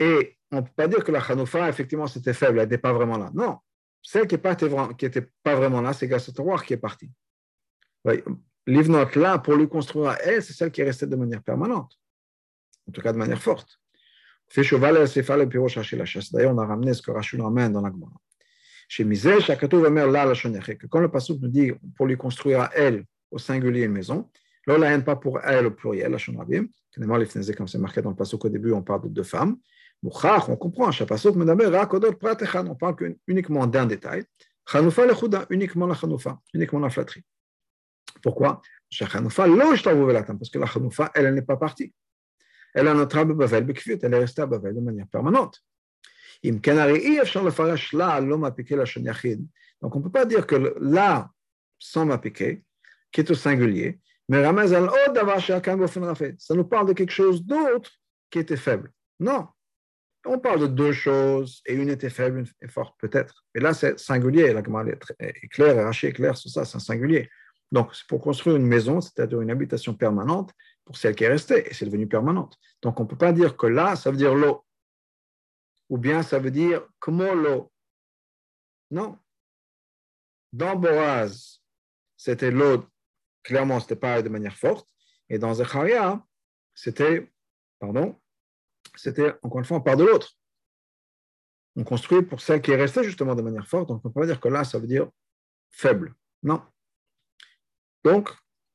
Et 0.00 0.36
on 0.50 0.56
ne 0.56 0.60
peut 0.62 0.72
pas 0.74 0.88
dire 0.88 1.04
que 1.04 1.12
la 1.12 1.20
Hanoufa, 1.20 1.68
effectivement, 1.68 2.08
c'était 2.08 2.34
faible, 2.34 2.58
elle 2.58 2.68
n'était 2.68 2.78
pas 2.78 2.92
vraiment 2.92 3.18
là. 3.18 3.30
Non, 3.34 3.60
celle 4.02 4.26
qui 4.26 4.36
n'était 4.36 5.28
pas 5.42 5.54
vraiment 5.54 5.80
là, 5.80 5.92
c'est 5.92 6.08
Gassotawar 6.08 6.64
qui 6.64 6.74
est 6.74 6.78
partie. 6.78 7.10
Livnot 8.66 9.16
là, 9.16 9.38
pour 9.38 9.54
lui 9.54 9.68
construire 9.68 10.10
à 10.10 10.22
elle, 10.22 10.42
c'est 10.42 10.52
celle 10.52 10.70
qui 10.70 10.80
est 10.80 10.84
restée 10.84 11.06
de 11.06 11.16
manière 11.16 11.42
permanente, 11.42 11.98
en 12.88 12.92
tout 12.92 13.00
cas 13.00 13.12
de 13.12 13.18
manière 13.18 13.40
forte. 13.40 13.80
Fait 14.48 14.64
cheval 14.64 14.94
D'ailleurs, 14.96 16.54
on 16.54 16.58
a 16.58 16.66
ramené 16.66 16.92
ce 16.94 17.02
que 17.02 17.10
Rachel 17.10 17.40
ramène 17.40 17.72
dans 17.72 17.82
la 17.82 17.90
Gemara. 17.90 18.12
Chez 18.88 19.04
Misé, 19.04 19.40
Shakatou 19.40 19.78
va 19.80 19.88
là 19.88 20.24
la 20.24 20.34
que 20.34 20.86
quand 20.88 20.98
le 20.98 21.08
passage 21.08 21.36
nous 21.40 21.48
dit 21.48 21.70
pour 21.96 22.06
lui 22.06 22.16
construire 22.16 22.62
à 22.62 22.70
elle, 22.74 23.04
au 23.30 23.38
singulier, 23.38 23.84
une 23.84 23.92
maison, 23.92 24.28
là, 24.66 24.76
la 24.78 24.90
haine 24.90 25.04
pas 25.04 25.14
pour 25.14 25.40
elle 25.44 25.66
au 25.66 25.70
pluriel, 25.70 26.10
la 26.10 26.18
Shonabim. 26.18 26.66
Comme 26.92 27.68
c'est 27.68 27.78
marqué 27.78 28.02
dans 28.02 28.10
le 28.10 28.16
passage 28.16 28.40
au 28.42 28.48
début, 28.48 28.72
on 28.72 28.82
parle 28.82 29.02
de 29.02 29.08
deux 29.08 29.22
femmes. 29.22 29.56
On 30.02 30.56
comprend, 30.56 30.90
on 30.90 32.74
parle 32.74 33.14
uniquement 33.26 33.66
d'un 33.66 33.86
détail. 33.86 34.24
Chanoufa 34.66 35.06
le 35.06 35.14
uniquement 35.50 35.86
la 35.86 35.94
Chanoufa, 35.94 36.38
uniquement 36.54 36.80
la 36.80 36.90
flatterie. 36.90 37.24
Pourquoi? 38.22 38.62
Parce 38.90 40.50
que 40.50 40.58
la 40.58 40.66
Chanoufa, 40.66 41.10
elle, 41.14 41.32
n'est 41.34 41.42
pas 41.42 41.56
partie. 41.56 41.92
Elle 42.72 42.88
a 42.88 42.94
notre 42.94 43.24
Bavel 43.24 43.66
elle 44.02 44.14
est 44.14 44.18
restée 44.18 44.42
à 44.42 44.46
Bavel 44.46 44.74
de 44.74 44.80
manière 44.80 45.08
permanente. 45.08 45.62
Donc 46.42 46.66
on 49.96 49.98
ne 49.98 50.04
peut 50.04 50.10
pas 50.10 50.24
dire 50.24 50.46
que 50.46 50.74
là, 50.80 51.30
sans 51.78 52.06
m'appliquer, 52.06 52.64
qui 53.12 53.20
est 53.20 53.30
au 53.30 53.34
singulier, 53.34 54.00
mais 54.28 54.42
ça 54.44 54.80
nous 56.54 56.64
parle 56.64 56.86
de 56.86 56.92
quelque 56.92 57.12
chose 57.12 57.44
d'autre 57.44 57.90
qui 58.30 58.38
était 58.38 58.56
faible. 58.56 58.92
Non. 59.18 59.48
On 60.26 60.38
parle 60.38 60.60
de 60.60 60.66
deux 60.66 60.92
choses, 60.92 61.62
et 61.64 61.74
une 61.74 61.88
était 61.88 62.10
faible, 62.10 62.40
une 62.40 62.46
est 62.60 62.70
forte, 62.70 62.98
peut-être. 63.00 63.44
Et 63.54 63.60
là, 63.60 63.72
c'est 63.72 63.98
singulier. 63.98 64.52
La 64.52 64.62
commande 64.62 64.88
est 65.18 65.48
claire, 65.48 65.84
Rachid 65.84 66.10
est 66.10 66.12
clair 66.12 66.36
sur 66.36 66.50
ça, 66.50 66.64
c'est 66.64 66.76
un 66.76 66.80
singulier. 66.80 67.30
Donc, 67.72 67.94
c'est 67.94 68.06
pour 68.06 68.20
construire 68.20 68.56
une 68.56 68.66
maison, 68.66 69.00
c'est-à-dire 69.00 69.40
une 69.40 69.50
habitation 69.50 69.94
permanente, 69.94 70.52
pour 70.84 70.96
celle 70.96 71.14
qui 71.14 71.24
est 71.24 71.28
restée, 71.28 71.68
et 71.68 71.74
c'est 71.74 71.86
devenu 71.86 72.06
permanente. 72.06 72.58
Donc, 72.82 72.98
on 73.00 73.04
ne 73.04 73.08
peut 73.08 73.16
pas 73.16 73.32
dire 73.32 73.56
que 73.56 73.66
là, 73.66 73.96
ça 73.96 74.10
veut 74.10 74.16
dire 74.16 74.34
l'eau, 74.34 74.64
ou 75.88 75.96
bien 75.96 76.22
ça 76.22 76.38
veut 76.38 76.50
dire 76.50 76.86
comment 76.98 77.32
l'eau. 77.32 77.72
Non. 78.90 79.18
Dans 80.52 80.76
Boaz, 80.76 81.62
c'était 82.16 82.50
l'eau, 82.50 82.84
clairement, 83.42 83.78
ce 83.78 83.84
n'était 83.84 83.96
pas 83.96 84.20
de 84.20 84.28
manière 84.28 84.56
forte, 84.56 84.88
et 85.28 85.38
dans 85.38 85.54
Zecharia, 85.54 86.22
c'était, 86.74 87.30
pardon, 87.78 88.20
c'était, 88.96 89.34
encore 89.42 89.58
une 89.58 89.64
fois, 89.64 89.78
on 89.78 89.80
part 89.80 89.96
de 89.96 90.04
l'autre. 90.04 90.36
On 91.76 91.84
construit 91.84 92.22
pour 92.22 92.40
celle 92.40 92.60
qui 92.60 92.72
est 92.72 92.76
restée 92.76 93.04
justement 93.04 93.34
de 93.34 93.42
manière 93.42 93.66
forte, 93.66 93.88
donc 93.88 94.04
on 94.04 94.08
ne 94.08 94.12
peut 94.12 94.20
pas 94.20 94.26
dire 94.26 94.40
que 94.40 94.48
là, 94.48 94.64
ça 94.64 94.78
veut 94.78 94.86
dire 94.86 95.08
faible. 95.70 96.14
Non. 96.42 96.62
Donc, 98.04 98.30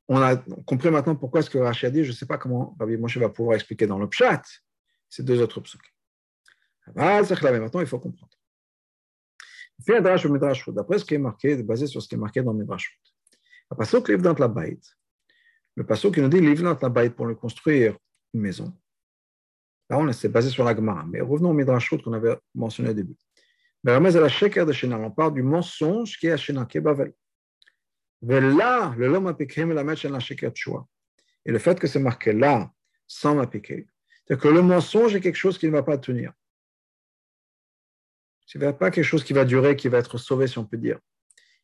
on 0.07 0.21
a 0.21 0.37
compris 0.65 0.91
maintenant 0.91 1.15
pourquoi 1.15 1.41
ce 1.41 1.49
que 1.49 1.57
Rachid 1.57 1.87
a 1.87 1.89
dit. 1.89 2.03
Je 2.03 2.11
ne 2.11 2.15
sais 2.15 2.27
pas 2.27 2.37
comment 2.37 2.75
Rabbi 2.79 2.95
Moshe 2.97 3.17
va 3.17 3.29
pouvoir 3.29 3.55
expliquer 3.55 3.87
dans 3.87 3.97
le 3.97 4.07
pshat 4.07 4.43
ces 5.09 5.23
deux 5.23 5.41
autres 5.41 5.61
psukim. 5.61 5.91
Maintenant, 6.93 7.79
il 7.79 7.87
faut 7.87 7.99
comprendre. 7.99 8.31
D'après 9.87 10.99
ce 10.99 11.05
qui 11.05 11.15
est 11.15 11.17
marqué, 11.17 11.61
basé 11.63 11.87
sur 11.87 12.01
ce 12.01 12.07
qui 12.07 12.15
est 12.15 12.19
marqué 12.19 12.41
dans 12.41 12.53
Midrashut. 12.53 12.97
Le 13.71 13.77
passage 13.77 14.07
livre 14.07 14.33
la. 14.37 14.53
Le 15.75 15.85
passage 15.85 16.11
qui 16.11 16.21
nous 16.21 16.29
dit 16.29 16.39
livre 16.39 16.63
dans 16.63 16.79
la 16.79 16.89
bait 16.89 17.09
pour 17.09 17.25
lui 17.25 17.35
construire 17.35 17.97
une 18.33 18.41
maison. 18.41 18.73
Là, 19.89 19.99
on 19.99 20.11
s'est 20.11 20.29
basé 20.29 20.49
sur 20.49 20.63
la 20.63 20.75
Gemara. 20.75 21.05
Mais 21.07 21.21
revenons 21.21 21.51
au 21.51 21.53
Midrashut 21.53 22.01
qu'on 22.01 22.13
avait 22.13 22.35
mentionné 22.53 22.89
au 22.89 22.93
début. 22.93 23.15
On 23.87 25.11
parle 25.11 25.33
du 25.33 25.43
mensonge 25.43 26.17
qui 26.17 26.25
est 26.27 26.31
à 26.31 26.37
Shena, 26.37 26.65
qui 26.65 26.79
est 26.79 26.81
Bavel. 26.81 27.13
Et 28.27 28.39
le 31.51 31.59
fait 31.59 31.79
que 31.79 31.85
c'est 31.85 31.99
marqué 31.99 32.33
là, 32.33 32.71
sans 33.05 33.35
m'appliquer, 33.35 33.85
c'est 34.27 34.39
que 34.39 34.47
le 34.47 34.63
mensonge 34.63 35.15
est 35.15 35.21
quelque 35.21 35.35
chose 35.35 35.59
qui 35.59 35.67
ne 35.67 35.71
va 35.71 35.83
pas 35.83 35.99
tenir. 35.99 36.33
Ce 38.47 38.57
n'est 38.57 38.73
pas 38.73 38.89
quelque 38.89 39.03
chose 39.03 39.23
qui 39.23 39.33
va 39.33 39.45
durer, 39.45 39.75
qui 39.75 39.87
va 39.87 39.99
être 39.99 40.17
sauvé, 40.17 40.47
si 40.47 40.57
on 40.57 40.65
peut 40.65 40.77
dire. 40.77 40.97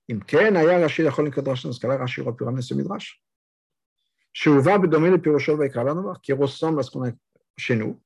Dans 0.08 0.20
ce 0.28 1.80
cas-là, 1.80 1.98
Rashi 1.98 2.22
aurait 2.22 2.36
pu 2.36 2.44
ramener 2.44 2.62
ce 2.62 2.76
midrash. 2.76 3.24
Qui 4.34 4.50
ressemble 6.34 6.80
à 6.80 6.84
ce 6.84 6.92
qu'on 6.92 7.08
a 7.08 7.12
chez 7.58 7.76
nous. 7.76 8.00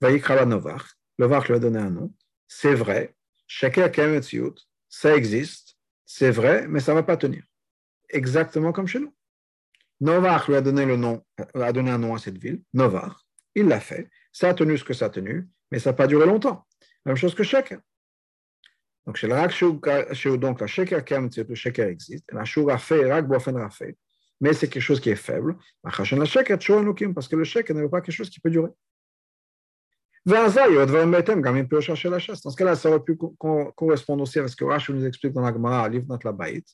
Le 0.00 1.26
Vach 1.26 1.48
lui 1.48 1.54
a 1.54 1.58
donné 1.58 1.78
un 1.78 1.90
nom. 1.90 2.14
C'est 2.46 2.74
vrai. 2.74 3.14
Ça 4.88 5.16
existe. 5.16 5.76
C'est 6.06 6.30
vrai, 6.30 6.66
mais 6.68 6.80
ça 6.80 6.92
ne 6.92 6.96
va 6.96 7.02
pas 7.02 7.16
tenir 7.16 7.42
exactement 8.10 8.72
comme 8.72 8.86
chez 8.86 9.00
nous. 9.00 9.14
Novach 10.00 10.48
lui 10.48 10.54
a 10.56 10.60
donné, 10.60 10.82
un 10.82 10.96
nom 11.98 12.14
à 12.14 12.18
cette 12.18 12.38
ville, 12.38 12.62
Novach. 12.72 13.16
Il 13.54 13.66
l'a 13.66 13.80
fait. 13.80 14.08
Ça 14.32 14.50
a 14.50 14.54
tenu 14.54 14.78
ce 14.78 14.84
que 14.84 14.94
ça 14.94 15.06
a 15.06 15.10
tenu, 15.10 15.48
mais 15.70 15.78
ça 15.78 15.90
n'a 15.90 15.94
pas 15.94 16.06
duré 16.06 16.26
longtemps. 16.26 16.66
Même 17.04 17.16
chose 17.16 17.34
que 17.34 17.42
Sheker. 17.42 17.80
Donc, 19.06 19.16
chez 19.16 19.26
donc 20.36 20.60
la 20.60 20.66
Sheker 20.66 21.04
Kem, 21.04 21.30
le 21.36 21.54
Sheker 21.54 21.88
existe. 21.88 22.24
La 22.30 22.44
Shura 22.44 22.78
fait, 22.78 23.10
Rak 23.10 23.26
Bofen 23.26 23.70
fait. 23.70 23.96
Mais 24.40 24.52
c'est 24.52 24.68
quelque 24.68 24.82
chose 24.82 25.00
qui 25.00 25.10
est 25.10 25.16
faible. 25.16 25.56
Parce 25.82 25.96
que 25.96 27.36
le 27.36 27.44
Sheker 27.44 27.74
n'est 27.74 27.88
pas 27.88 28.00
quelque 28.02 28.14
chose 28.14 28.30
qui 28.30 28.38
peut 28.38 28.50
durer. 28.50 28.70
Dans 30.28 30.50
ce 32.50 32.56
cas-là, 32.56 32.74
ça 32.74 32.90
aurait 32.90 33.02
pu 33.02 33.16
correspondre 33.16 34.22
aussi 34.22 34.38
à 34.38 34.46
ce 34.46 34.54
que 34.54 34.64
Rashi 34.64 34.92
nous 34.92 35.06
explique 35.06 35.32
dans 35.32 35.40
la 35.40 35.54
Gemara, 35.54 35.88
livre 35.88 36.04
notre 36.06 36.26
la 36.26 36.32
Baït, 36.32 36.66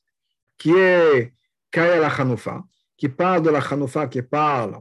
qui 0.59 0.73
est 0.73 1.33
Kaya 1.71 2.01
la 2.01 2.09
Hanoufa, 2.09 2.65
qui 2.97 3.09
parle 3.09 3.43
de 3.43 3.51
la 3.51 3.61
Hanoufa, 3.61 4.09
qui 4.09 4.23
parle 4.23 4.81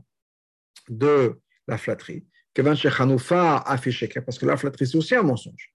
de 0.89 1.39
la 1.67 1.77
flatterie. 1.77 2.25
Que 2.51 2.73
chez 2.73 2.89
Hanoufa 2.89 3.57
affiché, 3.57 4.07
parce 4.07 4.39
que 4.39 4.47
la 4.47 4.57
flatterie, 4.57 4.87
c'est 4.87 4.97
aussi 4.97 5.13
un 5.13 5.21
mensonge. 5.21 5.71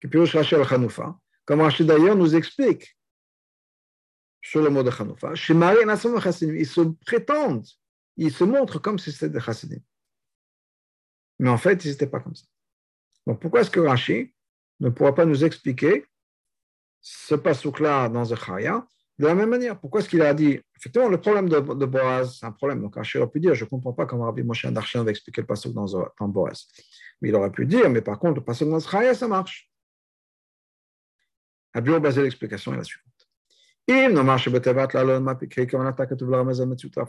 Que 0.00 0.08
puis 0.08 0.18
Rachel 0.18 0.62
Hanoufa, 0.70 1.14
comme 1.44 1.60
Rachid 1.60 1.86
d'ailleurs 1.86 2.16
nous 2.16 2.34
explique 2.34 2.96
sur 4.40 4.62
le 4.62 4.70
mot 4.70 4.82
de 4.82 4.90
Hanoufa, 4.90 5.34
chez 5.34 5.52
Marie 5.52 5.84
ils 5.84 6.66
se 6.66 6.80
prétendent, 7.04 7.66
ils 8.16 8.32
se 8.32 8.44
montrent 8.44 8.78
comme 8.78 8.98
si 8.98 9.12
c'était 9.12 9.28
des 9.28 9.40
Chassidim. 9.40 9.82
Mais 11.38 11.50
en 11.50 11.58
fait, 11.58 11.84
ils 11.84 11.90
n'étaient 11.90 12.06
pas 12.06 12.20
comme 12.20 12.34
ça. 12.34 12.46
Donc 13.26 13.40
pourquoi 13.40 13.60
est-ce 13.60 13.70
que 13.70 13.80
Rachid 13.80 14.30
ne 14.80 14.88
pourra 14.90 15.14
pas 15.14 15.24
nous 15.24 15.44
expliquer 15.44 16.06
ce 17.00 17.34
pasouk-là 17.34 18.08
dans 18.08 18.24
Zechariah 18.24 18.86
de 19.18 19.26
la 19.26 19.34
même 19.34 19.50
manière, 19.50 19.78
pourquoi 19.78 20.00
est-ce 20.00 20.08
qu'il 20.08 20.22
a 20.22 20.34
dit 20.34 20.60
Effectivement, 20.76 21.08
le 21.08 21.20
problème 21.20 21.48
de, 21.48 21.60
Boaz, 21.60 22.38
c'est 22.40 22.46
un 22.46 22.50
problème. 22.50 22.82
Donc, 22.82 22.96
Rachid 22.96 23.20
aurait 23.20 23.30
pu 23.30 23.38
dire 23.38 23.54
Je 23.54 23.64
ne 23.64 23.68
comprends 23.68 23.92
pas 23.92 24.06
comment 24.06 24.24
Rabbi 24.24 24.42
Moshe 24.42 24.66
Darshan 24.66 25.04
va 25.04 25.10
expliquer 25.12 25.42
le 25.42 25.46
passage 25.46 25.72
dans, 25.72 25.86
dans 25.86 26.28
Boaz. 26.28 26.66
Mais 27.20 27.28
il 27.28 27.34
aurait 27.36 27.52
pu 27.52 27.64
dire 27.64 27.88
Mais 27.90 28.02
par 28.02 28.18
contre, 28.18 28.34
le 28.36 28.44
passage 28.44 28.66
dans 28.66 28.80
Zechariah, 28.80 29.14
ça 29.14 29.28
marche. 29.28 29.70
Bien 31.80 32.00
basé 32.00 32.22
l'explication 32.22 32.74
est 32.74 32.78
la 32.78 32.84
suivante. 32.84 33.04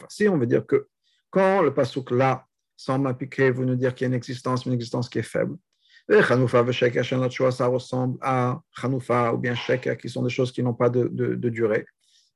Si 0.09 0.28
on 0.28 0.38
veut 0.38 0.47
dire 0.47 0.65
que 0.65 0.88
quand 1.30 1.61
le 1.61 1.73
pasuk 1.73 2.11
là, 2.11 2.45
sans 2.78 2.99
m'appliquer, 2.99 3.51
vous 3.51 3.65
nous 3.65 3.76
dire 3.76 3.93
qu'il 3.93 4.05
y 4.05 4.07
a 4.07 4.09
une 4.09 4.15
existence, 4.15 4.65
une 4.65 4.73
existence 4.73 5.09
qui 5.09 5.19
est 5.19 5.23
faible, 5.23 5.57
et 6.07 6.17
Hanoufa 6.17 6.63
et 6.67 7.51
ça 7.51 7.67
ressemble 7.67 8.17
à 8.21 8.61
Hanoufa 8.82 9.34
ou 9.34 9.38
bien 9.38 9.55
Sheker, 9.55 9.97
qui 9.97 10.07
sont 10.07 10.21
des 10.21 10.30
choses 10.30 10.51
qui 10.51 10.61
n'ont 10.61 10.73
pas 10.73 10.89
de, 10.89 11.07
de, 11.07 11.34
de 11.34 11.49
durée. 11.49 11.86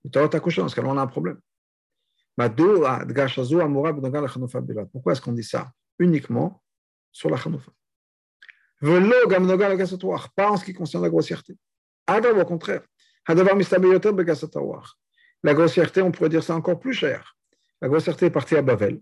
dans 0.04 0.30
ce 0.32 0.76
cas-là, 0.76 0.88
on 0.88 0.98
a 0.98 1.02
un 1.02 1.08
problème. 1.08 1.40
Pourquoi 4.92 5.12
est-ce 5.12 5.22
qu'on 5.22 5.34
dit 5.34 5.44
ça 5.44 5.72
Uniquement 6.00 6.64
sur 7.12 7.30
la 7.30 7.38
chanoufa. 7.38 7.72
Pas 10.36 10.50
en 10.50 10.58
ce 10.58 10.66
qui 10.66 10.74
concerne 10.74 11.04
la 11.04 11.10
grossièreté. 11.10 11.58
Au 12.08 12.46
contraire. 12.46 12.82
La 15.44 15.54
grossièreté, 15.54 16.02
on 16.02 16.12
pourrait 16.12 16.30
dire 16.30 16.44
ça 16.44 16.56
encore 16.56 16.80
plus 16.80 16.94
cher. 16.94 17.36
La 17.82 17.88
grossièreté 17.88 18.28
est 18.28 18.32
partie 18.32 18.56
à 18.56 18.62
Bavel. 18.62 19.02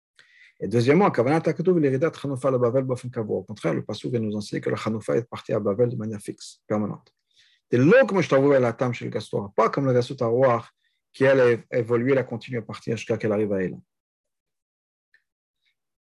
Et 0.63 0.67
deuxièmement, 0.67 1.07
au 1.07 1.11
contraire, 1.11 1.41
le 3.73 3.83
passage 3.83 4.11
vient 4.11 4.19
nous 4.19 4.35
enseigner 4.35 4.61
que 4.61 4.69
la 4.69 4.77
Hanoufa 4.77 5.17
est 5.17 5.27
partie 5.27 5.53
à 5.53 5.59
Bavel 5.59 5.89
de 5.89 5.95
manière 5.95 6.21
fixe, 6.21 6.61
permanente. 6.67 7.11
Et 7.71 7.77
là, 7.77 8.05
comme 8.05 8.21
je 8.21 8.29
t'avoue 8.29 8.51
la 8.51 8.71
table 8.71 8.93
chez 8.93 9.05
le 9.05 9.11
Gastor, 9.11 9.51
pas 9.55 9.69
comme 9.69 9.87
le 9.87 9.93
Gastor 9.93 10.21
Arouar, 10.21 10.71
qui 11.11 11.23
elle 11.23 11.39
a 11.39 11.77
évolué, 11.77 12.11
elle 12.11 12.19
a 12.19 12.23
continué 12.23 12.59
à 12.59 12.61
partir 12.61 12.95
jusqu'à 12.95 13.17
qu'elle 13.17 13.31
arrive 13.31 13.51
à 13.53 13.63
elle. 13.63 13.75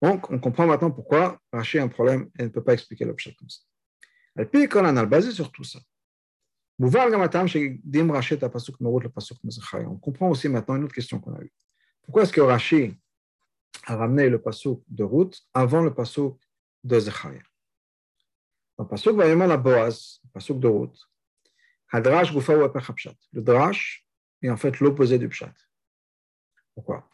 Donc, 0.03 0.29
on 0.29 0.37
comprend 0.37 0.67
maintenant 0.67 0.91
pourquoi 0.91 1.39
Rachid 1.51 1.79
a 1.79 1.83
un 1.85 1.87
problème 1.87 2.29
et 2.37 2.43
ne 2.43 2.49
peut 2.49 2.63
pas 2.63 2.73
expliquer 2.73 3.05
l'objet 3.05 3.33
comme 3.33 3.49
ça. 3.49 3.61
Elle 4.35 4.49
puis 4.49 4.67
quand 4.67 4.83
on 4.83 4.97
a 4.97 5.05
basé 5.05 5.31
sur 5.31 5.51
tout 5.51 5.63
ça. 5.63 5.79
On 6.79 6.89
comprend 9.97 10.29
aussi 10.29 10.49
maintenant 10.49 10.75
une 10.75 10.83
autre 10.83 10.93
question 10.93 11.19
qu'on 11.19 11.33
a 11.33 11.41
eue. 11.41 11.53
Pourquoi 12.03 12.23
est-ce 12.23 12.33
que 12.33 12.41
Rachid 12.41 12.95
a 13.85 13.95
ramené 13.95 14.29
le 14.29 14.41
passouk 14.41 14.83
de 14.87 15.03
route 15.03 15.41
avant 15.53 15.81
le 15.81 15.93
passouk 15.93 16.39
de 16.83 16.99
Zechaya. 16.99 17.41
Dans 18.77 18.85
le 18.85 18.89
passouk 18.89 19.15
va 19.15 19.33
la 19.33 19.57
Boaz, 19.57 20.19
le 20.23 20.29
passouk 20.31 20.59
de 20.59 20.67
route. 20.67 20.97
Hadrash. 21.91 22.33
Le 22.33 23.41
drash 23.41 24.05
est 24.41 24.49
en 24.49 24.57
fait 24.57 24.79
l'opposé 24.79 25.19
du 25.19 25.29
pshat. 25.29 25.53
Pourquoi? 26.73 27.07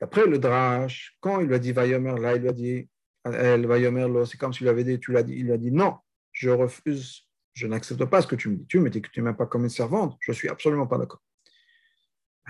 D'après 0.00 0.26
le 0.26 0.38
drash, 0.38 1.16
quand 1.20 1.40
il 1.40 1.46
lui 1.46 1.54
a 1.54 1.58
dit 1.58 1.72
Vayomer, 1.72 2.18
là, 2.18 2.34
il 2.34 2.42
lui 2.42 2.48
a 2.48 2.52
dit 2.52 2.88
c'est 3.24 4.38
comme 4.38 4.52
s'il 4.52 4.64
lui 4.64 4.70
avait 4.70 4.84
dit, 4.84 4.98
tu 4.98 5.12
l'as 5.12 5.22
dit, 5.22 5.34
il 5.34 5.44
lui 5.44 5.52
a 5.52 5.58
dit 5.58 5.70
non, 5.70 5.98
je 6.32 6.50
refuse, 6.50 7.28
je 7.52 7.66
n'accepte 7.66 8.04
pas 8.06 8.20
ce 8.20 8.26
que 8.26 8.34
tu 8.34 8.48
me 8.48 8.56
dis. 8.56 8.66
Tu 8.66 8.80
me 8.80 8.90
dis 8.90 9.00
que 9.00 9.10
tu 9.10 9.20
ne 9.20 9.26
m'aimes 9.26 9.36
pas 9.36 9.46
comme 9.46 9.64
une 9.64 9.70
servante, 9.70 10.16
je 10.20 10.32
ne 10.32 10.34
suis 10.34 10.48
absolument 10.48 10.86
pas 10.86 10.98
d'accord. 10.98 11.22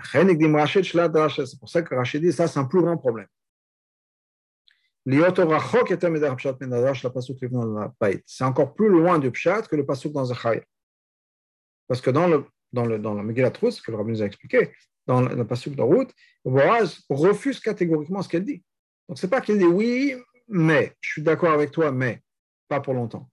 C'est 0.01 1.59
pour 1.59 1.69
ça 1.69 1.81
que 1.81 1.95
Rachid 1.95 2.21
dit 2.21 2.33
ça, 2.33 2.47
c'est 2.47 2.59
un 2.59 2.65
plus 2.65 2.81
grand 2.81 2.97
problème. 2.97 3.27
C'est 8.25 8.43
encore 8.43 8.73
plus 8.73 8.89
loin 8.89 9.19
du 9.19 9.31
Pshat 9.31 9.63
que 9.63 9.75
le 9.75 9.85
Pasuk 9.85 10.13
dans 10.13 10.25
Zachaya. 10.25 10.63
Parce 11.87 11.99
que 11.99 12.09
dans 12.09 12.27
le, 12.27 12.45
dans 12.71 12.85
le, 12.85 12.97
dans 12.97 13.13
le 13.13 13.23
Megillat 13.23 13.51
Rus, 13.61 13.81
que 13.81 13.91
le 13.91 13.97
Rabbi 13.97 14.11
nous 14.11 14.21
a 14.21 14.25
expliqué, 14.25 14.71
dans 15.05 15.21
le 15.21 15.45
Pasuk 15.45 15.75
de 15.75 15.81
route, 15.81 16.13
Boaz 16.45 17.01
refuse 17.09 17.59
catégoriquement 17.59 18.21
ce 18.21 18.29
qu'elle 18.29 18.45
dit. 18.45 18.63
Donc, 19.09 19.19
c'est 19.19 19.29
pas 19.29 19.41
qu'il 19.41 19.57
dit 19.57 19.65
oui, 19.65 20.15
mais, 20.47 20.95
je 21.01 21.11
suis 21.11 21.21
d'accord 21.21 21.51
avec 21.51 21.71
toi, 21.71 21.91
mais, 21.91 22.21
pas 22.69 22.79
pour 22.79 22.93
longtemps. 22.93 23.29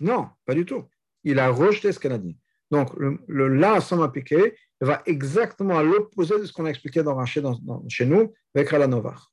Non, 0.00 0.28
pas 0.44 0.54
du 0.54 0.64
tout. 0.64 0.88
Il 1.24 1.40
a 1.40 1.48
rejeté 1.48 1.90
ce 1.90 1.98
qu'elle 1.98 2.12
a 2.12 2.18
dit. 2.18 2.38
Donc, 2.70 2.94
le, 2.96 3.18
le 3.26 3.48
là 3.48 3.80
sans 3.80 3.96
m'appliquer 3.96 4.56
va 4.80 5.02
exactement 5.06 5.78
à 5.78 5.82
l'opposé 5.82 6.38
de 6.38 6.44
ce 6.44 6.52
qu'on 6.52 6.66
a 6.66 6.70
expliqué 6.70 7.02
dans 7.02 7.24
chez 7.24 7.42
nous 8.06 8.34
avec 8.54 8.72
Novar. 8.72 9.32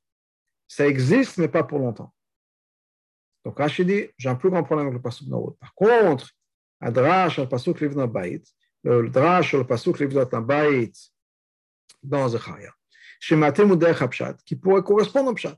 Ça 0.68 0.86
existe, 0.86 1.38
mais 1.38 1.48
pas 1.48 1.64
pour 1.64 1.78
longtemps. 1.78 2.12
Donc 3.44 3.58
Rachid 3.58 3.86
dit 3.86 4.06
j'ai 4.16 4.28
un 4.28 4.36
plus 4.36 4.50
grand 4.50 4.62
problème 4.62 4.86
avec 4.86 4.98
le 4.98 5.02
pasuk 5.02 5.28
Norot. 5.28 5.56
Par 5.60 5.74
contre, 5.74 6.30
à 6.80 6.90
Drash, 6.90 7.38
le 7.38 7.48
pasuk 7.48 7.80
Livna 7.80 8.06
Bait, 8.06 8.42
le 8.84 9.08
Drash, 9.08 9.54
le 9.54 9.66
pasuk 9.66 9.98
Livna 9.98 10.24
Bait 10.24 10.92
dans 12.02 12.28
Zechaya, 12.28 12.72
chez 13.20 13.36
Matem 13.36 13.78
Pshat, 13.78 14.36
qui 14.44 14.56
pourrait 14.56 14.82
correspondre 14.82 15.30
au 15.30 15.34
Pshat. 15.34 15.56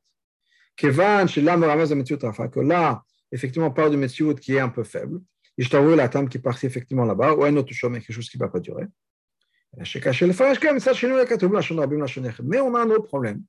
Kevan, 0.77 1.29
chez 1.29 1.41
l'âme 1.41 1.65
Ramez 1.65 1.87
que 1.87 2.61
là, 2.61 3.03
effectivement, 3.31 3.69
on 3.69 3.73
parle 3.73 3.93
de 3.93 3.97
Metziut 3.97 4.35
qui 4.35 4.55
est 4.55 4.61
un 4.61 4.69
peu 4.69 4.83
faible. 4.83 5.21
Et 5.57 5.63
je 5.63 5.71
t'avoue 5.71 5.95
la 5.95 6.09
table 6.09 6.29
qui 6.29 6.39
est 6.39 6.43
partie 6.43 6.67
effectivement 6.67 7.05
là-bas, 7.05 7.35
ou 7.35 7.45
un 7.45 7.57
autre 7.57 7.73
chose, 7.73 7.93
quelque 7.93 8.13
chose 8.13 8.29
qui 8.29 8.39
ne 8.39 8.45
va 8.45 8.49
pas 8.49 8.59
durer. 8.59 8.87
Mais 9.77 9.85
on 12.61 12.75
a 12.75 12.81
un 12.81 12.91
autre 12.91 13.07
problème, 13.07 13.43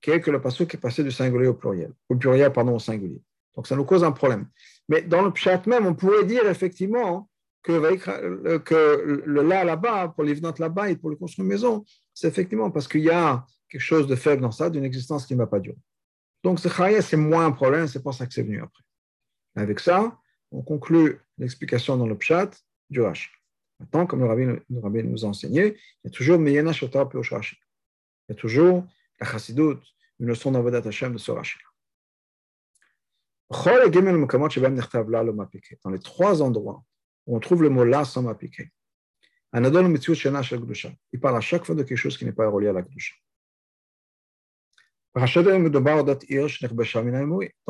qui 0.00 0.10
est 0.10 0.20
que 0.20 0.30
le 0.30 0.40
passage 0.40 0.68
est 0.72 0.76
passé 0.76 1.02
du 1.02 1.10
singulier 1.10 1.48
au 1.48 1.54
pluriel, 1.54 1.92
au 2.08 2.16
pluriel, 2.16 2.52
pardon, 2.52 2.74
au 2.74 2.78
singulier. 2.78 3.20
Donc 3.54 3.66
ça 3.66 3.74
nous 3.74 3.84
cause 3.84 4.04
un 4.04 4.12
problème. 4.12 4.46
Mais 4.88 5.02
dans 5.02 5.22
le 5.22 5.32
chat 5.34 5.66
même, 5.66 5.86
on 5.86 5.94
pourrait 5.94 6.24
dire 6.24 6.46
effectivement 6.48 7.28
que, 7.62 8.58
que 8.58 9.22
le 9.24 9.42
là 9.42 9.64
là-bas, 9.64 10.08
pour 10.08 10.24
les 10.24 10.34
venantes 10.34 10.58
là-bas 10.58 10.90
et 10.90 10.96
pour 10.96 11.10
le 11.10 11.16
construire 11.16 11.48
maison, 11.48 11.84
c'est 12.14 12.28
effectivement 12.28 12.70
parce 12.70 12.86
qu'il 12.86 13.02
y 13.02 13.10
a 13.10 13.44
quelque 13.68 13.80
chose 13.80 14.06
de 14.06 14.14
faible 14.14 14.42
dans 14.42 14.52
ça, 14.52 14.70
d'une 14.70 14.84
existence 14.84 15.26
qui 15.26 15.34
ne 15.34 15.38
va 15.38 15.46
pas 15.46 15.58
durer. 15.58 15.78
Donc 16.44 16.60
ce 16.60 16.68
chaya, 16.68 17.02
c'est 17.02 17.16
moins 17.16 17.46
un 17.46 17.52
problème, 17.52 17.88
c'est 17.88 18.02
pour 18.02 18.14
ça 18.14 18.26
que 18.26 18.32
c'est 18.32 18.42
venu 18.42 18.62
après. 18.62 18.84
Avec 19.56 19.80
ça, 19.80 20.16
on 20.52 20.62
conclut 20.62 21.18
l'explication 21.38 21.96
dans 21.96 22.06
le 22.06 22.16
chat 22.20 22.50
du 22.88 23.00
H. 23.00 23.30
Maintenant, 23.78 24.06
comme 24.06 24.20
le 24.20 24.26
rabbin, 24.26 25.02
nous 25.02 25.24
a 25.24 25.28
enseigné, 25.28 25.76
il 26.02 26.04
y 26.04 26.08
a 26.08 26.10
toujours 26.10 26.38
Meyena 26.38 26.72
Shota 26.72 27.04
Rashi. 27.04 27.56
Il 28.28 28.32
y 28.32 28.34
a 28.34 28.34
toujours 28.34 28.86
la 29.20 29.26
Chassidut, 29.26 29.76
une 30.18 30.26
leçon 30.26 30.50
d'Avodat 30.50 30.88
Hashem 30.88 31.12
de 31.12 31.18
ce 31.18 31.30
Rashi. 31.30 31.58
Dans 35.84 35.90
les 35.90 35.98
trois 36.00 36.42
endroits 36.42 36.82
où 37.26 37.36
on 37.36 37.40
trouve 37.40 37.62
le 37.62 37.68
mot 37.68 37.84
là 37.84 38.04
sans 38.04 38.22
m'appliquer, 38.22 38.72
il 39.52 41.20
parle 41.20 41.36
à 41.36 41.40
chaque 41.40 41.64
fois 41.64 41.74
de 41.74 41.82
quelque 41.84 41.96
chose 41.96 42.18
qui 42.18 42.24
n'est 42.24 42.32
pas 42.32 42.48
relié 42.48 42.68
à 42.68 42.72
la 42.72 42.82
Gdusha. 42.82 43.14
Dans 45.14 45.22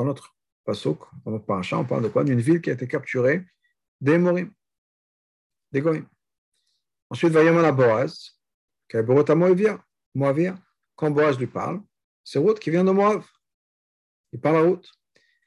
notre 0.05 0.37
pasuk, 0.65 0.99
dans 1.25 1.31
notre 1.31 1.75
on 1.75 1.85
parle 1.85 2.03
de 2.03 2.09
quoi? 2.09 2.25
D'une 2.25 2.41
ville 2.41 2.61
qui 2.61 2.71
a 2.71 2.73
été 2.73 2.89
capturée 2.89 3.45
des 4.01 4.19
Morim 4.19 4.51
Ensuite, 7.11 7.33
Vayam 7.33 7.61
la 7.61 7.73
Boaz, 7.73 8.39
Borot 8.93 9.35
Moavia. 10.15 10.59
Quand 10.95 11.11
Boaz 11.11 11.39
lui 11.39 11.47
parle, 11.47 11.81
c'est 12.25 12.39
Ruth 12.39 12.59
qui 12.59 12.71
vient 12.71 12.85
de 12.85 12.91
Moav. 12.91 13.25
Il 14.33 14.41
parle 14.41 14.57
à 14.57 14.61
Ruth. 14.61 14.91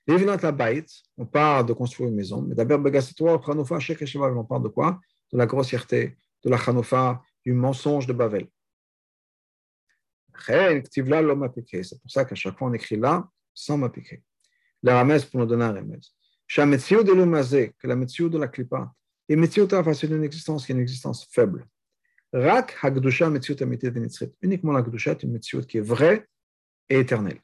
Lévinat 0.08 0.38
la 0.38 0.52
Baït, 0.52 0.90
on 1.18 1.26
parle 1.26 1.66
de 1.68 1.74
construire 1.74 2.10
une 2.10 2.16
maison, 2.16 2.42
mais 2.42 2.56
d'abord, 2.56 2.80
on 2.80 4.44
parle 4.44 4.64
de 4.64 4.68
quoi? 4.70 5.00
De 5.32 5.38
la 5.38 5.46
grossièreté, 5.46 6.18
de 6.44 6.50
la 6.50 6.58
Chanofa, 6.58 7.22
du 7.46 7.54
mensonge 7.54 8.08
de 8.08 8.14
Bavel. 8.14 8.48
C'est 10.48 12.00
pour 12.02 12.12
ça 12.12 12.26
qu'à 12.26 12.36
chaque 12.36 12.58
fois 12.58 12.70
on 12.70 12.74
écrit 12.74 12.96
là 12.96 13.28
sans 13.54 13.78
m'appliquer. 13.78 14.24
La 14.82 14.96
ramesse 14.96 15.26
pour 15.26 15.42
nous 15.42 15.46
donner 15.46 15.66
un 15.66 15.74
remède. 15.74 16.02
Que 16.48 16.62
la 17.88 17.96
métier 17.96 18.30
de 18.30 18.38
la 18.38 18.48
clipa, 18.48 18.92
et 19.30 19.36
Metziuta 19.36 19.84
face 19.84 20.04
à 20.04 20.08
une 20.08 20.24
existence 20.24 20.66
qui 20.66 20.72
est 20.72 20.76
une 20.76 20.82
existence 20.82 21.28
faible. 21.32 21.66
Rak 22.34 22.76
Hagdusha 22.82 23.30
Metziut 23.30 23.62
Amitit 23.62 23.90
Venitzrit. 23.90 24.32
Uniquement 24.42 24.74
la 24.74 24.82
Gdusha 24.82 25.12
est 25.12 25.24
une 25.24 25.32
Metziut 25.32 25.66
qui 25.66 25.78
est 25.78 25.82
vraie 25.82 26.28
et 26.90 27.00
éternelle. 27.00 27.40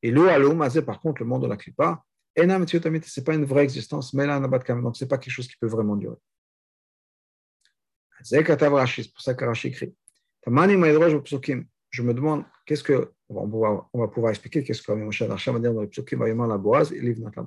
Et 0.00 0.10
le 0.10 0.28
Alum, 0.28 0.66
par 0.84 1.00
contre, 1.00 1.22
le 1.22 1.28
monde 1.28 1.42
de 1.42 1.48
la 1.48 1.56
Klippa, 1.56 2.04
Ena 2.36 2.58
Metziut 2.58 2.86
Amitit, 2.86 3.10
ce 3.10 3.20
n'est 3.20 3.24
pas 3.24 3.34
une 3.34 3.44
vraie 3.44 3.64
existence, 3.64 4.14
mais 4.14 4.26
là, 4.26 4.40
donc 4.40 4.96
ce 4.96 5.04
n'est 5.04 5.08
pas 5.08 5.18
quelque 5.18 5.32
chose 5.32 5.48
qui 5.48 5.56
peut 5.56 5.66
vraiment 5.66 5.96
durer. 5.96 6.16
C'est 8.22 8.42
pour 8.44 9.20
ça 9.20 9.34
que 9.34 9.44
Rashi 9.44 9.68
écrit. 9.68 9.94
Je 10.46 12.02
me 12.02 12.14
demande, 12.14 12.44
qu'est-ce 12.64 12.84
que, 12.84 13.12
on 13.28 13.46
va 13.92 14.08
pouvoir, 14.08 14.30
expliquer 14.30 14.62
qu'est-ce 14.62 14.82
que 14.82 14.92
Moshe 14.92 15.22
va 15.22 15.36
dire 15.36 15.74
dans 15.74 15.82
le 15.82 15.88
psukim, 15.88 16.18
va 16.18 16.46
la 16.46 16.58
boise 16.58 16.92
et 16.92 17.00
livre 17.00 17.20
notre 17.20 17.40
la 17.40 17.46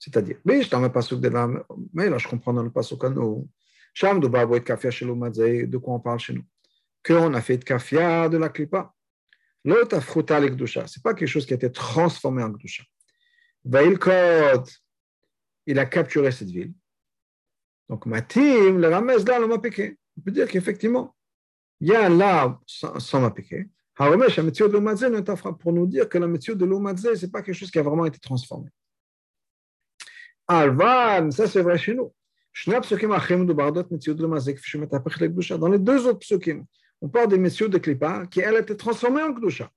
c'est-à-dire, 0.00 0.38
oui, 0.46 0.62
je 0.62 0.70
dans 0.70 0.80
le 0.80 0.90
pasuk 0.90 1.20
de 1.20 1.28
la, 1.28 1.46
mais 1.92 2.08
là 2.08 2.16
je 2.16 2.26
comprends 2.26 2.54
dans 2.54 2.62
le 2.62 2.70
pasuk 2.70 3.04
nous. 3.04 3.46
Sham 3.92 4.18
de 4.18 4.58
Kafia 4.58 4.90
chez 4.90 5.04
de 5.04 5.76
quoi 5.76 5.94
on 5.94 6.00
parle 6.00 6.18
chez 6.18 6.32
nous? 6.32 6.44
Qu'on 7.04 7.34
a 7.34 7.40
fait 7.42 7.58
de 7.58 7.64
Kafia 7.64 8.28
de 8.30 8.38
la 8.38 8.48
Klipa. 8.48 8.94
L'autre 9.62 9.96
afruta 9.96 10.40
le 10.40 10.48
Gdusha. 10.48 10.86
Ce 10.86 10.98
n'est 10.98 11.02
pas 11.02 11.12
quelque 11.12 11.28
chose 11.28 11.44
qui 11.44 11.52
a 11.52 11.56
été 11.56 11.70
transformé 11.70 12.42
en 12.42 12.48
Gdusha. 12.48 12.82
Vail 13.62 13.98
Kod, 13.98 14.66
il 15.66 15.78
a 15.78 15.84
capturé 15.84 16.32
cette 16.32 16.50
ville. 16.50 16.72
Donc 17.90 18.06
Matim, 18.06 18.78
le 18.78 18.88
Ramez 18.88 19.18
là, 19.18 19.46
m'a 19.46 19.58
piqué. 19.58 19.98
On 20.16 20.22
peut 20.22 20.30
dire 20.30 20.48
qu'effectivement, 20.48 21.14
il 21.78 21.88
y 21.88 21.94
a 21.94 22.08
là, 22.08 22.58
sans 22.66 23.20
m'appliquer, 23.20 23.68
pour 23.94 25.72
nous 25.72 25.86
dire 25.86 26.08
que 26.08 26.16
la 26.16 26.26
méthode 26.26 26.56
de 26.56 26.64
l'Omadze, 26.64 27.14
ce 27.14 27.26
n'est 27.26 27.30
pas 27.30 27.42
quelque 27.42 27.54
chose 27.54 27.70
qui 27.70 27.78
a 27.78 27.82
vraiment 27.82 28.06
été 28.06 28.18
transformé. 28.18 28.70
Alvan, 30.52 31.30
ça 31.30 31.46
c'est 31.46 31.62
vrai 31.62 31.78
chez 31.78 31.94
nous. 31.94 32.12
Dans 32.66 32.80
les 35.68 35.78
deux 35.78 36.08
autres 36.08 36.18
psukim, 36.18 36.64
on 37.00 37.08
parle 37.08 37.28
des 37.28 37.38
messieurs 37.38 37.68
de 37.68 37.78
Klippa 37.78 38.26
qui, 38.26 38.40
elle, 38.40 38.56
été 38.56 38.76
transformée 38.76 39.22
en 39.22 39.32
Kdusha. 39.32 39.70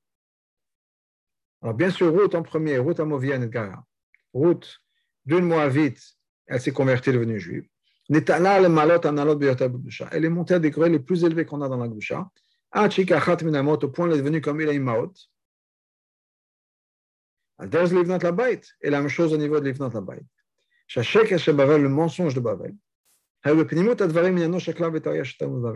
Alors, 1.61 1.75
bien 1.75 1.91
sûr, 1.91 2.11
Ruth 2.11 2.33
en 2.33 2.41
premier, 2.41 2.79
Ruth 2.79 2.99
Movia 2.99 3.37
Gara. 3.37 3.85
Ruth, 4.33 4.79
d'une 5.23 5.45
Moabite, 5.45 6.01
elle 6.47 6.59
s'est 6.59 6.71
convertie, 6.71 7.11
devenue 7.11 7.39
juive. 7.39 7.67
Elle 8.09 8.17
est 10.25 10.29
montée 10.29 10.55
à 10.55 10.59
des 10.59 10.71
degrés 10.71 10.89
les 10.89 10.99
plus 10.99 11.23
élevés 11.23 11.45
qu'on 11.45 11.61
a 11.61 11.69
dans 11.69 11.77
la 11.77 11.87
Gdusha. 11.87 12.27
Au 12.75 13.87
point, 13.89 14.07
elle 14.07 14.13
est 14.13 14.17
devenue 14.17 14.41
comme 14.41 14.59
Ilaï 14.59 14.79
Maot. 14.79 15.13
Et 17.61 18.89
la 18.89 18.99
même 18.99 19.09
chose 19.09 19.33
au 19.33 19.37
niveau 19.37 19.59
de 19.59 19.65
Livnat 19.65 19.91
Labayt. 19.93 20.25
Le 20.95 21.87
mensonge 21.87 22.35
de 22.35 22.39
Bavel. 22.39 22.75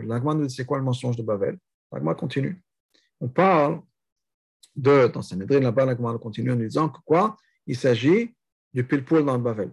L'agma 0.08 0.34
nous 0.34 0.46
dit 0.46 0.54
c'est 0.54 0.64
quoi 0.64 0.78
le 0.78 0.84
mensonge 0.84 1.16
de 1.16 1.22
Bavel? 1.22 1.58
L'agma 1.92 2.14
continue. 2.14 2.62
On 3.20 3.28
parle 3.28 3.82
de, 4.74 5.08
dans 5.08 5.22
Sanhedrin, 5.22 5.60
là-bas, 5.60 5.84
l'agma 5.84 6.16
continue 6.18 6.52
en 6.52 6.56
disant 6.56 6.88
que 6.88 7.00
quoi? 7.04 7.36
Il 7.66 7.76
s'agit 7.76 8.34
du 8.72 8.84
pile-poil 8.84 9.24
dans 9.24 9.38
Bavel. 9.38 9.72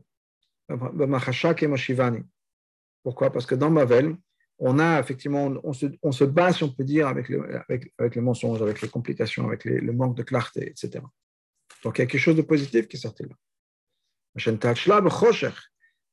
Pourquoi? 3.04 3.30
Parce 3.30 3.46
que 3.46 3.56
dans 3.56 3.72
Bavel, 3.72 4.18
on 4.58 4.80
a 4.80 5.00
effectivement, 5.00 5.54
on 5.64 5.74
se, 5.74 5.86
on 6.02 6.12
se 6.12 6.24
bat, 6.24 6.54
si 6.54 6.64
on 6.64 6.70
peut 6.70 6.84
dire, 6.84 7.08
avec, 7.08 7.30
avec, 7.70 7.94
avec 7.98 8.16
les 8.16 8.22
mensonges, 8.22 8.62
avec 8.62 8.82
les 8.82 8.90
complications, 8.90 9.46
avec 9.48 9.66
le 9.66 9.94
manque 9.94 10.18
de 10.18 10.24
clarté, 10.24 10.70
etc. 10.70 11.04
Donc 11.84 11.98
il 11.98 12.02
y 12.02 12.04
a 12.04 12.08
quelque 12.08 12.22
chose 12.22 12.38
de 12.38 12.42
positif 12.42 12.88
qui 12.88 12.98
est 12.98 13.00
sorti 13.00 13.24
là 13.24 13.36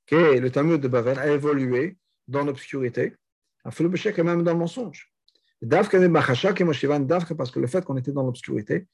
que 0.07 0.39
le 0.39 0.51
Talmud 0.51 0.81
de 0.81 0.89
Bavel 0.89 1.19
a 1.19 1.29
évolué 1.29 1.97
dans 2.29 2.45
l'obscurité, 2.45 3.15
a 3.65 3.71
fait 3.71 3.85
le 3.85 4.23
même 4.23 4.43
dans 4.43 4.53
le 4.53 4.59
mensonge. 4.59 5.13
parce 5.61 5.89
que 5.91 7.61
le 7.61 7.67
fait 7.67 7.85
qu'on 7.85 7.97
était 7.97 8.13
dans 8.13 8.25
l'obscurité, 8.25 8.87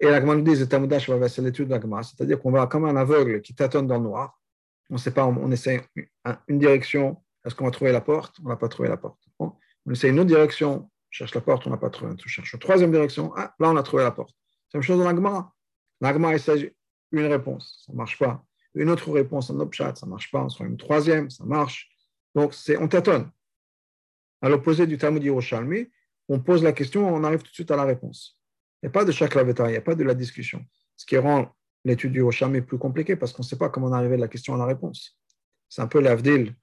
et 0.00 0.06
la 0.06 0.20
nous 0.20 0.42
dit, 0.42 0.56
c'est 0.56 1.38
l'étude 1.42 1.68
de 1.68 1.74
la 1.74 2.02
c'est-à-dire 2.02 2.40
qu'on 2.40 2.50
va 2.50 2.66
comme 2.66 2.84
un 2.84 2.96
aveugle 2.96 3.40
qui 3.42 3.54
tâtonne 3.54 3.86
dans 3.86 3.98
le 3.98 4.02
noir. 4.02 4.40
On 4.90 4.94
ne 4.94 4.98
sait 4.98 5.12
pas, 5.12 5.24
on 5.24 5.50
essaie 5.50 5.86
une 6.48 6.58
direction, 6.58 7.22
est-ce 7.44 7.54
qu'on 7.54 7.64
va 7.64 7.70
trouver 7.70 7.92
la 7.92 8.00
porte? 8.00 8.36
On 8.44 8.48
n'a 8.48 8.56
pas 8.56 8.68
trouvé 8.68 8.88
la 8.88 8.96
porte. 8.96 9.20
on 9.38 9.52
essaie 9.92 10.08
une 10.08 10.18
autre 10.18 10.28
direction, 10.28 10.74
on 10.74 10.90
cherche 11.10 11.34
la 11.34 11.40
porte, 11.40 11.66
on 11.66 11.70
n'a 11.70 11.76
pas 11.76 11.90
trouvé, 11.90 12.12
on 12.12 12.28
cherche 12.28 12.52
une 12.52 12.58
troisième 12.58 12.90
direction, 12.90 13.32
ah, 13.36 13.54
là 13.60 13.70
on 13.70 13.76
a 13.76 13.82
trouvé 13.82 14.02
la 14.02 14.10
porte. 14.10 14.34
C'est 14.68 14.78
la 14.78 14.80
même 14.80 14.86
chose 14.86 14.98
dans 14.98 15.04
l'agma. 15.04 15.52
L'agma, 16.00 16.36
s'agit 16.38 16.72
une 17.12 17.26
réponse, 17.26 17.84
ça 17.86 17.92
ne 17.92 17.98
marche 17.98 18.18
pas 18.18 18.44
une 18.74 18.90
autre 18.90 19.10
réponse 19.10 19.50
en 19.50 19.60
Opchat, 19.60 19.94
ça 19.94 20.06
ne 20.06 20.10
marche 20.10 20.30
pas, 20.30 20.42
on 20.42 20.48
sera 20.48 20.66
une 20.66 20.76
troisième, 20.76 21.30
ça 21.30 21.44
marche. 21.44 21.90
Donc, 22.34 22.54
c'est, 22.54 22.76
on 22.76 22.88
tâtonne. 22.88 23.30
À 24.42 24.48
l'opposé 24.48 24.86
du 24.86 24.98
Talmud 24.98 25.22
Yerushalmi, 25.22 25.88
on 26.28 26.40
pose 26.40 26.62
la 26.62 26.72
question, 26.72 27.08
on 27.08 27.22
arrive 27.24 27.42
tout 27.42 27.50
de 27.50 27.54
suite 27.54 27.70
à 27.70 27.76
la 27.76 27.84
réponse. 27.84 28.40
Il 28.82 28.86
n'y 28.86 28.88
a 28.88 28.92
pas 28.92 29.04
de 29.04 29.12
chaque 29.12 29.34
il 29.34 29.64
n'y 29.66 29.76
a 29.76 29.80
pas 29.80 29.94
de 29.94 30.04
la 30.04 30.14
discussion. 30.14 30.64
Ce 30.96 31.06
qui 31.06 31.16
rend 31.16 31.54
l'étude 31.84 32.12
du 32.12 32.18
Yerushalmi 32.18 32.62
plus 32.62 32.78
compliquée 32.78 33.16
parce 33.16 33.32
qu'on 33.32 33.42
ne 33.42 33.46
sait 33.46 33.56
pas 33.56 33.68
comment 33.68 33.88
on 33.88 33.92
arrive 33.92 34.10
de 34.10 34.16
la 34.16 34.28
question 34.28 34.54
à 34.54 34.58
la 34.58 34.66
réponse. 34.66 35.18
C'est 35.68 35.82
un 35.82 35.86
peu 35.86 36.00
l'avdil 36.00 36.54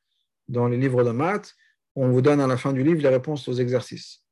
dans 0.48 0.68
les 0.68 0.78
livres 0.78 1.04
de 1.04 1.12
maths. 1.12 1.56
On 1.96 2.10
vous 2.10 2.22
donne 2.22 2.40
à 2.40 2.48
la 2.48 2.58
fin 2.58 2.74
du 2.74 2.84
livre 2.84 3.02
les 3.02 3.10
réponses 3.10 3.48
aux 3.48 3.54
exercices. 3.54 4.24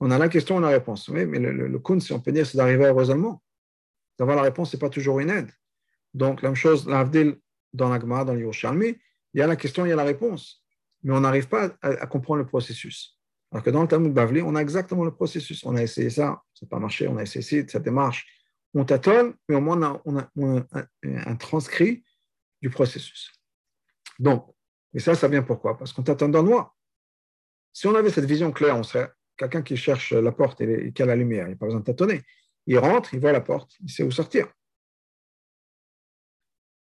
On 0.00 0.10
a 0.10 0.18
la 0.18 0.28
question 0.28 0.58
et 0.58 0.62
la 0.62 0.68
réponse. 0.68 1.08
Mais 1.08 1.24
le, 1.24 1.52
le, 1.52 2.00
si 2.00 2.12
on 2.12 2.20
peut 2.20 2.32
dire, 2.32 2.46
c'est 2.46 2.58
d'arriver 2.58 2.86
heureusement. 2.86 3.42
D'avoir 4.18 4.36
la 4.36 4.42
réponse, 4.42 4.70
ce 4.70 4.76
n'est 4.76 4.80
pas 4.80 4.90
toujours 4.90 5.20
une 5.20 5.30
aide. 5.30 5.50
Donc, 6.14 6.42
la 6.42 6.48
même 6.48 6.56
chose, 6.56 6.86
l'Avdil 6.86 7.36
dans 7.72 7.88
l'Agma, 7.88 8.24
dans 8.24 8.34
l'Yerushalmi, 8.34 8.96
il 9.34 9.40
y 9.40 9.42
a 9.42 9.46
la 9.46 9.56
question, 9.56 9.84
il 9.84 9.88
y 9.88 9.92
a 9.92 9.96
la 9.96 10.04
réponse, 10.04 10.64
mais 11.02 11.12
on 11.12 11.20
n'arrive 11.20 11.48
pas 11.48 11.76
à, 11.82 12.06
comprendre 12.06 12.38
le 12.38 12.46
processus. 12.46 13.18
Alors 13.50 13.62
que 13.64 13.70
dans 13.70 13.82
le 13.82 13.88
Talmud 13.88 14.12
Bavli, 14.12 14.42
on 14.42 14.54
a 14.54 14.60
exactement 14.60 15.04
le 15.04 15.12
processus. 15.12 15.64
On 15.64 15.76
a 15.76 15.82
essayé 15.82 16.10
ça, 16.10 16.42
ça 16.54 16.64
n'a 16.64 16.68
pas 16.68 16.78
marché, 16.78 17.06
on 17.08 17.16
a 17.16 17.22
essayé 17.22 17.66
cette 17.68 17.82
démarche. 17.82 18.26
On 18.74 18.84
tâtonne, 18.84 19.34
mais 19.48 19.56
au 19.56 19.60
moins 19.60 20.00
on 20.04 20.18
a, 20.18 20.28
un, 21.04 21.36
transcrit 21.36 22.04
du 22.62 22.70
processus. 22.70 23.30
Donc, 24.18 24.46
et 24.92 25.00
ça, 25.00 25.14
ça 25.14 25.28
vient 25.28 25.42
pourquoi? 25.42 25.76
Parce 25.76 25.92
qu'on 25.92 26.02
tâtonne 26.02 26.30
dans 26.30 26.42
le 26.42 26.48
noir. 26.48 26.76
Si 27.72 27.86
on 27.86 27.94
avait 27.94 28.10
cette 28.10 28.24
vision 28.24 28.52
claire, 28.52 28.76
on 28.76 28.84
serait 28.84 29.10
quelqu'un 29.36 29.62
qui 29.62 29.76
cherche 29.76 30.12
la 30.12 30.32
porte 30.32 30.60
et 30.60 30.92
qui 30.92 31.02
a 31.02 31.06
la 31.06 31.16
lumière, 31.16 31.46
il 31.46 31.50
n'y 31.50 31.54
a 31.54 31.56
pas 31.56 31.66
besoin 31.66 31.80
de 31.80 31.84
tâtonner. 31.84 32.22
Il 32.66 32.78
rentre, 32.78 33.14
il 33.14 33.20
voit 33.20 33.32
la 33.32 33.40
porte, 33.40 33.72
il 33.80 33.90
sait 33.90 34.04
où 34.04 34.10
sortir. 34.10 34.48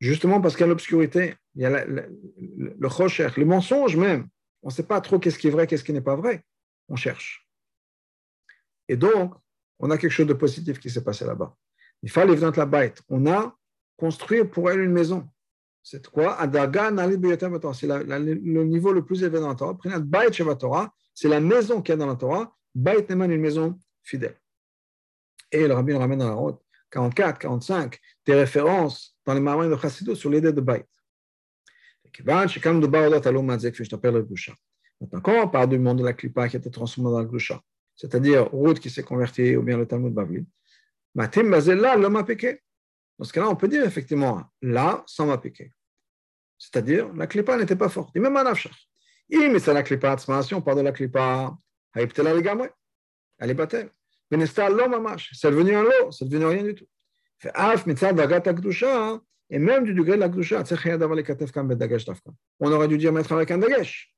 Justement 0.02 0.42
parce 0.42 0.56
qu'il 0.56 0.62
y 0.62 0.64
a 0.64 0.68
l'obscurité, 0.68 1.36
il 1.56 1.62
y 1.62 1.66
a 1.66 1.86
le, 1.86 2.10
le, 2.58 2.76
le 2.80 3.46
mensonge 3.46 3.96
même. 3.96 4.28
On 4.64 4.70
ne 4.70 4.74
sait 4.74 4.88
pas 4.88 5.00
trop 5.00 5.20
qu'est-ce 5.20 5.38
qui 5.38 5.48
est 5.48 5.52
vrai, 5.52 5.68
qu'est-ce 5.68 5.84
qui 5.84 5.94
n'est 5.94 6.02
pas 6.02 6.16
vrai. 6.16 6.44
On 6.90 6.96
cherche. 6.96 7.48
Et 8.88 8.98
donc, 8.98 9.36
on 9.80 9.92
a 9.92 9.98
quelque 9.98 10.12
chose 10.12 10.28
de 10.28 10.34
positif 10.34 10.80
qui 10.80 10.90
s'est 10.90 11.04
passé 11.04 11.24
là-bas. 11.24 11.56
Il 12.02 12.10
fallait 12.10 12.36
venir 12.36 12.52
la 12.58 12.66
bête. 12.66 13.02
On 13.10 13.28
a 13.28 13.56
construit 13.96 14.44
pour 14.44 14.72
elle 14.72 14.82
une 14.82 14.92
maison. 14.92 15.30
C'est 15.84 16.08
quoi? 16.08 16.38
C'est 16.42 17.88
le 17.88 18.64
niveau 18.64 18.94
le 18.94 19.06
plus 19.06 19.22
élevé 19.24 19.40
dans 19.40 19.50
la 19.50 20.56
Torah. 20.56 20.94
C'est 21.14 21.30
la 21.30 21.40
maison 21.40 21.82
qu'il 21.82 21.94
y 21.94 21.96
a 21.96 21.98
dans 21.98 22.08
la 22.08 22.16
Torah. 22.16 22.56
Bait 22.74 23.06
Neman, 23.08 23.32
une 23.32 23.42
maison 23.42 23.80
fidèle. 24.02 24.36
Et 25.52 25.68
le 25.68 25.74
rabbin 25.74 25.98
ramène 26.00 26.20
dans 26.20 26.30
la 26.30 26.34
route 26.34 26.60
44, 26.92 27.40
45, 27.40 28.00
des 28.26 28.34
références 28.34 29.11
dans 29.26 29.34
les 29.34 29.40
marins 29.40 29.70
de 29.70 29.76
Chassidou 29.76 30.16
sur 30.16 30.30
l'idée 30.30 30.52
de 30.54 30.62
Baït. 30.62 30.86
Maintenant, 35.00 35.22
quand 35.22 35.44
on 35.44 35.48
parle 35.48 35.70
du 35.70 35.80
monde 35.80 36.00
de 36.00 36.04
la 36.04 36.14
Klippa 36.14 36.50
qui 36.50 36.56
a 36.58 36.60
été 36.60 36.70
transformé 36.70 37.10
dans 37.10 37.20
la 37.20 37.26
Glusha, 37.26 37.62
c'est-à-dire 37.96 38.50
Ruth 38.54 38.80
qui 38.80 38.90
s'est 38.90 39.04
convertie 39.04 39.56
ou 39.56 39.64
bien 39.64 39.78
le 39.78 39.88
Talmud 39.88 40.14
Bavli, 40.14 40.46
Matim 41.16 41.50
là, 41.50 41.96
l'homme 41.96 42.16
a 42.18 42.24
piqué. 42.24 42.62
Dans 43.18 43.26
ce 43.26 43.34
cas-là, 43.34 43.50
on 43.50 43.56
peut 43.56 43.68
dire 43.68 43.84
effectivement 43.86 44.44
là, 44.62 45.04
sans 45.06 45.26
m'a 45.26 45.38
piqué. 45.38 45.74
C'est-à-dire, 46.58 47.14
la 47.14 47.28
Klippa 47.28 47.58
n'était 47.58 47.76
pas 47.76 47.90
forte. 47.90 48.16
Et 48.16 48.20
même 48.20 48.38
à 48.38 48.44
Nafshach. 48.44 48.88
Il 49.30 49.52
met 49.52 49.60
la 49.60 49.84
Klippa, 49.84 50.18
si 50.18 50.54
on 50.54 50.62
parle 50.62 50.80
de 50.80 50.84
la 50.84 50.92
Klippa, 50.92 51.56
elle 51.94 52.04
est 52.04 53.54
battelle. 53.54 53.90
Mais 54.30 54.38
l'homme 54.38 55.18
c'est 55.34 55.52
devenu 55.52 55.76
un 55.76 55.84
lot, 55.84 56.12
c'est 56.12 56.26
devenu 56.26 56.46
rien 56.46 56.64
du 56.64 56.76
tout. 56.76 56.86
Et 59.54 59.60
même 59.60 59.84
du 59.84 59.94
degré 59.94 60.16
de 60.16 60.22
la 60.22 60.30
Gdusha, 60.30 60.64
on 62.60 62.72
aurait 62.72 62.88
dû 62.88 62.98
dire 62.98 63.12
mettre 63.12 63.34
avec 63.34 63.52
un 63.52 63.58
dagesh. 63.58 64.16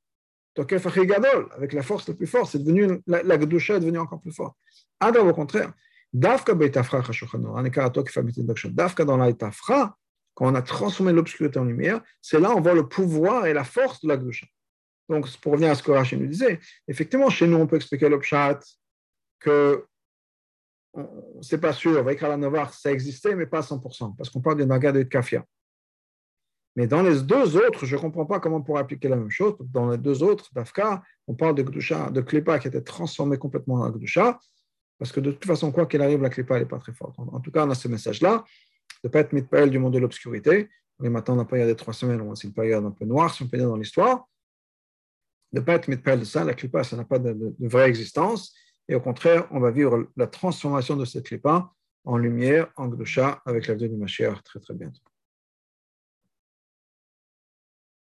Avec 0.56 1.74
la 1.74 1.82
force 1.82 2.08
la 2.08 2.14
plus 2.14 2.28
forte, 2.28 2.52
c'est 2.52 2.64
devenu, 2.64 3.02
la, 3.08 3.24
la 3.24 3.38
Gdusha 3.38 3.76
est 3.76 3.80
devenue 3.80 3.98
encore 3.98 4.22
plus 4.22 4.32
forte. 4.32 4.56
Adam, 5.00 5.28
au 5.28 5.34
contraire, 5.34 5.74
Dafka 6.14 6.54
dans 6.54 7.58
la 9.18 9.30
Itafra, 9.30 9.98
quand 10.36 10.52
on 10.52 10.56
a 10.56 10.62
transformé 10.62 11.12
l'obscurité 11.12 11.58
en 11.60 11.66
lumière, 11.66 12.02
c'est 12.22 12.40
là 12.40 12.52
on 12.56 12.62
voit 12.62 12.76
le 12.76 12.88
pouvoir 12.88 13.48
et 13.48 13.54
la 13.54 13.64
force 13.64 14.02
de 14.02 14.10
la 14.10 14.18
Gdusha. 14.18 14.46
Donc, 15.10 15.30
pour 15.38 15.54
revenir 15.54 15.72
à 15.72 15.76
ce 15.76 15.84
que 15.84 15.92
Rachid 15.92 16.20
nous 16.20 16.28
disait, 16.28 16.60
effectivement, 16.88 17.30
chez 17.30 17.48
nous, 17.48 17.58
on 17.58 17.68
peut 17.68 17.76
expliquer 17.76 18.10
l'Opchat 18.10 18.60
que 19.40 19.86
c'est 21.42 21.60
pas 21.60 21.74
sûr, 21.74 21.98
avec 21.98 22.22
la 22.22 22.38
Navar, 22.38 22.74
ça 22.74 22.92
existait, 22.92 23.36
mais 23.36 23.46
pas 23.46 23.60
à 23.60 23.62
100%, 23.62 24.16
parce 24.16 24.30
qu'on 24.30 24.42
parle 24.42 24.58
de 24.58 24.66
Nagad 24.66 24.96
et 24.96 25.04
de 25.04 25.10
Kafia. 25.10 25.46
Mais 26.76 26.88
dans 26.88 27.04
les 27.04 27.22
deux 27.22 27.56
autres, 27.58 27.86
je 27.86 27.96
ne 27.96 28.02
comprends 28.02 28.26
pas 28.26 28.40
comment 28.40 28.58
on 28.58 28.64
pourrait 28.64 28.82
appliquer 28.82 29.08
la 29.08 29.16
même 29.16 29.30
chose. 29.30 29.56
Dans 29.60 29.92
les 29.92 29.98
deux 29.98 30.24
autres, 30.24 30.50
d'Afka, 30.54 31.04
on 31.28 31.36
parle 31.36 31.56
de 31.56 31.64
Gdusha, 31.64 32.10
de 32.10 32.22
Klepa 32.22 32.58
qui 32.58 32.68
était 32.68 32.82
transformé 32.82 33.38
complètement 33.38 33.76
en 33.76 33.90
Gdusha, 33.92 34.40
parce 34.98 35.12
que 35.12 35.20
de 35.20 35.32
toute 35.32 35.46
façon, 35.46 35.72
quoi 35.72 35.86
qu'il 35.86 36.02
arrive, 36.02 36.22
la 36.22 36.30
Klepa 36.30 36.60
n'est 36.60 36.66
pas 36.66 36.80
très 36.80 36.94
forte. 36.94 37.16
En, 37.18 37.40
tout 37.40 37.52
cas, 37.52 37.66
on 37.66 37.70
a 37.70 37.76
ce 37.76 37.88
message-là, 37.88 38.44
de 39.04 39.08
ne 39.08 39.12
pas 39.12 39.20
être 39.20 39.34
mitpael 39.34 39.70
du 39.70 39.78
monde 39.78 39.94
de 39.94 40.00
l'obscurité. 40.00 40.70
Mais 41.00 41.10
maintenant, 41.10 41.38
on 41.38 41.40
a 41.40 41.46
période 41.46 41.68
des 41.68 41.76
trois 41.76 41.94
semaines, 41.94 42.24
c'est 42.36 42.48
une 42.48 42.54
période 42.54 42.86
un 42.86 42.92
peu 42.92 43.06
noire, 43.06 43.34
si 43.34 43.44
on 43.44 43.48
peut 43.48 43.58
dire, 43.58 43.68
dans 43.68 43.78
l'histoire. 43.78 44.28
De 45.52 45.60
ne 45.60 45.66
pas 45.66 45.74
être 45.74 45.88
mitpael 45.88 46.20
de 46.20 46.26
ça, 46.26 46.44
la 46.44 46.54
Klepa, 46.54 46.84
ça 46.84 46.96
n'a 46.96 47.04
pas 47.04 47.20
de 47.20 47.56
vraie 47.60 47.88
existence. 47.88 48.56
Et 48.90 48.96
au 48.96 49.00
contraire, 49.00 49.48
on 49.52 49.60
va 49.60 49.72
vivre 49.72 50.08
la 50.18 50.28
transformation 50.28 50.96
de 50.96 51.06
cette 51.06 51.26
clipa 51.26 51.72
en 52.06 52.18
lumière, 52.18 52.68
en 52.76 52.88
gdusha, 52.88 53.42
avec 53.46 53.68
la 53.68 53.76
du 53.76 53.90
Mashiach 53.90 54.44
très 54.44 54.60
très 54.60 54.74
bientôt. 54.74 55.02